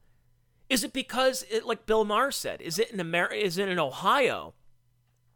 Is 0.70 0.84
it 0.84 0.94
because, 0.94 1.44
it, 1.50 1.66
like 1.66 1.86
Bill 1.86 2.06
Maher 2.06 2.32
said, 2.32 2.62
is 2.62 2.78
it 2.78 2.92
in 2.92 3.00
America? 3.00 3.36
Is 3.36 3.58
it 3.58 3.68
in 3.68 3.80
Ohio? 3.80 4.54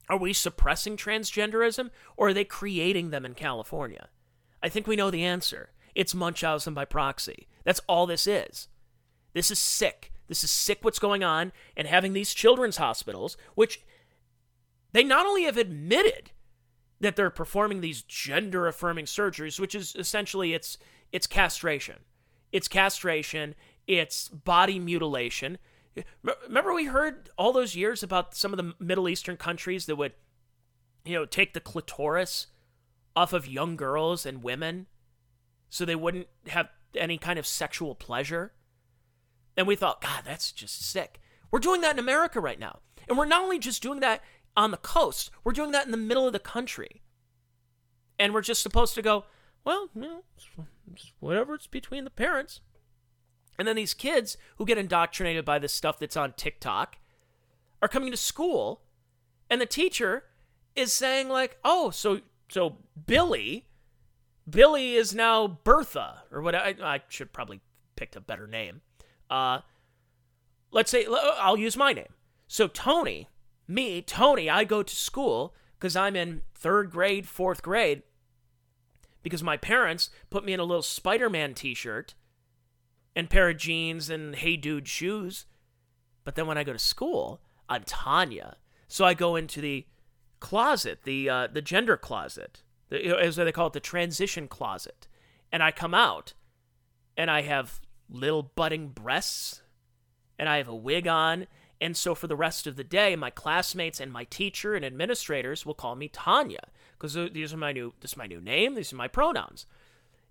Are 0.07 0.17
we 0.17 0.31
suppressing 0.31 0.95
transgenderism, 0.95 1.89
or 2.15 2.27
are 2.27 2.33
they 2.33 2.45
creating 2.45 3.09
them 3.09 3.25
in 3.25 3.33
California? 3.33 4.09
I 4.61 4.69
think 4.69 4.85
we 4.85 4.95
know 4.95 5.09
the 5.09 5.23
answer. 5.23 5.71
It's 5.95 6.13
Munchausen 6.13 6.73
by 6.73 6.85
proxy. 6.85 7.47
That's 7.63 7.81
all 7.87 8.05
this 8.05 8.27
is. 8.27 8.67
This 9.33 9.49
is 9.49 9.59
sick. 9.59 10.12
This 10.33 10.43
is 10.43 10.49
sick 10.49 10.79
what's 10.81 10.97
going 10.97 11.23
on, 11.23 11.51
and 11.77 11.87
having 11.87 12.13
these 12.13 12.33
children's 12.33 12.77
hospitals, 12.77 13.37
which 13.53 13.81
they 14.91 15.03
not 15.03 15.27
only 15.27 15.43
have 15.43 15.57
admitted 15.57 16.31
that 16.99 17.15
they're 17.15 17.29
performing 17.29 17.81
these 17.81 18.01
gender 18.01 18.65
affirming 18.65 19.05
surgeries, 19.05 19.59
which 19.59 19.75
is 19.75 19.93
essentially 19.95 20.55
it's 20.55 20.79
it's 21.11 21.27
castration. 21.27 21.97
It's 22.51 22.67
castration, 22.67 23.53
it's 23.85 24.27
body 24.29 24.79
mutilation. 24.79 25.59
Remember 26.47 26.73
we 26.73 26.85
heard 26.85 27.29
all 27.37 27.53
those 27.53 27.75
years 27.75 28.01
about 28.01 28.33
some 28.35 28.53
of 28.53 28.57
the 28.57 28.73
Middle 28.79 29.07
Eastern 29.07 29.37
countries 29.37 29.85
that 29.85 29.97
would 29.97 30.13
you 31.05 31.13
know 31.13 31.27
take 31.27 31.53
the 31.53 31.59
clitoris 31.59 32.47
off 33.15 33.33
of 33.33 33.45
young 33.45 33.75
girls 33.75 34.25
and 34.25 34.41
women 34.41 34.87
so 35.69 35.85
they 35.85 35.95
wouldn't 35.95 36.25
have 36.47 36.69
any 36.95 37.19
kind 37.19 37.37
of 37.37 37.45
sexual 37.45 37.93
pleasure. 37.93 38.51
And 39.55 39.67
we 39.67 39.75
thought, 39.75 40.01
God, 40.01 40.23
that's 40.25 40.51
just 40.51 40.89
sick. 40.89 41.19
We're 41.51 41.59
doing 41.59 41.81
that 41.81 41.93
in 41.93 41.99
America 41.99 42.39
right 42.39 42.59
now. 42.59 42.79
And 43.07 43.17
we're 43.17 43.25
not 43.25 43.43
only 43.43 43.59
just 43.59 43.83
doing 43.83 43.99
that 43.99 44.21
on 44.55 44.71
the 44.71 44.77
coast, 44.77 45.31
we're 45.43 45.51
doing 45.51 45.71
that 45.71 45.85
in 45.85 45.91
the 45.91 45.97
middle 45.97 46.25
of 46.25 46.33
the 46.33 46.39
country. 46.39 47.01
And 48.17 48.33
we're 48.33 48.41
just 48.41 48.61
supposed 48.61 48.95
to 48.95 49.01
go, 49.01 49.25
well, 49.63 49.89
you 49.95 50.01
know, 50.01 50.23
whatever 51.19 51.55
it's 51.55 51.67
between 51.67 52.03
the 52.03 52.09
parents. 52.09 52.61
And 53.57 53.67
then 53.67 53.75
these 53.75 53.93
kids 53.93 54.37
who 54.57 54.65
get 54.65 54.77
indoctrinated 54.77 55.45
by 55.45 55.59
this 55.59 55.73
stuff 55.73 55.99
that's 55.99 56.17
on 56.17 56.33
TikTok 56.33 56.97
are 57.81 57.87
coming 57.87 58.11
to 58.11 58.17
school, 58.17 58.81
and 59.49 59.61
the 59.61 59.65
teacher 59.65 60.23
is 60.75 60.91
saying, 60.91 61.29
like, 61.29 61.57
oh, 61.63 61.91
so 61.91 62.21
so 62.49 62.77
Billy 63.05 63.67
Billy 64.49 64.95
is 64.95 65.15
now 65.15 65.47
Bertha, 65.47 66.23
or 66.31 66.41
what? 66.41 66.55
I, 66.55 66.75
I 66.81 67.01
should 67.07 67.31
probably 67.31 67.61
picked 67.95 68.15
a 68.15 68.21
better 68.21 68.47
name. 68.47 68.81
Uh, 69.33 69.61
let's 70.71 70.91
say 70.91 71.07
I'll 71.39 71.57
use 71.57 71.75
my 71.75 71.91
name. 71.91 72.13
So 72.47 72.67
Tony, 72.67 73.29
me, 73.67 73.99
Tony, 74.03 74.47
I 74.47 74.63
go 74.63 74.83
to 74.83 74.95
school 74.95 75.55
because 75.79 75.95
I'm 75.95 76.15
in 76.15 76.43
third 76.53 76.91
grade, 76.91 77.27
fourth 77.27 77.63
grade, 77.63 78.03
because 79.23 79.41
my 79.41 79.57
parents 79.57 80.11
put 80.29 80.45
me 80.45 80.53
in 80.53 80.59
a 80.59 80.63
little 80.63 80.83
Spider-Man 80.83 81.55
T-shirt 81.55 82.13
and 83.15 83.27
pair 83.27 83.49
of 83.49 83.57
jeans 83.57 84.07
and 84.11 84.35
Hey 84.35 84.55
Dude 84.55 84.87
shoes. 84.87 85.47
But 86.23 86.35
then 86.35 86.45
when 86.45 86.59
I 86.59 86.63
go 86.63 86.73
to 86.73 86.79
school, 86.79 87.41
I'm 87.67 87.83
Tanya. 87.85 88.57
So 88.87 89.03
I 89.03 89.15
go 89.15 89.35
into 89.35 89.61
the 89.61 89.87
closet, 90.39 90.99
the 91.05 91.27
uh, 91.27 91.47
the 91.47 91.61
gender 91.61 91.97
closet, 91.97 92.61
as 92.91 93.37
they 93.37 93.51
call 93.51 93.67
it, 93.67 93.73
the 93.73 93.79
transition 93.79 94.47
closet. 94.47 95.07
And 95.51 95.63
I 95.63 95.71
come 95.71 95.95
out 95.95 96.33
and 97.17 97.31
I 97.31 97.41
have 97.41 97.79
little 98.13 98.43
budding 98.43 98.87
breasts 98.87 99.61
and 100.39 100.47
I 100.47 100.57
have 100.57 100.67
a 100.69 100.75
wig 100.75 101.07
on. 101.07 101.47
And 101.81 101.97
so 101.97 102.15
for 102.15 102.27
the 102.27 102.35
rest 102.35 102.65
of 102.65 102.77
the 102.77 102.83
day, 102.83 103.15
my 103.17 103.29
classmates 103.29 103.99
and 103.99 104.11
my 104.11 104.23
teacher 104.23 104.73
and 104.73 104.85
administrators 104.85 105.65
will 105.65 105.73
call 105.73 105.95
me 105.95 106.07
Tanya 106.07 106.61
because 106.97 107.13
these 107.33 107.53
are 107.53 107.57
my 107.57 107.73
new 107.73 107.93
this 107.99 108.11
is 108.11 108.17
my 108.17 108.27
new 108.27 108.39
name. 108.39 108.75
These 108.75 108.93
are 108.93 108.97
my 108.97 109.09
pronouns. 109.09 109.65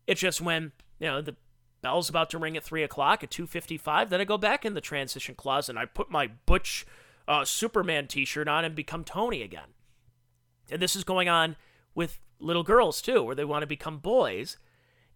It's 0.06 0.20
just 0.20 0.40
when 0.40 0.72
you 0.98 1.08
know 1.08 1.20
the 1.20 1.36
bell's 1.82 2.08
about 2.08 2.30
to 2.30 2.38
ring 2.38 2.56
at 2.56 2.64
three 2.64 2.82
o'clock 2.82 3.22
at 3.22 3.30
two 3.30 3.46
fifty 3.46 3.76
five, 3.76 4.08
then 4.08 4.20
I 4.20 4.24
go 4.24 4.38
back 4.38 4.64
in 4.64 4.72
the 4.72 4.80
transition 4.80 5.34
closet 5.34 5.72
and 5.72 5.78
I 5.78 5.84
put 5.84 6.10
my 6.10 6.30
butch 6.46 6.86
uh, 7.28 7.44
Superman 7.44 8.06
T-shirt 8.06 8.48
on 8.48 8.64
and 8.64 8.74
become 8.74 9.04
Tony 9.04 9.42
again. 9.42 9.74
And 10.70 10.80
this 10.80 10.96
is 10.96 11.04
going 11.04 11.28
on 11.28 11.56
with 11.94 12.18
little 12.38 12.62
girls 12.62 13.02
too, 13.02 13.22
where 13.22 13.34
they 13.34 13.44
want 13.44 13.62
to 13.62 13.66
become 13.66 13.98
boys, 13.98 14.56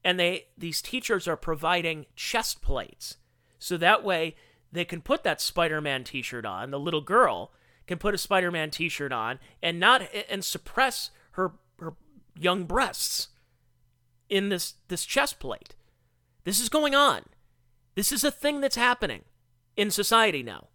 and 0.07 0.21
they 0.21 0.47
these 0.57 0.81
teachers 0.81 1.27
are 1.27 1.37
providing 1.37 2.07
chest 2.15 2.63
plates, 2.63 3.17
so 3.59 3.77
that 3.77 4.05
way 4.05 4.37
they 4.71 4.85
can 4.85 5.01
put 5.01 5.25
that 5.25 5.41
Spider-Man 5.41 6.05
T-shirt 6.05 6.47
on. 6.47 6.71
The 6.71 6.79
little 6.79 7.01
girl 7.01 7.51
can 7.89 7.99
put 7.99 8.15
a 8.15 8.19
Spider-Man 8.19 8.71
T-shirt 8.71 9.13
on 9.13 9.41
and 9.61 9.81
not 9.81 10.03
and 10.31 10.45
suppress 10.45 11.11
her 11.33 11.55
her 11.81 11.95
young 12.39 12.67
breasts 12.67 13.31
in 14.29 14.49
this 14.49 14.75
this 14.87 15.05
chest 15.05 15.41
plate. 15.41 15.75
This 16.45 16.61
is 16.61 16.69
going 16.69 16.95
on. 16.95 17.23
This 17.97 18.13
is 18.13 18.23
a 18.23 18.31
thing 18.31 18.61
that's 18.61 18.77
happening 18.77 19.25
in 19.77 19.91
society 19.91 20.45
now. 20.45 20.69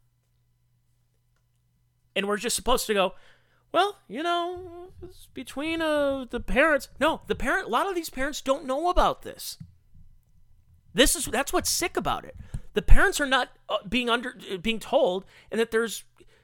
And 2.18 2.28
we're 2.28 2.36
just 2.36 2.58
supposed 2.58 2.86
to 2.88 2.94
go, 2.94 3.14
well, 3.72 3.98
you 4.08 4.22
know, 4.22 4.90
it's 5.02 5.28
between 5.34 5.82
uh, 5.82 6.26
the 6.30 6.40
parents. 6.40 6.90
No, 7.00 7.22
the 7.28 7.36
parent. 7.36 7.68
A 7.68 7.70
lot 7.70 7.88
of 7.88 7.96
these 7.96 8.10
parents 8.10 8.42
don't 8.42 8.66
know 8.66 8.90
about 8.90 9.22
this. 9.22 9.58
This 10.94 11.16
is 11.16 11.26
that's 11.26 11.54
what's 11.54 11.70
sick 11.70 11.96
about 11.96 12.26
it. 12.26 12.36
The 12.74 12.82
parents 12.82 13.22
are 13.22 13.26
not 13.26 13.50
uh, 13.70 13.78
being 13.88 14.10
under 14.10 14.36
uh, 14.52 14.58
being 14.58 14.80
told, 14.80 15.26
and 15.50 15.60
that 15.60 15.72
there's 15.72 16.04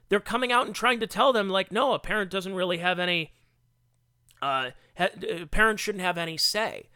they're 0.10 0.20
coming 0.20 0.52
out 0.52 0.68
and 0.68 0.76
trying 0.76 1.02
to 1.02 1.08
tell 1.08 1.34
them 1.34 1.50
like, 1.50 1.72
no, 1.72 1.94
a 1.94 2.00
parent 2.00 2.32
doesn't 2.32 2.56
really 2.56 2.78
have 2.78 3.00
any. 3.00 3.34
Uh, 4.42 4.72
ha- 4.98 5.10
uh, 5.30 5.46
parents 5.48 5.82
shouldn't 5.82 6.04
have 6.04 6.18
any 6.18 6.38
say. 6.38 6.88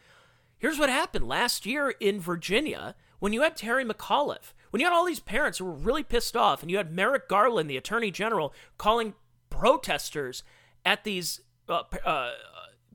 Here's 0.58 0.78
what 0.78 0.88
happened 0.88 1.26
last 1.26 1.66
year 1.66 1.90
in 1.90 2.20
Virginia 2.20 2.94
when 3.18 3.32
you 3.32 3.42
had 3.42 3.56
Terry 3.56 3.84
McAuliffe, 3.84 4.52
when 4.70 4.80
you 4.80 4.86
had 4.86 4.94
all 4.94 5.04
these 5.04 5.20
parents 5.20 5.58
who 5.58 5.64
were 5.64 5.72
really 5.72 6.02
pissed 6.02 6.36
off, 6.36 6.62
and 6.62 6.70
you 6.70 6.76
had 6.76 6.92
Merrick 6.92 7.28
Garland, 7.28 7.68
the 7.68 7.76
attorney 7.76 8.10
general, 8.10 8.54
calling 8.78 9.14
protesters 9.62 10.42
at 10.84 11.04
these 11.04 11.40
uh, 11.68 11.82
uh, 12.04 12.32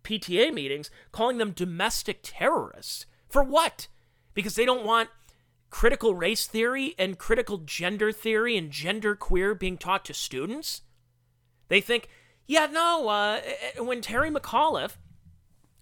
PTA 0.04 0.54
meetings, 0.54 0.92
calling 1.14 1.38
them 1.38 1.52
domestic 1.52 2.20
terrorists. 2.24 3.06
For 3.30 3.42
what? 3.42 3.88
Because 4.34 4.56
they 4.56 4.66
don't 4.66 4.86
want 4.86 5.08
critical 5.70 6.14
race 6.14 6.46
theory 6.46 6.94
and 7.00 7.18
critical 7.18 7.60
gender 7.60 8.12
theory 8.12 8.58
and 8.58 8.70
gender 8.70 9.16
queer 9.16 9.56
being 9.56 9.78
taught 9.78 10.04
to 10.04 10.14
students? 10.14 10.82
They 11.70 11.80
think, 11.80 12.10
yeah, 12.48 12.66
no, 12.66 13.08
uh, 13.08 13.40
when 13.78 14.02
Terry 14.02 14.30
McAuliffe 14.30 14.98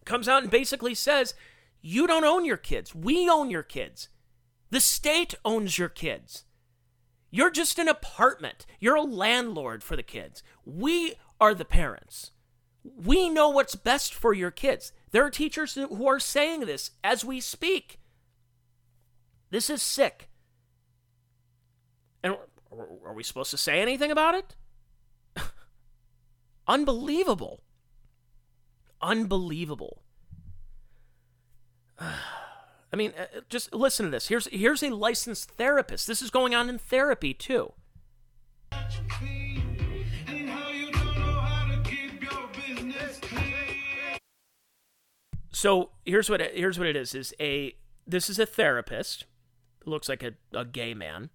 comes 0.05 0.27
out 0.27 0.43
and 0.43 0.51
basically 0.51 0.93
says, 0.93 1.33
you 1.81 2.05
don't 2.05 2.25
own 2.25 2.45
your 2.45 2.57
kids, 2.57 2.93
we 2.93 3.27
own 3.27 3.49
your 3.49 3.63
kids. 3.63 4.09
The 4.69 4.79
state 4.79 5.33
owns 5.43 5.79
your 5.79 5.89
kids. 5.89 6.45
You're 7.36 7.51
just 7.51 7.77
an 7.79 7.89
apartment. 7.89 8.65
You're 8.79 8.95
a 8.95 9.01
landlord 9.01 9.83
for 9.83 9.97
the 9.97 10.03
kids. 10.03 10.41
We 10.63 11.15
are 11.41 11.53
the 11.53 11.65
parents. 11.65 12.31
We 12.81 13.27
know 13.27 13.49
what's 13.49 13.75
best 13.75 14.13
for 14.13 14.33
your 14.33 14.51
kids. 14.51 14.93
There 15.11 15.25
are 15.25 15.29
teachers 15.29 15.73
who 15.73 16.07
are 16.07 16.17
saying 16.17 16.61
this 16.61 16.91
as 17.03 17.25
we 17.25 17.41
speak. 17.41 17.99
This 19.49 19.69
is 19.69 19.81
sick. 19.81 20.29
And 22.23 22.38
are 22.71 23.13
we 23.13 23.21
supposed 23.21 23.51
to 23.51 23.57
say 23.57 23.81
anything 23.81 24.11
about 24.11 24.36
it? 24.36 24.55
Unbelievable. 26.69 27.63
Unbelievable. 29.01 30.03
I 32.93 32.95
mean, 32.95 33.13
uh, 33.17 33.41
just 33.49 33.73
listen 33.73 34.05
to 34.05 34.11
this. 34.11 34.27
Here's 34.27 34.47
here's 34.47 34.83
a 34.83 34.89
licensed 34.89 35.51
therapist. 35.51 36.07
This 36.07 36.21
is 36.21 36.29
going 36.29 36.55
on 36.55 36.69
in 36.69 36.77
therapy 36.77 37.33
too. 37.33 37.73
So 45.51 45.91
here's 46.05 46.29
what 46.29 46.41
it, 46.41 46.55
here's 46.55 46.77
what 46.77 46.88
it 46.88 46.95
is: 46.95 47.15
is 47.15 47.33
a 47.39 47.75
this 48.05 48.29
is 48.29 48.39
a 48.39 48.45
therapist. 48.45 49.25
Looks 49.86 50.09
like 50.09 50.23
a, 50.23 50.33
a 50.53 50.65
gay 50.65 50.93
man, 50.93 51.29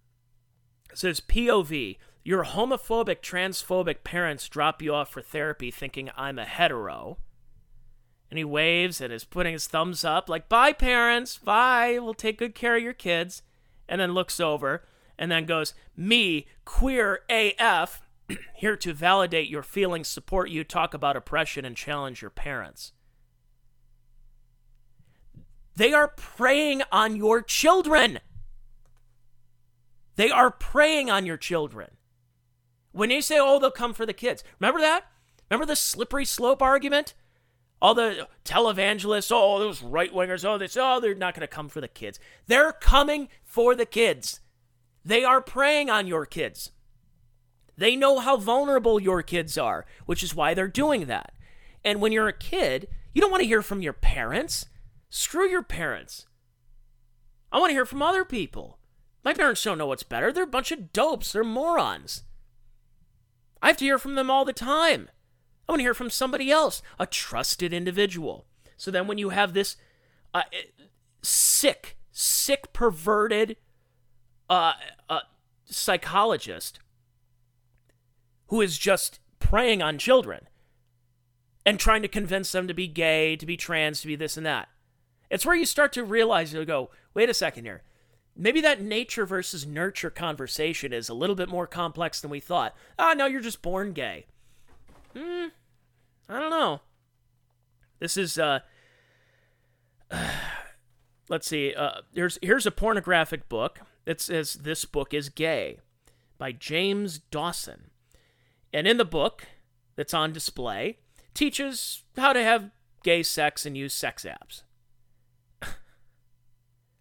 It 0.90 0.98
says 0.98 1.20
POV. 1.20 1.98
Your 2.24 2.44
homophobic, 2.44 3.20
transphobic 3.20 4.02
parents 4.04 4.48
drop 4.48 4.82
you 4.82 4.92
off 4.92 5.10
for 5.10 5.22
therapy 5.22 5.70
thinking 5.70 6.10
I'm 6.16 6.38
a 6.38 6.44
hetero. 6.44 7.18
And 8.30 8.38
he 8.38 8.44
waves 8.44 9.00
and 9.00 9.12
is 9.12 9.24
putting 9.24 9.52
his 9.52 9.66
thumbs 9.66 10.04
up, 10.04 10.28
like, 10.28 10.48
bye, 10.48 10.72
parents, 10.72 11.36
bye, 11.36 11.98
we'll 12.00 12.14
take 12.14 12.38
good 12.38 12.54
care 12.54 12.76
of 12.76 12.82
your 12.82 12.92
kids. 12.92 13.42
And 13.88 14.00
then 14.00 14.12
looks 14.12 14.38
over 14.38 14.84
and 15.18 15.30
then 15.30 15.46
goes, 15.46 15.74
me, 15.96 16.46
queer 16.64 17.20
AF, 17.28 18.02
here 18.54 18.76
to 18.76 18.94
validate 18.94 19.48
your 19.48 19.62
feelings, 19.62 20.08
support 20.08 20.48
you, 20.48 20.64
talk 20.64 20.94
about 20.94 21.16
oppression, 21.16 21.64
and 21.64 21.76
challenge 21.76 22.22
your 22.22 22.30
parents. 22.30 22.92
They 25.76 25.92
are 25.92 26.08
preying 26.08 26.82
on 26.92 27.16
your 27.16 27.42
children. 27.42 28.20
They 30.16 30.30
are 30.30 30.50
preying 30.50 31.10
on 31.10 31.26
your 31.26 31.36
children. 31.36 31.92
When 32.92 33.10
you 33.10 33.22
say, 33.22 33.38
oh, 33.38 33.58
they'll 33.58 33.70
come 33.70 33.94
for 33.94 34.06
the 34.06 34.12
kids, 34.12 34.44
remember 34.58 34.80
that? 34.80 35.04
Remember 35.50 35.66
the 35.66 35.76
slippery 35.76 36.24
slope 36.24 36.62
argument? 36.62 37.14
All 37.82 37.94
the 37.94 38.28
televangelists, 38.44 39.32
oh, 39.32 39.58
those 39.58 39.82
right 39.82 40.12
wingers, 40.12 40.44
oh, 40.44 40.64
say, 40.66 40.80
oh, 40.82 41.00
they're 41.00 41.14
not 41.14 41.34
going 41.34 41.40
to 41.40 41.46
come 41.46 41.68
for 41.68 41.80
the 41.80 41.88
kids. 41.88 42.18
They're 42.46 42.72
coming 42.72 43.28
for 43.42 43.74
the 43.74 43.86
kids. 43.86 44.40
They 45.04 45.24
are 45.24 45.40
preying 45.40 45.88
on 45.88 46.06
your 46.06 46.26
kids. 46.26 46.72
They 47.78 47.96
know 47.96 48.18
how 48.18 48.36
vulnerable 48.36 49.00
your 49.00 49.22
kids 49.22 49.56
are, 49.56 49.86
which 50.04 50.22
is 50.22 50.34
why 50.34 50.52
they're 50.52 50.68
doing 50.68 51.06
that. 51.06 51.32
And 51.82 52.00
when 52.02 52.12
you're 52.12 52.28
a 52.28 52.32
kid, 52.34 52.88
you 53.14 53.22
don't 53.22 53.30
want 53.30 53.40
to 53.40 53.46
hear 53.46 53.62
from 53.62 53.80
your 53.80 53.94
parents. 53.94 54.66
Screw 55.08 55.48
your 55.48 55.62
parents. 55.62 56.26
I 57.50 57.58
want 57.58 57.70
to 57.70 57.74
hear 57.74 57.86
from 57.86 58.02
other 58.02 58.24
people. 58.24 58.78
My 59.24 59.32
parents 59.32 59.62
don't 59.62 59.78
know 59.78 59.86
what's 59.86 60.02
better. 60.02 60.32
They're 60.32 60.44
a 60.44 60.46
bunch 60.46 60.70
of 60.70 60.92
dopes. 60.92 61.32
They're 61.32 61.42
morons. 61.42 62.24
I 63.62 63.68
have 63.68 63.76
to 63.78 63.84
hear 63.84 63.98
from 63.98 64.14
them 64.14 64.30
all 64.30 64.44
the 64.44 64.52
time. 64.52 65.08
I 65.70 65.72
want 65.72 65.78
to 65.82 65.84
hear 65.84 65.94
from 65.94 66.10
somebody 66.10 66.50
else, 66.50 66.82
a 66.98 67.06
trusted 67.06 67.72
individual. 67.72 68.44
So 68.76 68.90
then 68.90 69.06
when 69.06 69.18
you 69.18 69.28
have 69.28 69.52
this 69.52 69.76
uh, 70.34 70.42
sick, 71.22 71.96
sick, 72.10 72.72
perverted 72.72 73.56
uh, 74.48 74.72
uh, 75.08 75.20
psychologist 75.64 76.80
who 78.48 78.60
is 78.60 78.78
just 78.78 79.20
preying 79.38 79.80
on 79.80 79.96
children 79.96 80.48
and 81.64 81.78
trying 81.78 82.02
to 82.02 82.08
convince 82.08 82.50
them 82.50 82.66
to 82.66 82.74
be 82.74 82.88
gay, 82.88 83.36
to 83.36 83.46
be 83.46 83.56
trans, 83.56 84.00
to 84.00 84.08
be 84.08 84.16
this 84.16 84.36
and 84.36 84.44
that. 84.44 84.70
It's 85.30 85.46
where 85.46 85.54
you 85.54 85.66
start 85.66 85.92
to 85.92 86.02
realize, 86.02 86.52
you 86.52 86.64
go, 86.64 86.90
wait 87.14 87.30
a 87.30 87.34
second 87.34 87.64
here. 87.64 87.82
Maybe 88.34 88.60
that 88.62 88.82
nature 88.82 89.24
versus 89.24 89.64
nurture 89.64 90.10
conversation 90.10 90.92
is 90.92 91.08
a 91.08 91.14
little 91.14 91.36
bit 91.36 91.48
more 91.48 91.68
complex 91.68 92.20
than 92.20 92.32
we 92.32 92.40
thought. 92.40 92.74
Ah, 92.98 93.14
no, 93.16 93.26
you're 93.26 93.40
just 93.40 93.62
born 93.62 93.92
gay. 93.92 94.26
Hmm, 95.16 95.46
I 96.30 96.38
don't 96.38 96.50
know. 96.50 96.80
This 97.98 98.16
is, 98.16 98.38
uh, 98.38 98.60
let's 101.28 101.48
see, 101.48 101.74
uh, 101.74 102.02
here's, 102.14 102.38
here's 102.40 102.66
a 102.66 102.70
pornographic 102.70 103.48
book 103.48 103.80
that 104.04 104.20
says 104.20 104.54
this 104.54 104.84
book 104.84 105.12
is 105.12 105.28
gay 105.28 105.78
by 106.38 106.52
James 106.52 107.18
Dawson. 107.18 107.90
And 108.72 108.86
in 108.86 108.96
the 108.96 109.04
book 109.04 109.44
that's 109.96 110.14
on 110.14 110.32
display, 110.32 110.98
teaches 111.34 112.04
how 112.16 112.32
to 112.32 112.42
have 112.42 112.70
gay 113.02 113.24
sex 113.24 113.66
and 113.66 113.76
use 113.76 113.92
sex 113.92 114.24
apps. 114.24 114.62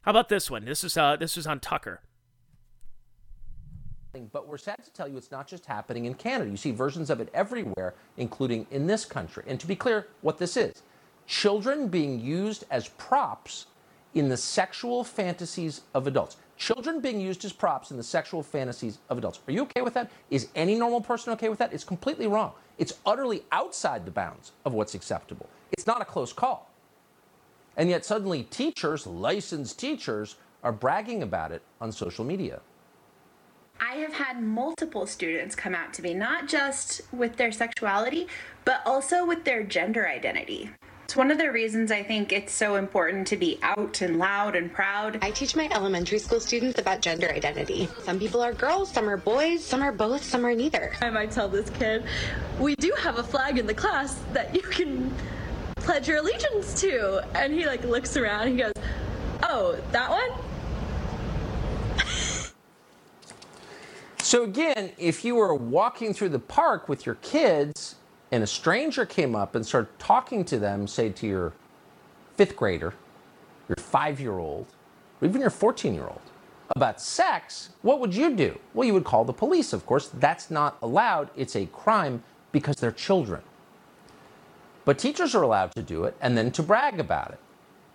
How 0.01 0.11
about 0.11 0.29
this 0.29 0.49
one? 0.49 0.65
This 0.65 0.83
is 0.83 0.97
uh, 0.97 1.15
this 1.15 1.37
is 1.37 1.45
on 1.45 1.59
Tucker. 1.59 2.01
But 4.13 4.47
we're 4.47 4.57
sad 4.57 4.83
to 4.83 4.91
tell 4.91 5.07
you 5.07 5.17
it's 5.17 5.31
not 5.31 5.47
just 5.47 5.67
happening 5.67 6.05
in 6.05 6.15
Canada. 6.15 6.49
You 6.49 6.57
see 6.57 6.71
versions 6.71 7.11
of 7.11 7.19
it 7.19 7.29
everywhere, 7.31 7.93
including 8.17 8.65
in 8.71 8.87
this 8.87 9.05
country. 9.05 9.43
And 9.45 9.59
to 9.59 9.67
be 9.67 9.75
clear, 9.75 10.07
what 10.21 10.39
this 10.39 10.57
is 10.57 10.81
children 11.27 11.87
being 11.87 12.19
used 12.19 12.63
as 12.71 12.87
props 12.87 13.67
in 14.15 14.27
the 14.27 14.37
sexual 14.37 15.03
fantasies 15.03 15.81
of 15.93 16.07
adults. 16.07 16.37
Children 16.57 17.01
being 17.01 17.21
used 17.21 17.45
as 17.45 17.53
props 17.53 17.91
in 17.91 17.97
the 17.97 18.03
sexual 18.03 18.41
fantasies 18.41 18.97
of 19.09 19.19
adults. 19.19 19.39
Are 19.47 19.51
you 19.51 19.61
okay 19.61 19.81
with 19.81 19.93
that? 19.93 20.09
Is 20.31 20.47
any 20.55 20.73
normal 20.73 21.01
person 21.01 21.31
okay 21.33 21.47
with 21.47 21.59
that? 21.59 21.71
It's 21.71 21.83
completely 21.83 22.25
wrong. 22.25 22.53
It's 22.79 22.93
utterly 23.05 23.43
outside 23.51 24.05
the 24.05 24.11
bounds 24.11 24.53
of 24.65 24.73
what's 24.73 24.95
acceptable. 24.95 25.47
It's 25.71 25.85
not 25.85 26.01
a 26.01 26.05
close 26.05 26.33
call. 26.33 26.71
And 27.77 27.89
yet, 27.89 28.03
suddenly, 28.03 28.43
teachers, 28.43 29.05
licensed 29.05 29.79
teachers, 29.79 30.35
are 30.63 30.71
bragging 30.71 31.21
about 31.21 31.51
it 31.51 31.61
on 31.79 31.91
social 31.91 32.25
media. 32.25 32.59
I 33.79 33.95
have 33.95 34.13
had 34.13 34.41
multiple 34.41 35.07
students 35.07 35.55
come 35.55 35.73
out 35.73 35.93
to 35.95 36.01
me, 36.01 36.13
not 36.13 36.47
just 36.47 37.01
with 37.11 37.37
their 37.37 37.51
sexuality, 37.51 38.27
but 38.65 38.81
also 38.85 39.25
with 39.25 39.45
their 39.45 39.63
gender 39.63 40.07
identity. 40.07 40.69
It's 41.05 41.15
one 41.15 41.31
of 41.31 41.39
the 41.39 41.51
reasons 41.51 41.91
I 41.91 42.03
think 42.03 42.31
it's 42.31 42.53
so 42.53 42.75
important 42.75 43.25
to 43.27 43.37
be 43.37 43.57
out 43.63 44.01
and 44.01 44.19
loud 44.19 44.55
and 44.55 44.71
proud. 44.71 45.17
I 45.23 45.31
teach 45.31 45.55
my 45.55 45.67
elementary 45.71 46.19
school 46.19 46.39
students 46.39 46.77
about 46.77 47.01
gender 47.01 47.31
identity. 47.31 47.89
Some 48.03 48.19
people 48.19 48.41
are 48.41 48.53
girls, 48.53 48.91
some 48.91 49.09
are 49.09 49.17
boys, 49.17 49.65
some 49.65 49.81
are 49.81 49.91
both, 49.91 50.23
some 50.23 50.45
are 50.45 50.53
neither. 50.53 50.93
I 51.01 51.09
might 51.09 51.31
tell 51.31 51.49
this 51.49 51.69
kid, 51.71 52.03
we 52.59 52.75
do 52.75 52.93
have 52.99 53.17
a 53.17 53.23
flag 53.23 53.57
in 53.57 53.65
the 53.65 53.73
class 53.73 54.21
that 54.33 54.53
you 54.53 54.61
can 54.61 55.11
pledge 55.77 56.07
your 56.07 56.17
allegiance 56.17 56.79
to? 56.81 57.25
And 57.33 57.53
he 57.53 57.65
like 57.65 57.83
looks 57.83 58.15
around. 58.15 58.49
he 58.49 58.57
goes, 58.57 58.73
"Oh, 59.41 59.75
that 59.91 60.11
one." 60.11 60.29
So 64.29 64.43
again, 64.43 64.91
if 64.99 65.25
you 65.25 65.33
were 65.33 65.55
walking 65.55 66.13
through 66.13 66.29
the 66.29 66.37
park 66.37 66.87
with 66.87 67.03
your 67.03 67.15
kids 67.15 67.95
and 68.31 68.43
a 68.43 68.45
stranger 68.45 69.03
came 69.03 69.35
up 69.35 69.55
and 69.55 69.65
started 69.65 69.89
talking 69.97 70.45
to 70.45 70.59
them, 70.59 70.85
say 70.85 71.09
to 71.09 71.25
your 71.25 71.53
fifth 72.37 72.55
grader, 72.55 72.93
your 73.67 73.77
five 73.77 74.19
year 74.19 74.37
old, 74.37 74.67
or 75.19 75.27
even 75.27 75.41
your 75.41 75.49
14 75.49 75.95
year 75.95 76.03
old, 76.03 76.21
about 76.75 77.01
sex, 77.01 77.71
what 77.81 77.99
would 77.99 78.13
you 78.13 78.35
do? 78.35 78.59
Well, 78.75 78.85
you 78.85 78.93
would 78.93 79.03
call 79.03 79.25
the 79.25 79.33
police, 79.33 79.73
of 79.73 79.87
course. 79.87 80.09
That's 80.13 80.51
not 80.51 80.77
allowed. 80.83 81.31
It's 81.35 81.55
a 81.55 81.65
crime 81.65 82.21
because 82.51 82.75
they're 82.75 82.91
children. 82.91 83.41
But 84.85 84.99
teachers 84.99 85.33
are 85.33 85.41
allowed 85.41 85.71
to 85.71 85.81
do 85.81 86.03
it 86.03 86.15
and 86.21 86.37
then 86.37 86.51
to 86.51 86.61
brag 86.61 86.99
about 86.99 87.31
it. 87.31 87.39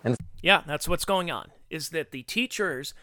And 0.03 0.17
yeah, 0.41 0.63
that's 0.67 0.89
what's 0.89 1.05
going 1.05 1.31
on. 1.31 1.51
Is 1.69 1.91
that 1.91 2.11
the 2.11 2.23
teachers 2.23 2.93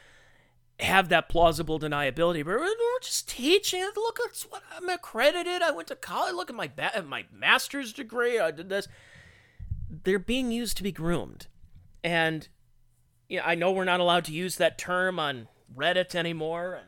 have 0.81 1.09
that 1.11 1.29
plausible 1.29 1.79
deniability, 1.79 2.45
but 2.45 2.59
we're 2.59 3.01
just 3.01 3.29
teaching. 3.29 3.87
Look, 3.95 4.19
at 4.25 4.45
what 4.49 4.63
I'm 4.77 4.89
accredited. 4.89 5.63
I 5.63 5.71
went 5.71 5.89
to 5.89 5.97
college. 5.97 6.35
Look 6.35 6.51
at 6.51 6.57
my 6.57 6.69
ba- 6.69 7.05
my 7.07 7.27
master's 7.33 7.93
degree. 7.93 8.39
I 8.39 8.51
did 8.51 8.69
this. 8.69 8.89
They're 10.05 10.19
being 10.19 10.51
used 10.51 10.77
to 10.79 10.83
be 10.83 10.93
groomed, 10.93 11.47
and 12.03 12.49
yeah, 13.29 13.43
I 13.45 13.55
know 13.55 13.73
we're 13.73 13.85
not 13.85 14.01
allowed 14.01 14.25
to 14.27 14.33
use 14.33 14.57
that 14.57 14.79
term 14.79 15.19
on 15.19 15.49
Reddit 15.75 16.15
anymore. 16.15 16.75
And 16.75 16.87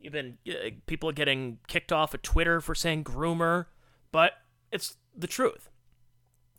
even 0.00 0.38
uh, 0.48 0.70
people 0.86 1.10
are 1.10 1.14
getting 1.14 1.58
kicked 1.66 1.92
off 1.92 2.14
of 2.14 2.22
Twitter 2.22 2.60
for 2.60 2.74
saying 2.74 3.04
groomer, 3.04 3.66
but 4.12 4.32
it's 4.70 4.96
the 5.16 5.26
truth 5.26 5.68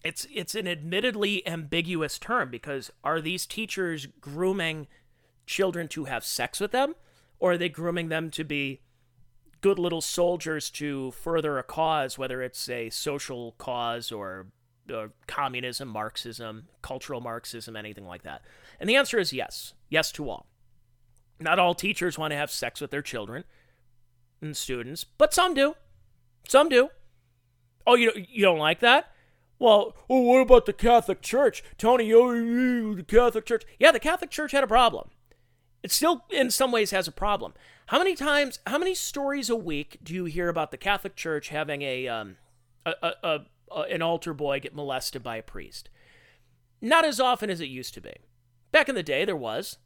it's 0.03 0.25
it's 0.33 0.55
an 0.55 0.67
admittedly 0.67 1.45
ambiguous 1.47 2.17
term 2.17 2.49
because 2.49 2.91
are 3.03 3.19
these 3.19 3.45
teachers 3.45 4.07
grooming 4.21 4.87
children 5.47 5.87
to 5.87 6.05
have 6.05 6.23
sex 6.23 6.59
with 6.59 6.71
them 6.71 6.93
or 7.39 7.53
are 7.53 7.57
they 7.57 7.69
grooming 7.69 8.09
them 8.09 8.29
to 8.29 8.43
be 8.43 8.81
good 9.61 9.79
little 9.79 10.01
soldiers 10.01 10.69
to 10.69 11.11
further 11.11 11.57
a 11.57 11.63
cause 11.63 12.17
whether 12.17 12.41
it's 12.43 12.69
a 12.69 12.89
social 12.89 13.53
cause 13.57 14.11
or, 14.11 14.47
or 14.93 15.11
communism 15.25 15.87
marxism 15.87 16.67
cultural 16.83 17.21
marxism 17.21 17.75
anything 17.75 18.05
like 18.05 18.23
that 18.23 18.41
and 18.79 18.89
the 18.89 18.95
answer 18.95 19.17
is 19.17 19.33
yes 19.33 19.73
yes 19.89 20.11
to 20.11 20.29
all 20.29 20.45
not 21.39 21.57
all 21.57 21.73
teachers 21.73 22.17
want 22.17 22.31
to 22.31 22.37
have 22.37 22.51
sex 22.51 22.79
with 22.79 22.91
their 22.91 23.01
children 23.01 23.43
and 24.41 24.55
students 24.55 25.03
but 25.03 25.33
some 25.33 25.53
do 25.53 25.73
some 26.47 26.69
do 26.69 26.89
oh 27.87 27.95
you 27.95 28.11
you 28.29 28.43
don't 28.43 28.59
like 28.59 28.81
that 28.81 29.11
well, 29.59 29.95
oh, 30.09 30.21
what 30.21 30.41
about 30.41 30.65
the 30.65 30.73
Catholic 30.73 31.21
Church? 31.21 31.63
Tony, 31.77 32.13
oh, 32.13 32.93
the 32.93 33.03
Catholic 33.03 33.45
Church. 33.45 33.63
Yeah, 33.79 33.91
the 33.91 33.99
Catholic 33.99 34.29
Church 34.29 34.51
had 34.51 34.63
a 34.63 34.67
problem. 34.67 35.09
It 35.83 35.91
still, 35.91 36.25
in 36.29 36.51
some 36.51 36.71
ways, 36.71 36.91
has 36.91 37.07
a 37.07 37.11
problem. 37.11 37.53
How 37.87 37.99
many 37.99 38.15
times, 38.15 38.59
how 38.67 38.77
many 38.77 38.93
stories 38.93 39.49
a 39.49 39.55
week 39.55 39.99
do 40.03 40.13
you 40.13 40.25
hear 40.25 40.49
about 40.49 40.71
the 40.71 40.77
Catholic 40.77 41.15
Church 41.15 41.49
having 41.49 41.81
a, 41.81 42.07
um, 42.07 42.37
a, 42.85 42.93
a, 43.01 43.39
a, 43.71 43.79
an 43.81 44.01
altar 44.01 44.33
boy 44.33 44.59
get 44.59 44.75
molested 44.75 45.23
by 45.23 45.37
a 45.37 45.43
priest? 45.43 45.89
Not 46.81 47.05
as 47.05 47.19
often 47.19 47.49
as 47.49 47.61
it 47.61 47.69
used 47.69 47.93
to 47.93 48.01
be. 48.01 48.13
Back 48.71 48.89
in 48.89 48.95
the 48.95 49.03
day, 49.03 49.23
there 49.23 49.35
was. 49.35 49.77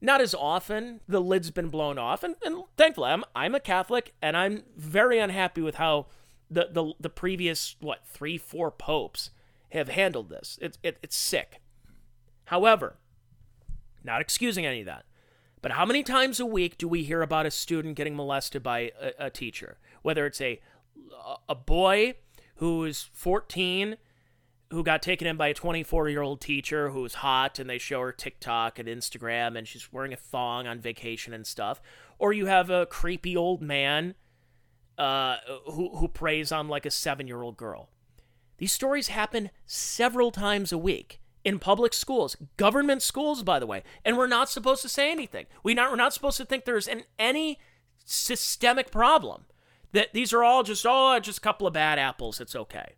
Not 0.00 0.20
as 0.20 0.34
often. 0.34 1.00
The 1.08 1.20
lid's 1.20 1.50
been 1.50 1.68
blown 1.68 1.98
off, 1.98 2.22
and, 2.22 2.34
and 2.44 2.64
thankfully, 2.76 3.10
I'm 3.10 3.24
I'm 3.34 3.54
a 3.54 3.60
Catholic, 3.60 4.12
and 4.20 4.36
I'm 4.36 4.64
very 4.76 5.18
unhappy 5.18 5.62
with 5.62 5.76
how 5.76 6.08
the 6.50 6.68
the 6.70 6.92
the 7.00 7.08
previous 7.08 7.76
what 7.80 8.06
three 8.06 8.36
four 8.36 8.70
popes 8.70 9.30
have 9.70 9.88
handled 9.88 10.28
this. 10.28 10.58
It's 10.60 10.78
it, 10.82 10.98
it's 11.02 11.16
sick. 11.16 11.62
However, 12.46 12.98
not 14.02 14.20
excusing 14.20 14.66
any 14.66 14.80
of 14.80 14.86
that, 14.86 15.04
But 15.64 15.72
how 15.72 15.86
many 15.86 16.02
times 16.02 16.40
a 16.40 16.44
week 16.44 16.76
do 16.76 16.86
we 16.86 17.04
hear 17.04 17.22
about 17.22 17.46
a 17.46 17.50
student 17.50 17.96
getting 17.96 18.14
molested 18.14 18.62
by 18.62 18.92
a, 19.00 19.12
a 19.18 19.30
teacher? 19.30 19.78
Whether 20.02 20.26
it's 20.26 20.42
a 20.42 20.60
a 21.48 21.54
boy 21.54 22.16
who 22.56 22.84
is 22.84 23.08
14 23.14 23.96
who 24.68 24.82
got 24.84 25.00
taken 25.00 25.26
in 25.26 25.38
by 25.38 25.48
a 25.48 25.54
24 25.54 26.10
year 26.10 26.20
old 26.20 26.42
teacher 26.42 26.90
who's 26.90 27.14
hot 27.14 27.58
and 27.58 27.70
they 27.70 27.78
show 27.78 28.02
her 28.02 28.12
TikTok 28.12 28.78
and 28.78 28.86
Instagram 28.86 29.56
and 29.56 29.66
she's 29.66 29.90
wearing 29.90 30.12
a 30.12 30.18
thong 30.18 30.66
on 30.66 30.80
vacation 30.80 31.32
and 31.32 31.46
stuff. 31.46 31.80
Or 32.18 32.34
you 32.34 32.44
have 32.44 32.68
a 32.68 32.84
creepy 32.84 33.34
old 33.34 33.62
man 33.62 34.16
uh, 34.98 35.38
who, 35.72 35.96
who 35.96 36.08
preys 36.08 36.52
on 36.52 36.68
like 36.68 36.84
a 36.84 36.90
seven 36.90 37.26
year 37.26 37.40
old 37.40 37.56
girl. 37.56 37.88
These 38.58 38.72
stories 38.72 39.08
happen 39.08 39.48
several 39.64 40.30
times 40.30 40.72
a 40.72 40.78
week 40.78 41.22
in 41.44 41.58
public 41.58 41.92
schools, 41.92 42.36
government 42.56 43.02
schools, 43.02 43.42
by 43.42 43.58
the 43.58 43.66
way, 43.66 43.82
and 44.04 44.16
we're 44.16 44.26
not 44.26 44.48
supposed 44.48 44.82
to 44.82 44.88
say 44.88 45.10
anything. 45.10 45.46
We 45.62 45.74
not, 45.74 45.90
we're 45.90 45.96
not 45.96 46.14
supposed 46.14 46.38
to 46.38 46.44
think 46.44 46.64
there's 46.64 46.88
an, 46.88 47.02
any 47.18 47.58
systemic 48.04 48.90
problem. 48.90 49.44
That 49.92 50.12
these 50.12 50.32
are 50.32 50.42
all 50.42 50.62
just, 50.64 50.84
oh, 50.88 51.20
just 51.20 51.38
a 51.38 51.40
couple 51.42 51.66
of 51.66 51.72
bad 51.72 51.98
apples, 51.98 52.40
it's 52.40 52.56
okay. 52.56 52.94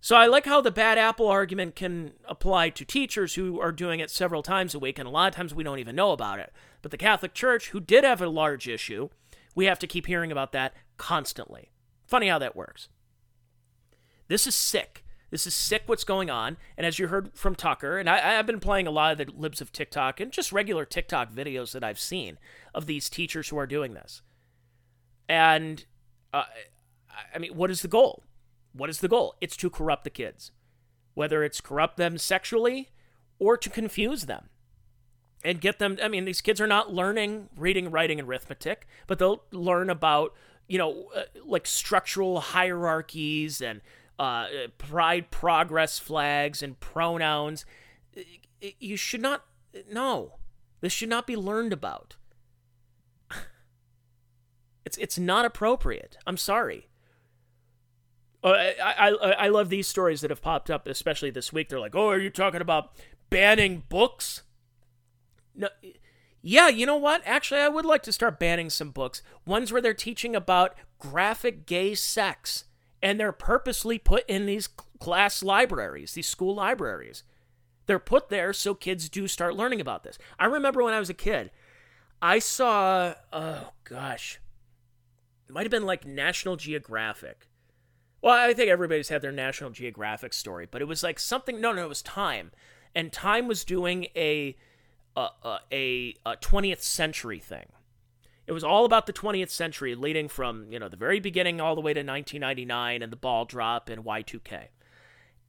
So 0.00 0.16
I 0.16 0.26
like 0.26 0.46
how 0.46 0.60
the 0.60 0.70
bad 0.70 0.96
apple 0.96 1.26
argument 1.26 1.74
can 1.74 2.12
apply 2.24 2.70
to 2.70 2.84
teachers 2.84 3.34
who 3.34 3.60
are 3.60 3.72
doing 3.72 3.98
it 4.00 4.10
several 4.10 4.42
times 4.42 4.74
a 4.74 4.78
week, 4.78 4.98
and 4.98 5.08
a 5.08 5.10
lot 5.10 5.28
of 5.28 5.34
times 5.34 5.54
we 5.54 5.64
don't 5.64 5.80
even 5.80 5.96
know 5.96 6.12
about 6.12 6.38
it. 6.38 6.52
But 6.82 6.92
the 6.92 6.96
Catholic 6.96 7.34
Church, 7.34 7.70
who 7.70 7.80
did 7.80 8.04
have 8.04 8.22
a 8.22 8.28
large 8.28 8.68
issue, 8.68 9.08
we 9.54 9.64
have 9.64 9.80
to 9.80 9.88
keep 9.88 10.06
hearing 10.06 10.30
about 10.30 10.52
that 10.52 10.72
constantly. 10.96 11.72
Funny 12.06 12.28
how 12.28 12.38
that 12.38 12.56
works. 12.56 12.88
This 14.28 14.46
is 14.46 14.54
sick. 14.54 15.04
This 15.30 15.46
is 15.46 15.54
sick 15.54 15.82
what's 15.86 16.04
going 16.04 16.30
on. 16.30 16.56
And 16.76 16.86
as 16.86 16.98
you 16.98 17.08
heard 17.08 17.30
from 17.34 17.54
Tucker, 17.54 17.98
and 17.98 18.08
I, 18.08 18.18
have 18.18 18.46
been 18.46 18.60
playing 18.60 18.86
a 18.86 18.90
lot 18.90 19.12
of 19.12 19.18
the 19.18 19.32
libs 19.36 19.60
of 19.60 19.72
TikTok 19.72 20.20
and 20.20 20.32
just 20.32 20.52
regular 20.52 20.84
TikTok 20.84 21.32
videos 21.32 21.72
that 21.72 21.84
I've 21.84 22.00
seen 22.00 22.38
of 22.74 22.86
these 22.86 23.10
teachers 23.10 23.48
who 23.48 23.58
are 23.58 23.66
doing 23.66 23.94
this. 23.94 24.22
And 25.28 25.84
uh, 26.32 26.44
I 27.34 27.38
mean, 27.38 27.54
what 27.54 27.70
is 27.70 27.82
the 27.82 27.88
goal? 27.88 28.24
What 28.72 28.90
is 28.90 29.00
the 29.00 29.08
goal? 29.08 29.34
It's 29.40 29.56
to 29.58 29.70
corrupt 29.70 30.04
the 30.04 30.10
kids, 30.10 30.52
whether 31.14 31.42
it's 31.42 31.60
corrupt 31.60 31.96
them 31.96 32.16
sexually 32.16 32.90
or 33.38 33.56
to 33.56 33.68
confuse 33.68 34.26
them 34.26 34.48
and 35.44 35.60
get 35.60 35.78
them. 35.78 35.98
I 36.02 36.08
mean, 36.08 36.24
these 36.24 36.40
kids 36.40 36.60
are 36.60 36.66
not 36.66 36.92
learning 36.92 37.48
reading, 37.56 37.90
writing, 37.90 38.18
and 38.18 38.28
arithmetic, 38.28 38.86
but 39.06 39.18
they'll 39.18 39.42
learn 39.52 39.90
about, 39.90 40.34
you 40.68 40.78
know, 40.78 41.08
uh, 41.14 41.22
like 41.44 41.66
structural 41.66 42.40
hierarchies 42.40 43.60
and 43.60 43.80
uh, 44.18 44.46
pride 44.78 45.30
progress 45.30 45.98
flags 45.98 46.62
and 46.62 46.78
pronouns. 46.80 47.64
You 48.60 48.96
should 48.96 49.20
not, 49.20 49.44
no, 49.90 50.34
this 50.80 50.92
should 50.92 51.08
not 51.08 51.26
be 51.26 51.36
learned 51.36 51.72
about. 51.72 52.16
It's, 54.84 54.96
it's 54.96 55.18
not 55.18 55.44
appropriate. 55.44 56.16
I'm 56.26 56.38
sorry. 56.38 56.88
Uh, 58.42 58.48
I, 58.82 59.10
I, 59.10 59.30
I 59.32 59.48
love 59.48 59.68
these 59.68 59.86
stories 59.86 60.22
that 60.22 60.30
have 60.30 60.40
popped 60.40 60.70
up, 60.70 60.86
especially 60.86 61.28
this 61.28 61.52
week. 61.52 61.68
They're 61.68 61.78
like, 61.78 61.94
oh, 61.94 62.08
are 62.08 62.18
you 62.18 62.30
talking 62.30 62.62
about 62.62 62.92
banning 63.28 63.82
books? 63.90 64.44
No, 65.54 65.68
yeah, 66.40 66.68
you 66.68 66.86
know 66.86 66.96
what? 66.96 67.22
Actually, 67.26 67.60
I 67.60 67.68
would 67.68 67.84
like 67.84 68.02
to 68.04 68.12
start 68.12 68.38
banning 68.38 68.70
some 68.70 68.90
books. 68.90 69.22
Ones 69.44 69.72
where 69.72 69.82
they're 69.82 69.92
teaching 69.92 70.36
about 70.36 70.76
graphic 70.98 71.66
gay 71.66 71.94
sex, 71.94 72.64
and 73.02 73.18
they're 73.18 73.32
purposely 73.32 73.98
put 73.98 74.28
in 74.28 74.46
these 74.46 74.68
class 74.98 75.42
libraries, 75.42 76.12
these 76.12 76.28
school 76.28 76.54
libraries. 76.54 77.22
They're 77.86 77.98
put 77.98 78.28
there 78.28 78.52
so 78.52 78.74
kids 78.74 79.08
do 79.08 79.26
start 79.26 79.56
learning 79.56 79.80
about 79.80 80.04
this. 80.04 80.18
I 80.38 80.46
remember 80.46 80.82
when 80.82 80.94
I 80.94 80.98
was 80.98 81.10
a 81.10 81.14
kid, 81.14 81.50
I 82.20 82.38
saw, 82.38 83.14
oh 83.32 83.70
gosh, 83.84 84.40
it 85.48 85.52
might 85.52 85.64
have 85.64 85.70
been 85.70 85.86
like 85.86 86.04
National 86.04 86.56
Geographic 86.56 87.48
well, 88.20 88.34
I 88.34 88.52
think 88.52 88.70
everybody's 88.70 89.08
had 89.08 89.22
their 89.22 89.32
National 89.32 89.70
Geographic 89.70 90.32
story, 90.32 90.66
but 90.68 90.82
it 90.82 90.86
was 90.86 91.02
like 91.02 91.18
something. 91.18 91.60
No, 91.60 91.72
no, 91.72 91.84
it 91.84 91.88
was 91.88 92.02
Time, 92.02 92.50
and 92.94 93.12
Time 93.12 93.46
was 93.46 93.64
doing 93.64 94.06
a 94.16 94.56
uh, 95.16 95.28
uh, 95.44 95.58
a, 95.70 96.14
a, 96.26 96.32
a 96.32 96.36
20th 96.36 96.80
century 96.80 97.38
thing. 97.38 97.66
It 98.48 98.52
was 98.52 98.64
all 98.64 98.84
about 98.86 99.06
the 99.06 99.12
20th 99.12 99.50
century, 99.50 99.94
leading 99.94 100.26
from 100.26 100.72
you 100.72 100.78
know 100.78 100.88
the 100.88 100.96
very 100.96 101.20
beginning 101.20 101.60
all 101.60 101.74
the 101.74 101.82
way 101.82 101.92
to 101.92 102.00
1999 102.00 103.02
and 103.02 103.12
the 103.12 103.16
ball 103.16 103.44
drop 103.44 103.88
and 103.88 104.04
Y2K. 104.04 104.68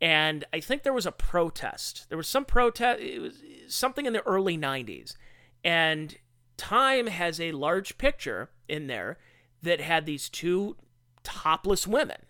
And 0.01 0.45
I 0.53 0.59
think 0.59 0.83
there 0.83 0.93
was 0.93 1.05
a 1.05 1.11
protest. 1.11 2.07
There 2.09 2.17
was 2.17 2.27
some 2.27 2.45
protest. 2.45 3.01
It 3.01 3.19
was 3.19 3.41
something 3.67 4.05
in 4.05 4.13
the 4.13 4.25
early 4.27 4.57
90s, 4.57 5.15
and 5.63 6.17
Time 6.59 7.07
has 7.07 7.39
a 7.39 7.53
large 7.53 7.97
picture 7.97 8.49
in 8.67 8.87
there 8.87 9.17
that 9.63 9.79
had 9.79 10.05
these 10.05 10.27
two 10.27 10.75
topless 11.23 11.87
women 11.87 12.25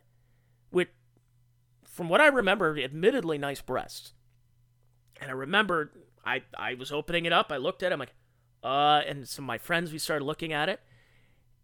with, 0.72 0.90
from 1.84 2.10
what 2.10 2.22
I 2.22 2.28
remember, 2.28 2.78
admittedly 2.78 3.40
nice 3.40 3.60
breasts. 3.60 4.14
And 5.20 5.32
I 5.32 5.34
remember 5.34 5.92
I 6.24 6.44
I 6.56 6.76
was 6.76 6.92
opening 6.92 7.26
it 7.26 7.34
up. 7.34 7.52
I 7.52 7.58
looked 7.58 7.82
at 7.82 7.92
it. 7.92 7.94
I'm 7.94 8.00
like, 8.00 8.14
uh, 8.64 9.02
and 9.08 9.28
some 9.28 9.46
of 9.46 9.48
my 9.48 9.58
friends 9.58 9.92
we 9.92 10.00
started 10.00 10.26
looking 10.26 10.54
at 10.54 10.70
it. 10.70 10.80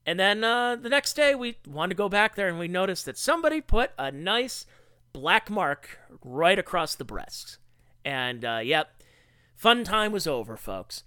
And 0.06 0.20
then 0.20 0.44
uh, 0.44 0.76
the 0.76 0.90
next 0.90 1.16
day 1.16 1.34
we 1.34 1.58
wanted 1.68 1.90
to 1.90 1.98
go 1.98 2.10
back 2.10 2.36
there 2.36 2.48
and 2.48 2.60
we 2.60 2.68
noticed 2.68 3.06
that 3.06 3.18
somebody 3.18 3.60
put 3.60 3.92
a 3.98 4.12
nice 4.12 4.66
black 5.14 5.50
mark 5.50 6.00
right 6.24 6.60
across 6.60 6.96
the 6.96 7.06
breasts. 7.06 7.58
And 8.04 8.46
uh, 8.46 8.60
yep, 8.64 9.02
fun 9.56 9.84
time 9.84 10.12
was 10.12 10.28
over, 10.28 10.58
folks. 10.58 11.04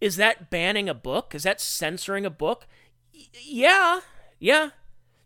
Is 0.00 0.16
that 0.16 0.48
banning 0.48 0.88
a 0.88 0.94
book? 0.94 1.34
Is 1.34 1.42
that 1.42 1.60
censoring 1.60 2.24
a 2.24 2.30
book? 2.30 2.66
Y- 3.12 3.26
yeah, 3.42 4.00
yeah. 4.38 4.70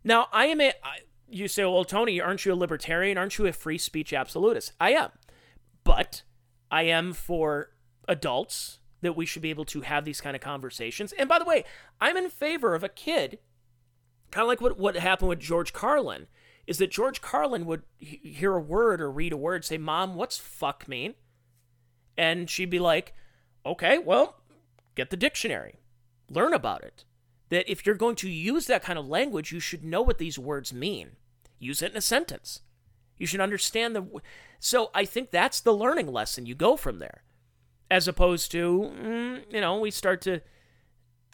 Now 0.03 0.27
I 0.33 0.47
am 0.47 0.61
a. 0.61 0.73
I, 0.83 0.99
you 1.29 1.49
say, 1.49 1.65
well, 1.65 1.85
Tony, 1.85 2.21
aren't 2.21 2.45
you 2.45 2.53
a 2.53 2.57
libertarian? 2.57 3.17
Aren't 3.17 3.39
you 3.39 3.47
a 3.47 3.53
free 3.53 3.79
speech 3.79 4.13
absolutist? 4.13 4.73
I 4.81 4.93
am. 4.93 5.11
But 5.85 6.23
I 6.71 6.83
am 6.83 7.13
for 7.13 7.71
adults 8.09 8.81
that 9.05 9.17
we 9.17 9.27
should 9.27 9.43
be 9.43 9.51
able 9.51 9.65
to 9.67 9.83
have 9.83 10.05
these 10.05 10.21
kind 10.21 10.35
of 10.35 10.43
conversations. 10.43 11.13
And 11.13 11.29
by 11.29 11.39
the 11.39 11.45
way, 11.45 11.65
I'm 12.01 12.17
in 12.17 12.31
favor 12.31 12.75
of 12.75 12.85
a 12.85 12.89
kid, 12.89 13.39
kind 14.31 14.43
of 14.43 14.49
like 14.49 14.61
what, 14.61 14.79
what 14.79 14.97
happened 14.97 15.29
with 15.29 15.41
George 15.41 15.73
Carlin, 15.73 16.27
is 16.67 16.79
that 16.79 16.91
George 16.91 17.21
Carlin 17.21 17.67
would 17.67 17.83
hear 17.99 18.55
a 18.55 18.61
word 18.61 19.01
or 19.01 19.11
read 19.11 19.33
a 19.33 19.37
word, 19.37 19.65
say, 19.65 19.79
Mom, 19.79 20.15
what's 20.15 20.39
fuck 20.39 20.89
mean? 20.89 21.15
And 22.17 22.49
she'd 22.49 22.71
be 22.71 22.79
like, 22.79 23.15
okay, 23.67 23.99
well, 23.99 24.37
get 24.95 25.11
the 25.11 25.17
dictionary, 25.17 25.81
learn 26.31 26.55
about 26.55 26.83
it. 26.83 27.05
That 27.51 27.71
if 27.71 27.85
you're 27.85 27.95
going 27.95 28.17
to 28.17 28.31
use 28.31 28.67
that 28.67 28.83
kind 28.83 28.99
of 28.99 29.07
language, 29.07 29.53
you 29.53 29.61
should 29.61 29.85
know 29.85 30.03
what 30.03 30.19
these 30.19 30.39
words 30.39 30.73
mean 30.73 31.17
use 31.65 31.83
it 31.83 31.91
in 31.91 31.97
a 31.97 32.03
sentence. 32.03 32.61
You 33.19 33.27
should 33.27 33.41
understand 33.41 33.97
the. 33.97 34.07
So 34.61 34.91
I 34.95 35.05
think 35.05 35.31
that's 35.31 35.61
the 35.61 35.73
learning 35.73 36.13
lesson. 36.13 36.47
You 36.47 36.55
go 36.55 36.77
from 36.77 36.99
there, 36.99 37.23
as 37.91 38.09
opposed 38.09 38.51
to, 38.53 38.93
mm, 38.99 39.43
you 39.51 39.61
know, 39.61 39.79
we 39.79 39.91
start 39.91 40.21
to 40.23 40.41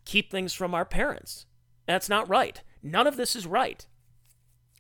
keep 0.04 0.30
things 0.30 0.52
from 0.52 0.74
our 0.74 0.84
parents. 0.84 1.46
That's 1.86 2.08
not 2.08 2.28
right. 2.28 2.62
None 2.82 3.06
of 3.06 3.16
this 3.16 3.36
is 3.36 3.46
right. 3.46 3.86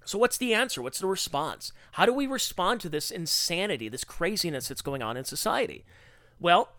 So, 0.04 0.18
what's 0.18 0.38
the 0.38 0.54
answer? 0.54 0.82
What's 0.82 0.98
the 0.98 1.06
response? 1.06 1.72
How 1.92 2.06
do 2.06 2.12
we 2.12 2.26
respond 2.26 2.80
to 2.80 2.88
this 2.88 3.10
insanity, 3.10 3.88
this 3.88 4.04
craziness 4.04 4.68
that's 4.68 4.82
going 4.82 5.02
on 5.02 5.16
in 5.16 5.24
society? 5.24 5.84
Well, 6.38 6.70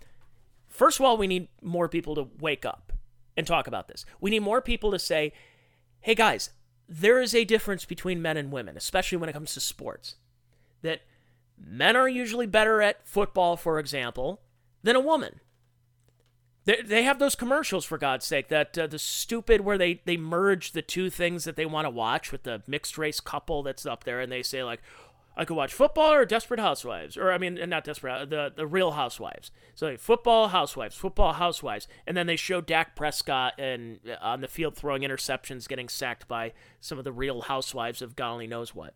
first 0.67 0.99
of 0.99 1.05
all, 1.05 1.17
we 1.17 1.27
need 1.27 1.47
more 1.61 1.87
people 1.87 2.15
to 2.15 2.27
wake 2.39 2.65
up 2.65 2.91
and 3.37 3.45
talk 3.45 3.67
about 3.67 3.87
this. 3.87 4.05
We 4.19 4.31
need 4.31 4.41
more 4.41 4.61
people 4.61 4.91
to 4.91 4.99
say, 4.99 5.33
hey 6.01 6.15
guys, 6.15 6.49
there 6.89 7.21
is 7.21 7.33
a 7.33 7.45
difference 7.45 7.85
between 7.85 8.21
men 8.21 8.37
and 8.37 8.51
women, 8.51 8.75
especially 8.75 9.17
when 9.17 9.29
it 9.29 9.33
comes 9.33 9.53
to 9.53 9.59
sports. 9.59 10.15
That 10.81 11.01
men 11.57 11.95
are 11.95 12.09
usually 12.09 12.47
better 12.47 12.81
at 12.81 13.07
football, 13.07 13.55
for 13.55 13.79
example, 13.79 14.41
than 14.83 14.95
a 14.95 14.99
woman. 14.99 15.39
They, 16.65 16.81
they 16.83 17.03
have 17.03 17.17
those 17.17 17.35
commercials, 17.35 17.85
for 17.85 17.97
God's 17.97 18.25
sake, 18.25 18.49
that 18.49 18.77
uh, 18.77 18.87
the 18.87 18.99
stupid 18.99 19.61
where 19.61 19.77
they, 19.77 20.01
they 20.05 20.17
merge 20.17 20.73
the 20.73 20.83
two 20.83 21.09
things 21.09 21.43
that 21.43 21.55
they 21.55 21.65
want 21.65 21.85
to 21.85 21.89
watch 21.89 22.31
with 22.31 22.43
the 22.43 22.61
mixed 22.67 22.97
race 22.97 23.19
couple 23.19 23.63
that's 23.63 23.85
up 23.85 24.03
there, 24.03 24.19
and 24.19 24.31
they 24.31 24.43
say, 24.43 24.63
like, 24.63 24.81
I 25.35 25.45
could 25.45 25.55
watch 25.55 25.73
football 25.73 26.11
or 26.11 26.25
Desperate 26.25 26.59
Housewives, 26.59 27.15
or 27.15 27.31
I 27.31 27.37
mean, 27.37 27.57
not 27.69 27.85
Desperate, 27.85 28.29
the 28.29 28.51
the 28.53 28.67
Real 28.67 28.91
Housewives. 28.91 29.49
So 29.75 29.87
like, 29.87 29.99
football, 29.99 30.49
Housewives, 30.49 30.95
football, 30.95 31.33
Housewives, 31.33 31.87
and 32.05 32.17
then 32.17 32.27
they 32.27 32.35
show 32.35 32.59
Dak 32.59 32.95
Prescott 32.97 33.53
and 33.57 33.99
uh, 34.05 34.17
on 34.21 34.41
the 34.41 34.49
field 34.49 34.75
throwing 34.75 35.03
interceptions, 35.03 35.69
getting 35.69 35.87
sacked 35.87 36.27
by 36.27 36.51
some 36.81 36.97
of 36.97 37.05
the 37.05 37.13
Real 37.13 37.41
Housewives 37.41 38.01
of 38.01 38.15
God 38.15 38.33
only 38.33 38.45
knows 38.45 38.75
what. 38.75 38.93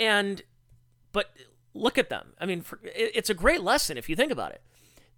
And, 0.00 0.42
but 1.12 1.30
look 1.74 1.98
at 1.98 2.08
them. 2.08 2.34
I 2.40 2.46
mean, 2.46 2.62
for, 2.62 2.80
it, 2.82 3.12
it's 3.14 3.30
a 3.30 3.34
great 3.34 3.62
lesson 3.62 3.98
if 3.98 4.08
you 4.08 4.16
think 4.16 4.32
about 4.32 4.52
it. 4.52 4.62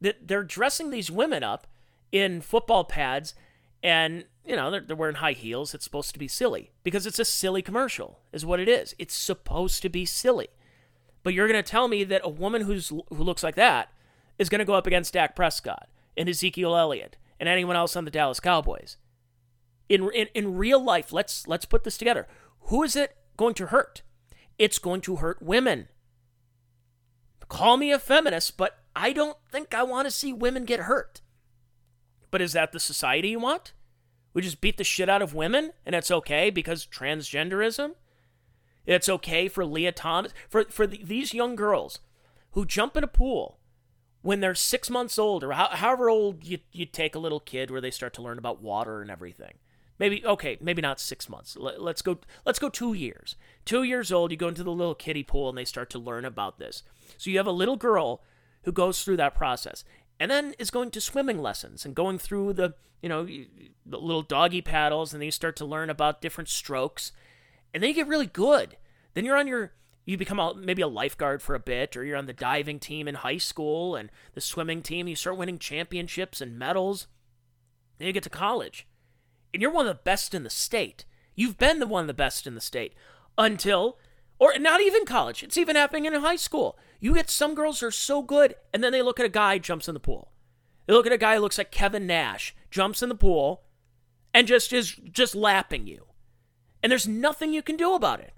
That 0.00 0.28
they're 0.28 0.44
dressing 0.44 0.90
these 0.90 1.11
women 1.11 1.42
up 1.42 1.66
in 2.11 2.40
football 2.40 2.84
pads 2.84 3.34
and 3.82 4.24
you 4.44 4.55
know 4.55 4.70
they're, 4.70 4.80
they're 4.80 4.96
wearing 4.96 5.16
high 5.16 5.32
heels 5.32 5.72
it's 5.72 5.82
supposed 5.82 6.12
to 6.12 6.18
be 6.18 6.28
silly 6.28 6.72
because 6.84 7.07
it's 7.07 7.18
a 7.18 7.24
silly 7.24 7.62
commercial 7.62 8.20
is 8.32 8.44
what 8.44 8.61
it 8.61 8.68
is 8.68 8.94
it's 8.98 9.14
supposed 9.14 9.80
to 9.80 9.88
be 9.88 10.05
silly 10.05 10.48
but 11.22 11.34
you're 11.34 11.48
going 11.48 11.62
to 11.62 11.68
tell 11.68 11.88
me 11.88 12.05
that 12.05 12.20
a 12.24 12.28
woman 12.28 12.62
who's 12.62 12.88
who 12.88 13.05
looks 13.11 13.42
like 13.42 13.55
that 13.55 13.92
is 14.38 14.48
going 14.48 14.59
to 14.59 14.64
go 14.64 14.74
up 14.74 14.86
against 14.86 15.14
Dak 15.14 15.36
Prescott 15.36 15.88
and 16.16 16.28
Ezekiel 16.28 16.76
Elliott 16.76 17.16
and 17.38 17.48
anyone 17.48 17.76
else 17.76 17.96
on 17.96 18.05
the 18.05 18.11
Dallas 18.11 18.40
Cowboys. 18.40 18.96
In, 19.88 20.11
in, 20.12 20.28
in 20.34 20.57
real 20.57 20.82
life, 20.82 21.12
let's 21.12 21.46
let's 21.46 21.64
put 21.64 21.84
this 21.84 21.98
together. 21.98 22.26
Who 22.66 22.82
is 22.82 22.96
it 22.96 23.16
going 23.36 23.55
to 23.55 23.66
hurt? 23.66 24.03
It's 24.59 24.78
going 24.78 25.00
to 25.03 25.16
hurt 25.16 25.42
women. 25.42 25.88
Call 27.53 27.76
me 27.76 27.92
a 27.92 27.98
feminist, 27.98 28.57
but 28.57 28.78
I 28.96 29.12
don't 29.12 29.36
think 29.50 29.74
I 29.74 29.82
want 29.82 30.07
to 30.07 30.11
see 30.11 30.32
women 30.32 30.64
get 30.64 30.80
hurt. 30.80 31.20
But 32.30 32.40
is 32.40 32.55
that 32.55 32.72
the 32.72 32.80
society 32.80 33.28
you 33.28 33.40
want? 33.40 33.74
We 34.32 34.40
just 34.40 34.62
beat 34.62 34.78
the 34.78 34.84
shit 34.84 35.11
out 35.11 35.20
of 35.20 35.34
women 35.34 35.72
and 35.84 35.94
it's 35.94 36.11
okay 36.11 36.48
because 36.48 36.86
transgenderism? 36.86 37.90
It's 38.86 39.07
okay 39.07 39.48
for 39.48 39.66
Lia 39.66 39.92
Thomas, 39.92 40.32
for, 40.48 40.64
for 40.70 40.86
the, 40.86 41.05
these 41.05 41.34
young 41.34 41.55
girls 41.55 41.98
who 42.53 42.64
jump 42.64 42.96
in 42.96 43.05
a 43.05 43.07
pool 43.07 43.59
when 44.22 44.40
they're 44.40 44.55
six 44.55 44.88
months 44.88 45.18
old 45.18 45.44
or 45.44 45.53
how, 45.53 45.68
however 45.68 46.09
old 46.09 46.46
you, 46.46 46.61
you 46.72 46.86
take 46.86 47.14
a 47.14 47.18
little 47.18 47.38
kid 47.38 47.70
where 47.70 47.82
they 47.82 47.90
start 47.90 48.14
to 48.14 48.22
learn 48.22 48.38
about 48.38 48.62
water 48.62 49.03
and 49.03 49.11
everything. 49.11 49.59
Maybe 50.03 50.26
okay, 50.26 50.59
maybe 50.61 50.82
not 50.82 50.98
six 50.98 51.28
months. 51.28 51.57
Let, 51.57 51.76
us 51.78 52.03
go. 52.03 52.18
Let's 52.44 52.59
go 52.59 52.68
two 52.68 52.92
years. 52.92 53.36
Two 53.64 53.84
years 53.84 54.11
old, 54.11 54.32
you 54.32 54.36
go 54.36 54.48
into 54.48 54.64
the 54.64 54.72
little 54.72 54.96
kiddie 54.96 55.22
pool 55.22 55.48
and 55.48 55.57
they 55.57 55.64
start 55.64 55.90
to 55.90 55.98
learn 56.00 56.24
about 56.24 56.59
this. 56.59 56.82
So 57.18 57.30
you 57.30 57.36
have 57.36 57.46
a 57.46 57.53
little 57.53 57.76
girl 57.76 58.20
who 58.64 58.72
goes 58.72 59.05
through 59.05 59.18
that 59.18 59.36
process 59.36 59.84
and 60.18 60.28
then 60.28 60.57
is 60.59 60.72
going 60.72 60.90
to 60.90 61.00
swimming 61.00 61.40
lessons 61.40 61.84
and 61.84 61.94
going 61.94 62.18
through 62.18 62.55
the 62.55 62.74
you 63.00 63.09
know 63.09 63.28
the 63.86 63.96
little 63.96 64.22
doggy 64.22 64.61
paddles 64.61 65.12
and 65.12 65.22
then 65.22 65.26
you 65.26 65.30
start 65.30 65.55
to 65.59 65.64
learn 65.64 65.88
about 65.88 66.20
different 66.20 66.48
strokes 66.48 67.12
and 67.72 67.80
then 67.80 67.88
you 67.88 67.94
get 67.94 68.09
really 68.09 68.26
good 68.26 68.76
then 69.14 69.24
you're 69.24 69.38
on 69.38 69.46
your 69.46 69.72
you 70.05 70.18
become 70.18 70.40
a, 70.40 70.53
maybe 70.57 70.82
a 70.82 70.88
lifeguard 70.88 71.40
for 71.40 71.55
a 71.55 71.61
bit 71.61 71.96
or 71.96 72.03
you're 72.03 72.16
on 72.16 72.26
the 72.26 72.32
diving 72.32 72.80
team 72.80 73.07
in 73.07 73.14
high 73.14 73.36
school 73.36 73.94
and 73.94 74.11
the 74.34 74.40
swimming 74.40 74.82
team 74.82 75.07
you 75.07 75.14
start 75.14 75.36
winning 75.36 75.61
championships 75.61 76.40
and 76.40 76.59
medals 76.59 77.07
then 77.98 78.09
you 78.09 78.12
get 78.12 78.24
to 78.24 78.30
college 78.30 78.88
and 79.53 79.62
you're 79.62 79.70
one 79.70 79.86
of 79.86 79.96
the 79.96 80.03
best 80.03 80.34
in 80.34 80.42
the 80.42 80.50
state 80.50 81.05
you've 81.34 81.59
been 81.59 81.78
the 81.78 81.86
one 81.86 82.03
of 82.03 82.07
the 82.09 82.14
best 82.14 82.46
in 82.46 82.55
the 82.55 82.61
state 82.61 82.94
until 83.38 83.98
or 84.38 84.59
not 84.59 84.80
even 84.80 85.05
college 85.05 85.42
it's 85.42 85.57
even 85.57 85.76
happening 85.76 86.05
in 86.05 86.14
high 86.14 86.36
school 86.36 86.78
you 87.03 87.14
get 87.14 87.28
some 87.28 87.57
girls 87.57 87.82
are 87.82 87.90
so 87.90 88.22
good, 88.22 88.55
and 88.72 88.82
then 88.82 88.92
they 88.92 89.03
look 89.03 89.18
at 89.18 89.26
a 89.26 89.28
guy 89.28 89.59
jumps 89.59 89.88
in 89.88 89.94
the 89.94 89.98
pool. 89.98 90.30
They 90.86 90.94
look 90.94 91.05
at 91.05 91.12
a 91.12 91.18
guy 91.18 91.34
who 91.34 91.40
looks 91.40 91.59
like 91.59 91.72
Kevin 91.72 92.07
Nash, 92.07 92.55
jumps 92.70 93.03
in 93.03 93.09
the 93.09 93.16
pool, 93.16 93.64
and 94.32 94.46
just 94.46 94.72
is 94.72 94.92
just 94.92 95.34
lapping 95.34 95.88
you. 95.88 96.07
And 96.80 96.92
there's 96.92 97.09
nothing 97.09 97.53
you 97.53 97.61
can 97.61 97.76
do 97.76 97.94
about 97.94 98.20
it. 98.20 98.34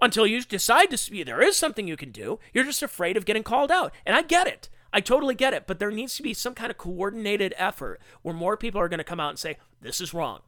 Until 0.00 0.26
you 0.26 0.42
decide 0.42 0.90
to 0.90 1.24
there 1.24 1.42
is 1.42 1.54
something 1.54 1.86
you 1.86 1.98
can 1.98 2.12
do, 2.12 2.38
you're 2.54 2.64
just 2.64 2.82
afraid 2.82 3.18
of 3.18 3.26
getting 3.26 3.42
called 3.42 3.70
out. 3.70 3.92
And 4.06 4.16
I 4.16 4.22
get 4.22 4.46
it. 4.46 4.70
I 4.92 5.00
totally 5.00 5.34
get 5.34 5.54
it. 5.54 5.66
But 5.66 5.78
there 5.78 5.90
needs 5.90 6.16
to 6.16 6.22
be 6.22 6.34
some 6.34 6.54
kind 6.54 6.70
of 6.70 6.78
coordinated 6.78 7.54
effort 7.56 8.00
where 8.22 8.34
more 8.34 8.56
people 8.56 8.80
are 8.80 8.88
going 8.88 8.98
to 8.98 9.04
come 9.04 9.20
out 9.20 9.30
and 9.30 9.38
say, 9.38 9.56
this 9.80 10.00
is 10.00 10.14
wrong. 10.14 10.40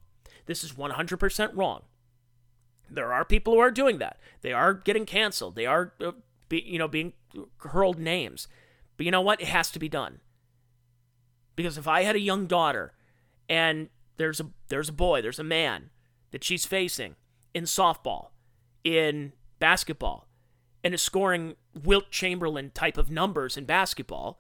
This 0.47 0.65
is 0.65 0.73
100% 0.73 1.51
wrong. 1.55 1.83
There 2.91 3.13
are 3.13 3.25
people 3.25 3.55
who 3.55 3.61
are 3.61 3.71
doing 3.71 3.99
that. 3.99 4.19
They 4.43 4.53
are 4.53 4.75
getting 4.75 5.07
canceled. 5.07 5.55
They 5.55 5.67
are 5.67 5.95
uh, 6.05 6.13
be, 6.49 6.63
you 6.67 6.79
know, 6.79 6.89
being 6.89 7.15
hurled 7.59 7.99
names. 7.99 8.49
But 8.97 9.07
you 9.07 9.13
know 9.13 9.21
what? 9.21 9.41
It 9.41 9.49
has 9.49 9.71
to 9.71 9.79
be 9.79 9.89
done. 9.89 10.21
Because 11.57 11.79
if 11.79 11.89
I 11.89 12.03
had 12.03 12.17
a 12.17 12.21
young 12.21 12.47
daughter 12.47 12.93
and 13.49 13.89
there's 14.17 14.41
a 14.41 14.47
there's 14.69 14.89
a 14.89 14.93
boy, 14.93 15.23
there's 15.23 15.39
a 15.39 15.45
man 15.45 15.91
that 16.31 16.45
she's 16.45 16.67
facing 16.67 17.17
in 17.55 17.65
softball, 17.65 18.29
in 18.85 19.33
basketball, 19.59 20.29
and 20.85 20.93
is 20.95 21.03
scoring 21.03 21.57
Wilt 21.75 22.11
Chamberlain 22.11 22.71
type 22.75 22.99
of 22.99 23.11
numbers 23.11 23.57
in 23.57 23.65
basketball, 23.65 24.39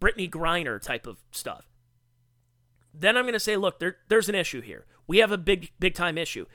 Brittney 0.00 0.30
Griner 0.30 0.80
type 0.80 1.06
of 1.06 1.18
stuff. 1.30 1.68
Then 2.94 3.16
I'm 3.16 3.24
going 3.24 3.32
to 3.32 3.40
say, 3.40 3.56
look, 3.56 3.78
there, 3.78 3.96
there's 4.08 4.28
an 4.28 4.34
issue 4.34 4.60
here. 4.60 4.86
We 5.06 5.18
have 5.18 5.32
a 5.32 5.38
big, 5.38 5.70
big 5.78 5.94
time 5.94 6.18
issue. 6.18 6.46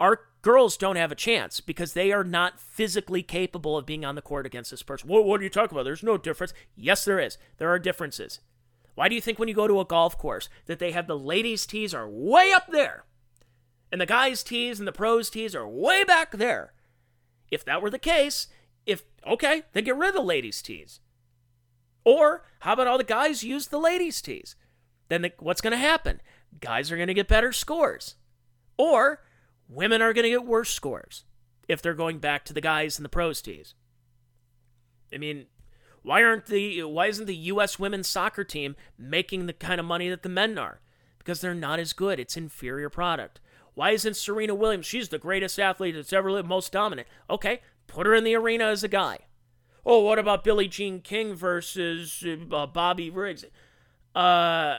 Our 0.00 0.20
girls 0.42 0.76
don't 0.76 0.96
have 0.96 1.12
a 1.12 1.16
chance 1.16 1.60
because 1.60 1.92
they 1.92 2.12
are 2.12 2.24
not 2.24 2.60
physically 2.60 3.22
capable 3.22 3.76
of 3.76 3.86
being 3.86 4.04
on 4.04 4.14
the 4.14 4.22
court 4.22 4.46
against 4.46 4.70
this 4.70 4.82
person. 4.82 5.08
What, 5.08 5.24
what 5.24 5.40
are 5.40 5.44
you 5.44 5.50
talking 5.50 5.76
about? 5.76 5.84
There's 5.84 6.02
no 6.02 6.18
difference. 6.18 6.52
Yes, 6.74 7.04
there 7.04 7.20
is. 7.20 7.38
There 7.58 7.70
are 7.70 7.78
differences. 7.78 8.40
Why 8.94 9.08
do 9.08 9.14
you 9.14 9.20
think 9.20 9.38
when 9.38 9.48
you 9.48 9.54
go 9.54 9.66
to 9.66 9.80
a 9.80 9.84
golf 9.84 10.16
course 10.18 10.48
that 10.66 10.78
they 10.78 10.92
have 10.92 11.06
the 11.06 11.18
ladies' 11.18 11.66
tees 11.66 11.94
are 11.94 12.08
way 12.08 12.52
up 12.52 12.70
there 12.70 13.04
and 13.90 14.00
the 14.00 14.06
guys' 14.06 14.42
tees 14.42 14.78
and 14.78 14.86
the 14.86 14.92
pros' 14.92 15.30
tees 15.30 15.54
are 15.54 15.68
way 15.68 16.04
back 16.04 16.32
there? 16.32 16.72
If 17.50 17.64
that 17.64 17.82
were 17.82 17.90
the 17.90 17.98
case, 17.98 18.48
if, 18.86 19.02
okay, 19.26 19.62
then 19.72 19.84
get 19.84 19.96
rid 19.96 20.10
of 20.10 20.14
the 20.14 20.20
ladies' 20.20 20.62
tees. 20.62 21.00
Or 22.04 22.44
how 22.60 22.74
about 22.74 22.86
all 22.86 22.98
the 22.98 23.04
guys 23.04 23.44
use 23.44 23.68
the 23.68 23.78
ladies' 23.78 24.20
tees? 24.20 24.56
Then 25.08 25.22
the, 25.22 25.32
what's 25.38 25.60
going 25.60 25.72
to 25.72 25.78
happen? 25.78 26.20
Guys 26.60 26.90
are 26.90 26.96
going 26.96 27.08
to 27.08 27.14
get 27.14 27.28
better 27.28 27.52
scores. 27.52 28.16
Or 28.76 29.22
women 29.68 30.02
are 30.02 30.12
going 30.12 30.24
to 30.24 30.30
get 30.30 30.44
worse 30.44 30.70
scores 30.70 31.24
if 31.68 31.80
they're 31.80 31.94
going 31.94 32.18
back 32.18 32.44
to 32.44 32.52
the 32.52 32.60
guys 32.60 32.98
in 32.98 33.02
the 33.02 33.08
pros 33.08 33.40
tees. 33.40 33.74
I 35.12 35.18
mean, 35.18 35.46
why 36.02 36.22
aren't 36.22 36.46
the 36.46 36.82
why 36.82 37.06
isn't 37.06 37.26
the 37.26 37.36
US 37.36 37.78
women's 37.78 38.08
soccer 38.08 38.44
team 38.44 38.76
making 38.98 39.46
the 39.46 39.52
kind 39.52 39.80
of 39.80 39.86
money 39.86 40.10
that 40.10 40.22
the 40.22 40.28
men 40.28 40.58
are? 40.58 40.80
Because 41.18 41.40
they're 41.40 41.54
not 41.54 41.78
as 41.78 41.94
good. 41.94 42.20
It's 42.20 42.36
inferior 42.36 42.90
product. 42.90 43.40
Why 43.74 43.90
isn't 43.90 44.16
Serena 44.16 44.54
Williams? 44.54 44.86
She's 44.86 45.08
the 45.08 45.18
greatest 45.18 45.58
athlete 45.58 45.94
that's 45.94 46.12
ever 46.12 46.30
lived, 46.30 46.48
most 46.48 46.72
dominant. 46.72 47.08
Okay, 47.28 47.60
put 47.86 48.06
her 48.06 48.14
in 48.14 48.24
the 48.24 48.34
arena 48.34 48.64
as 48.66 48.84
a 48.84 48.88
guy. 48.88 49.18
Oh, 49.86 50.00
what 50.00 50.18
about 50.18 50.44
Billie 50.44 50.68
Jean 50.68 51.00
King 51.00 51.34
versus 51.34 52.24
uh, 52.52 52.66
Bobby 52.66 53.10
Riggs? 53.10 53.44
Uh, 54.14 54.78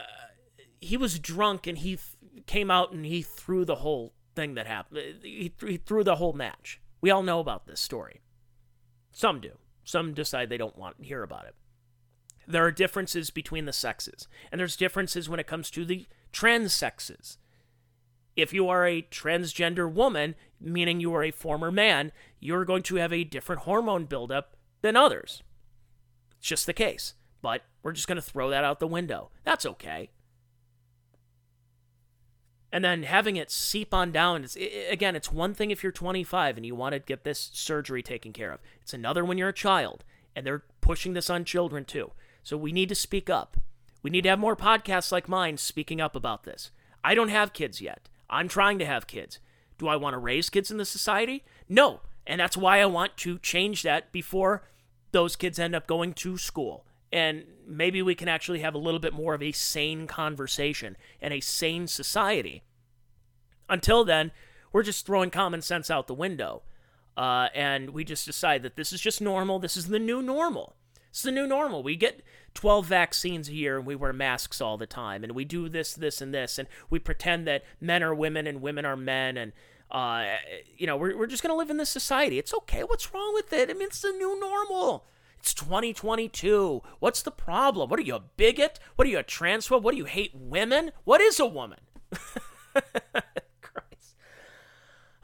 he 0.80 0.96
was 0.96 1.18
drunk 1.18 1.66
and 1.66 1.78
he 1.78 1.96
th- 1.96 2.46
came 2.46 2.70
out 2.70 2.92
and 2.92 3.06
he 3.06 3.22
threw 3.22 3.64
the 3.64 3.76
whole 3.76 4.14
thing 4.34 4.54
that 4.54 4.66
happened. 4.66 5.00
He, 5.22 5.52
he 5.60 5.76
threw 5.76 6.02
the 6.02 6.16
whole 6.16 6.32
match. 6.32 6.80
We 7.00 7.10
all 7.10 7.22
know 7.22 7.40
about 7.40 7.66
this 7.66 7.80
story. 7.80 8.20
Some 9.12 9.40
do. 9.40 9.52
Some 9.84 10.14
decide 10.14 10.48
they 10.48 10.56
don't 10.56 10.78
want 10.78 10.98
to 10.98 11.04
hear 11.04 11.22
about 11.22 11.46
it. 11.46 11.54
There 12.48 12.64
are 12.64 12.72
differences 12.72 13.30
between 13.30 13.64
the 13.64 13.72
sexes, 13.72 14.28
and 14.50 14.60
there's 14.60 14.76
differences 14.76 15.28
when 15.28 15.40
it 15.40 15.46
comes 15.46 15.70
to 15.70 15.84
the 15.84 16.06
trans 16.32 16.72
sexes. 16.72 17.38
If 18.36 18.52
you 18.52 18.68
are 18.68 18.86
a 18.86 19.02
transgender 19.02 19.90
woman, 19.90 20.34
meaning 20.60 21.00
you 21.00 21.14
are 21.14 21.22
a 21.22 21.30
former 21.30 21.70
man, 21.70 22.12
you're 22.40 22.64
going 22.64 22.82
to 22.84 22.96
have 22.96 23.12
a 23.12 23.24
different 23.24 23.62
hormone 23.62 24.04
buildup 24.04 24.56
than 24.82 24.96
others. 24.96 25.42
It's 26.38 26.48
just 26.48 26.66
the 26.66 26.72
case. 26.72 27.14
But 27.42 27.62
we're 27.82 27.92
just 27.92 28.08
going 28.08 28.16
to 28.16 28.22
throw 28.22 28.50
that 28.50 28.64
out 28.64 28.80
the 28.80 28.86
window. 28.86 29.30
That's 29.44 29.66
okay 29.66 30.10
and 32.72 32.84
then 32.84 33.04
having 33.04 33.36
it 33.36 33.50
seep 33.50 33.94
on 33.94 34.12
down 34.12 34.44
it's, 34.44 34.56
it, 34.56 34.86
again 34.90 35.16
it's 35.16 35.32
one 35.32 35.54
thing 35.54 35.70
if 35.70 35.82
you're 35.82 35.92
25 35.92 36.56
and 36.56 36.66
you 36.66 36.74
want 36.74 36.92
to 36.92 36.98
get 36.98 37.24
this 37.24 37.50
surgery 37.52 38.02
taken 38.02 38.32
care 38.32 38.52
of 38.52 38.60
it's 38.82 38.94
another 38.94 39.24
when 39.24 39.38
you're 39.38 39.48
a 39.48 39.54
child 39.54 40.04
and 40.34 40.46
they're 40.46 40.64
pushing 40.80 41.14
this 41.14 41.30
on 41.30 41.44
children 41.44 41.84
too 41.84 42.12
so 42.42 42.56
we 42.56 42.72
need 42.72 42.88
to 42.88 42.94
speak 42.94 43.30
up 43.30 43.56
we 44.02 44.10
need 44.10 44.22
to 44.22 44.28
have 44.28 44.38
more 44.38 44.56
podcasts 44.56 45.10
like 45.10 45.28
mine 45.28 45.56
speaking 45.56 46.00
up 46.00 46.14
about 46.14 46.44
this 46.44 46.70
i 47.02 47.14
don't 47.14 47.30
have 47.30 47.52
kids 47.52 47.80
yet 47.80 48.08
i'm 48.28 48.48
trying 48.48 48.78
to 48.78 48.86
have 48.86 49.06
kids 49.06 49.38
do 49.78 49.88
i 49.88 49.96
want 49.96 50.14
to 50.14 50.18
raise 50.18 50.50
kids 50.50 50.70
in 50.70 50.76
the 50.76 50.84
society 50.84 51.44
no 51.68 52.00
and 52.26 52.40
that's 52.40 52.56
why 52.56 52.80
i 52.80 52.86
want 52.86 53.16
to 53.16 53.38
change 53.38 53.82
that 53.82 54.10
before 54.12 54.62
those 55.12 55.36
kids 55.36 55.58
end 55.58 55.74
up 55.74 55.86
going 55.86 56.12
to 56.12 56.36
school 56.36 56.86
and 57.12 57.44
maybe 57.66 58.02
we 58.02 58.14
can 58.14 58.28
actually 58.28 58.60
have 58.60 58.74
a 58.74 58.78
little 58.78 59.00
bit 59.00 59.12
more 59.12 59.34
of 59.34 59.42
a 59.42 59.52
sane 59.52 60.06
conversation 60.06 60.96
and 61.20 61.32
a 61.32 61.40
sane 61.40 61.86
society. 61.86 62.62
Until 63.68 64.04
then, 64.04 64.32
we're 64.72 64.82
just 64.82 65.06
throwing 65.06 65.30
common 65.30 65.62
sense 65.62 65.90
out 65.90 66.06
the 66.06 66.14
window. 66.14 66.62
Uh, 67.16 67.48
and 67.54 67.90
we 67.90 68.04
just 68.04 68.26
decide 68.26 68.62
that 68.62 68.76
this 68.76 68.92
is 68.92 69.00
just 69.00 69.20
normal. 69.20 69.58
This 69.58 69.76
is 69.76 69.86
the 69.88 69.98
new 69.98 70.20
normal. 70.20 70.76
It's 71.16 71.22
the 71.22 71.32
new 71.32 71.46
normal. 71.46 71.82
We 71.82 71.96
get 71.96 72.20
12 72.52 72.84
vaccines 72.84 73.48
a 73.48 73.54
year 73.54 73.78
and 73.78 73.86
we 73.86 73.94
wear 73.94 74.12
masks 74.12 74.60
all 74.60 74.76
the 74.76 74.86
time. 74.86 75.24
And 75.24 75.32
we 75.32 75.46
do 75.46 75.66
this, 75.66 75.94
this, 75.94 76.20
and 76.20 76.34
this. 76.34 76.58
And 76.58 76.68
we 76.90 76.98
pretend 76.98 77.46
that 77.46 77.64
men 77.80 78.02
are 78.02 78.14
women 78.14 78.46
and 78.46 78.60
women 78.60 78.84
are 78.84 78.98
men. 78.98 79.38
And, 79.38 79.52
uh, 79.90 80.36
you 80.76 80.86
know, 80.86 80.98
we're, 80.98 81.16
we're 81.16 81.26
just 81.26 81.42
going 81.42 81.54
to 81.54 81.56
live 81.56 81.70
in 81.70 81.78
this 81.78 81.88
society. 81.88 82.38
It's 82.38 82.52
okay. 82.52 82.82
What's 82.82 83.14
wrong 83.14 83.32
with 83.32 83.50
it? 83.54 83.70
I 83.70 83.72
mean, 83.72 83.84
it's 83.84 84.02
the 84.02 84.10
new 84.10 84.38
normal. 84.38 85.06
It's 85.38 85.54
2022. 85.54 86.82
What's 86.98 87.22
the 87.22 87.30
problem? 87.30 87.88
What 87.88 87.98
are 87.98 88.02
you, 88.02 88.16
a 88.16 88.20
bigot? 88.36 88.78
What 88.96 89.08
are 89.08 89.10
you, 89.10 89.18
a 89.18 89.24
transphobe? 89.24 89.80
What 89.80 89.92
do 89.92 89.96
you 89.96 90.04
hate 90.04 90.34
women? 90.34 90.92
What 91.04 91.22
is 91.22 91.40
a 91.40 91.46
woman? 91.46 91.80
Christ. 93.62 94.16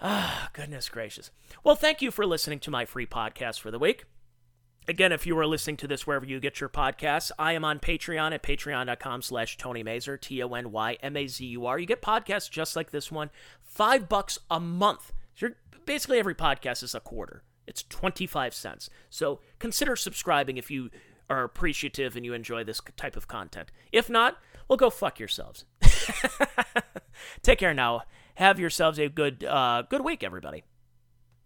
Ah, 0.01 0.49
goodness 0.55 0.89
gracious. 0.89 1.31
Well, 1.63 1.77
thank 1.77 2.01
you 2.01 2.11
for 2.11 2.25
listening 2.25 2.61
to 2.61 2.71
my 2.71 2.87
free 2.87 3.05
podcast 3.05 3.61
for 3.61 3.71
the 3.71 3.79
week. 3.79 4.07
Again, 4.89 5.13
if 5.13 5.27
you 5.27 5.39
are 5.39 5.47
listening 5.47 5.77
to 5.79 5.87
this 5.87 6.07
wherever 6.07 6.27
you 6.27 6.41
get 6.41 6.59
your 6.61 6.69
podcasts, 6.69 7.31
I 7.39 7.53
am 7.53 7.65
on 7.65 7.79
Patreon 7.79 8.33
at 8.33 8.43
patreon.com 8.43 9.23
slash 9.23 9.57
Tony 9.57 9.85
Mazur, 9.85 10.17
T-O-N-Y-M-A-Z-U-R. 10.17 11.79
You 11.79 11.87
get 11.87 12.03
podcasts 12.03 12.51
just 12.51 12.75
like 12.75 12.91
this 12.91 13.13
one, 13.13 13.31
five 13.63 14.09
bucks 14.09 14.41
a 14.51 14.59
month. 14.59 15.13
So 15.37 15.51
basically 15.87 16.19
every 16.19 16.35
podcast 16.35 16.83
is 16.83 16.97
a 16.97 17.01
quarter. 17.01 17.45
It's 17.67 17.85
25 17.85 18.55
cents. 18.55 18.91
So 19.09 19.39
consider 19.61 19.95
subscribing 19.95 20.57
if 20.57 20.69
you 20.69 20.91
are 21.31 21.45
appreciative 21.45 22.17
and 22.17 22.25
you 22.25 22.35
enjoy 22.35 22.65
this 22.65 22.81
type 22.97 23.17
of 23.17 23.29
content. 23.29 23.71
If 23.93 24.11
not, 24.11 24.39
well, 24.67 24.77
go 24.77 24.91
fuck 24.91 25.21
yourselves. 25.21 25.65
Take 27.43 27.61
care 27.61 27.75
now. 27.75 28.03
Have 28.37 28.59
yourselves 28.59 28.99
a 28.99 29.09
good 29.09 29.45
uh, 29.45 29.83
good 29.89 30.03
week, 30.03 30.25
everybody. 30.25 30.65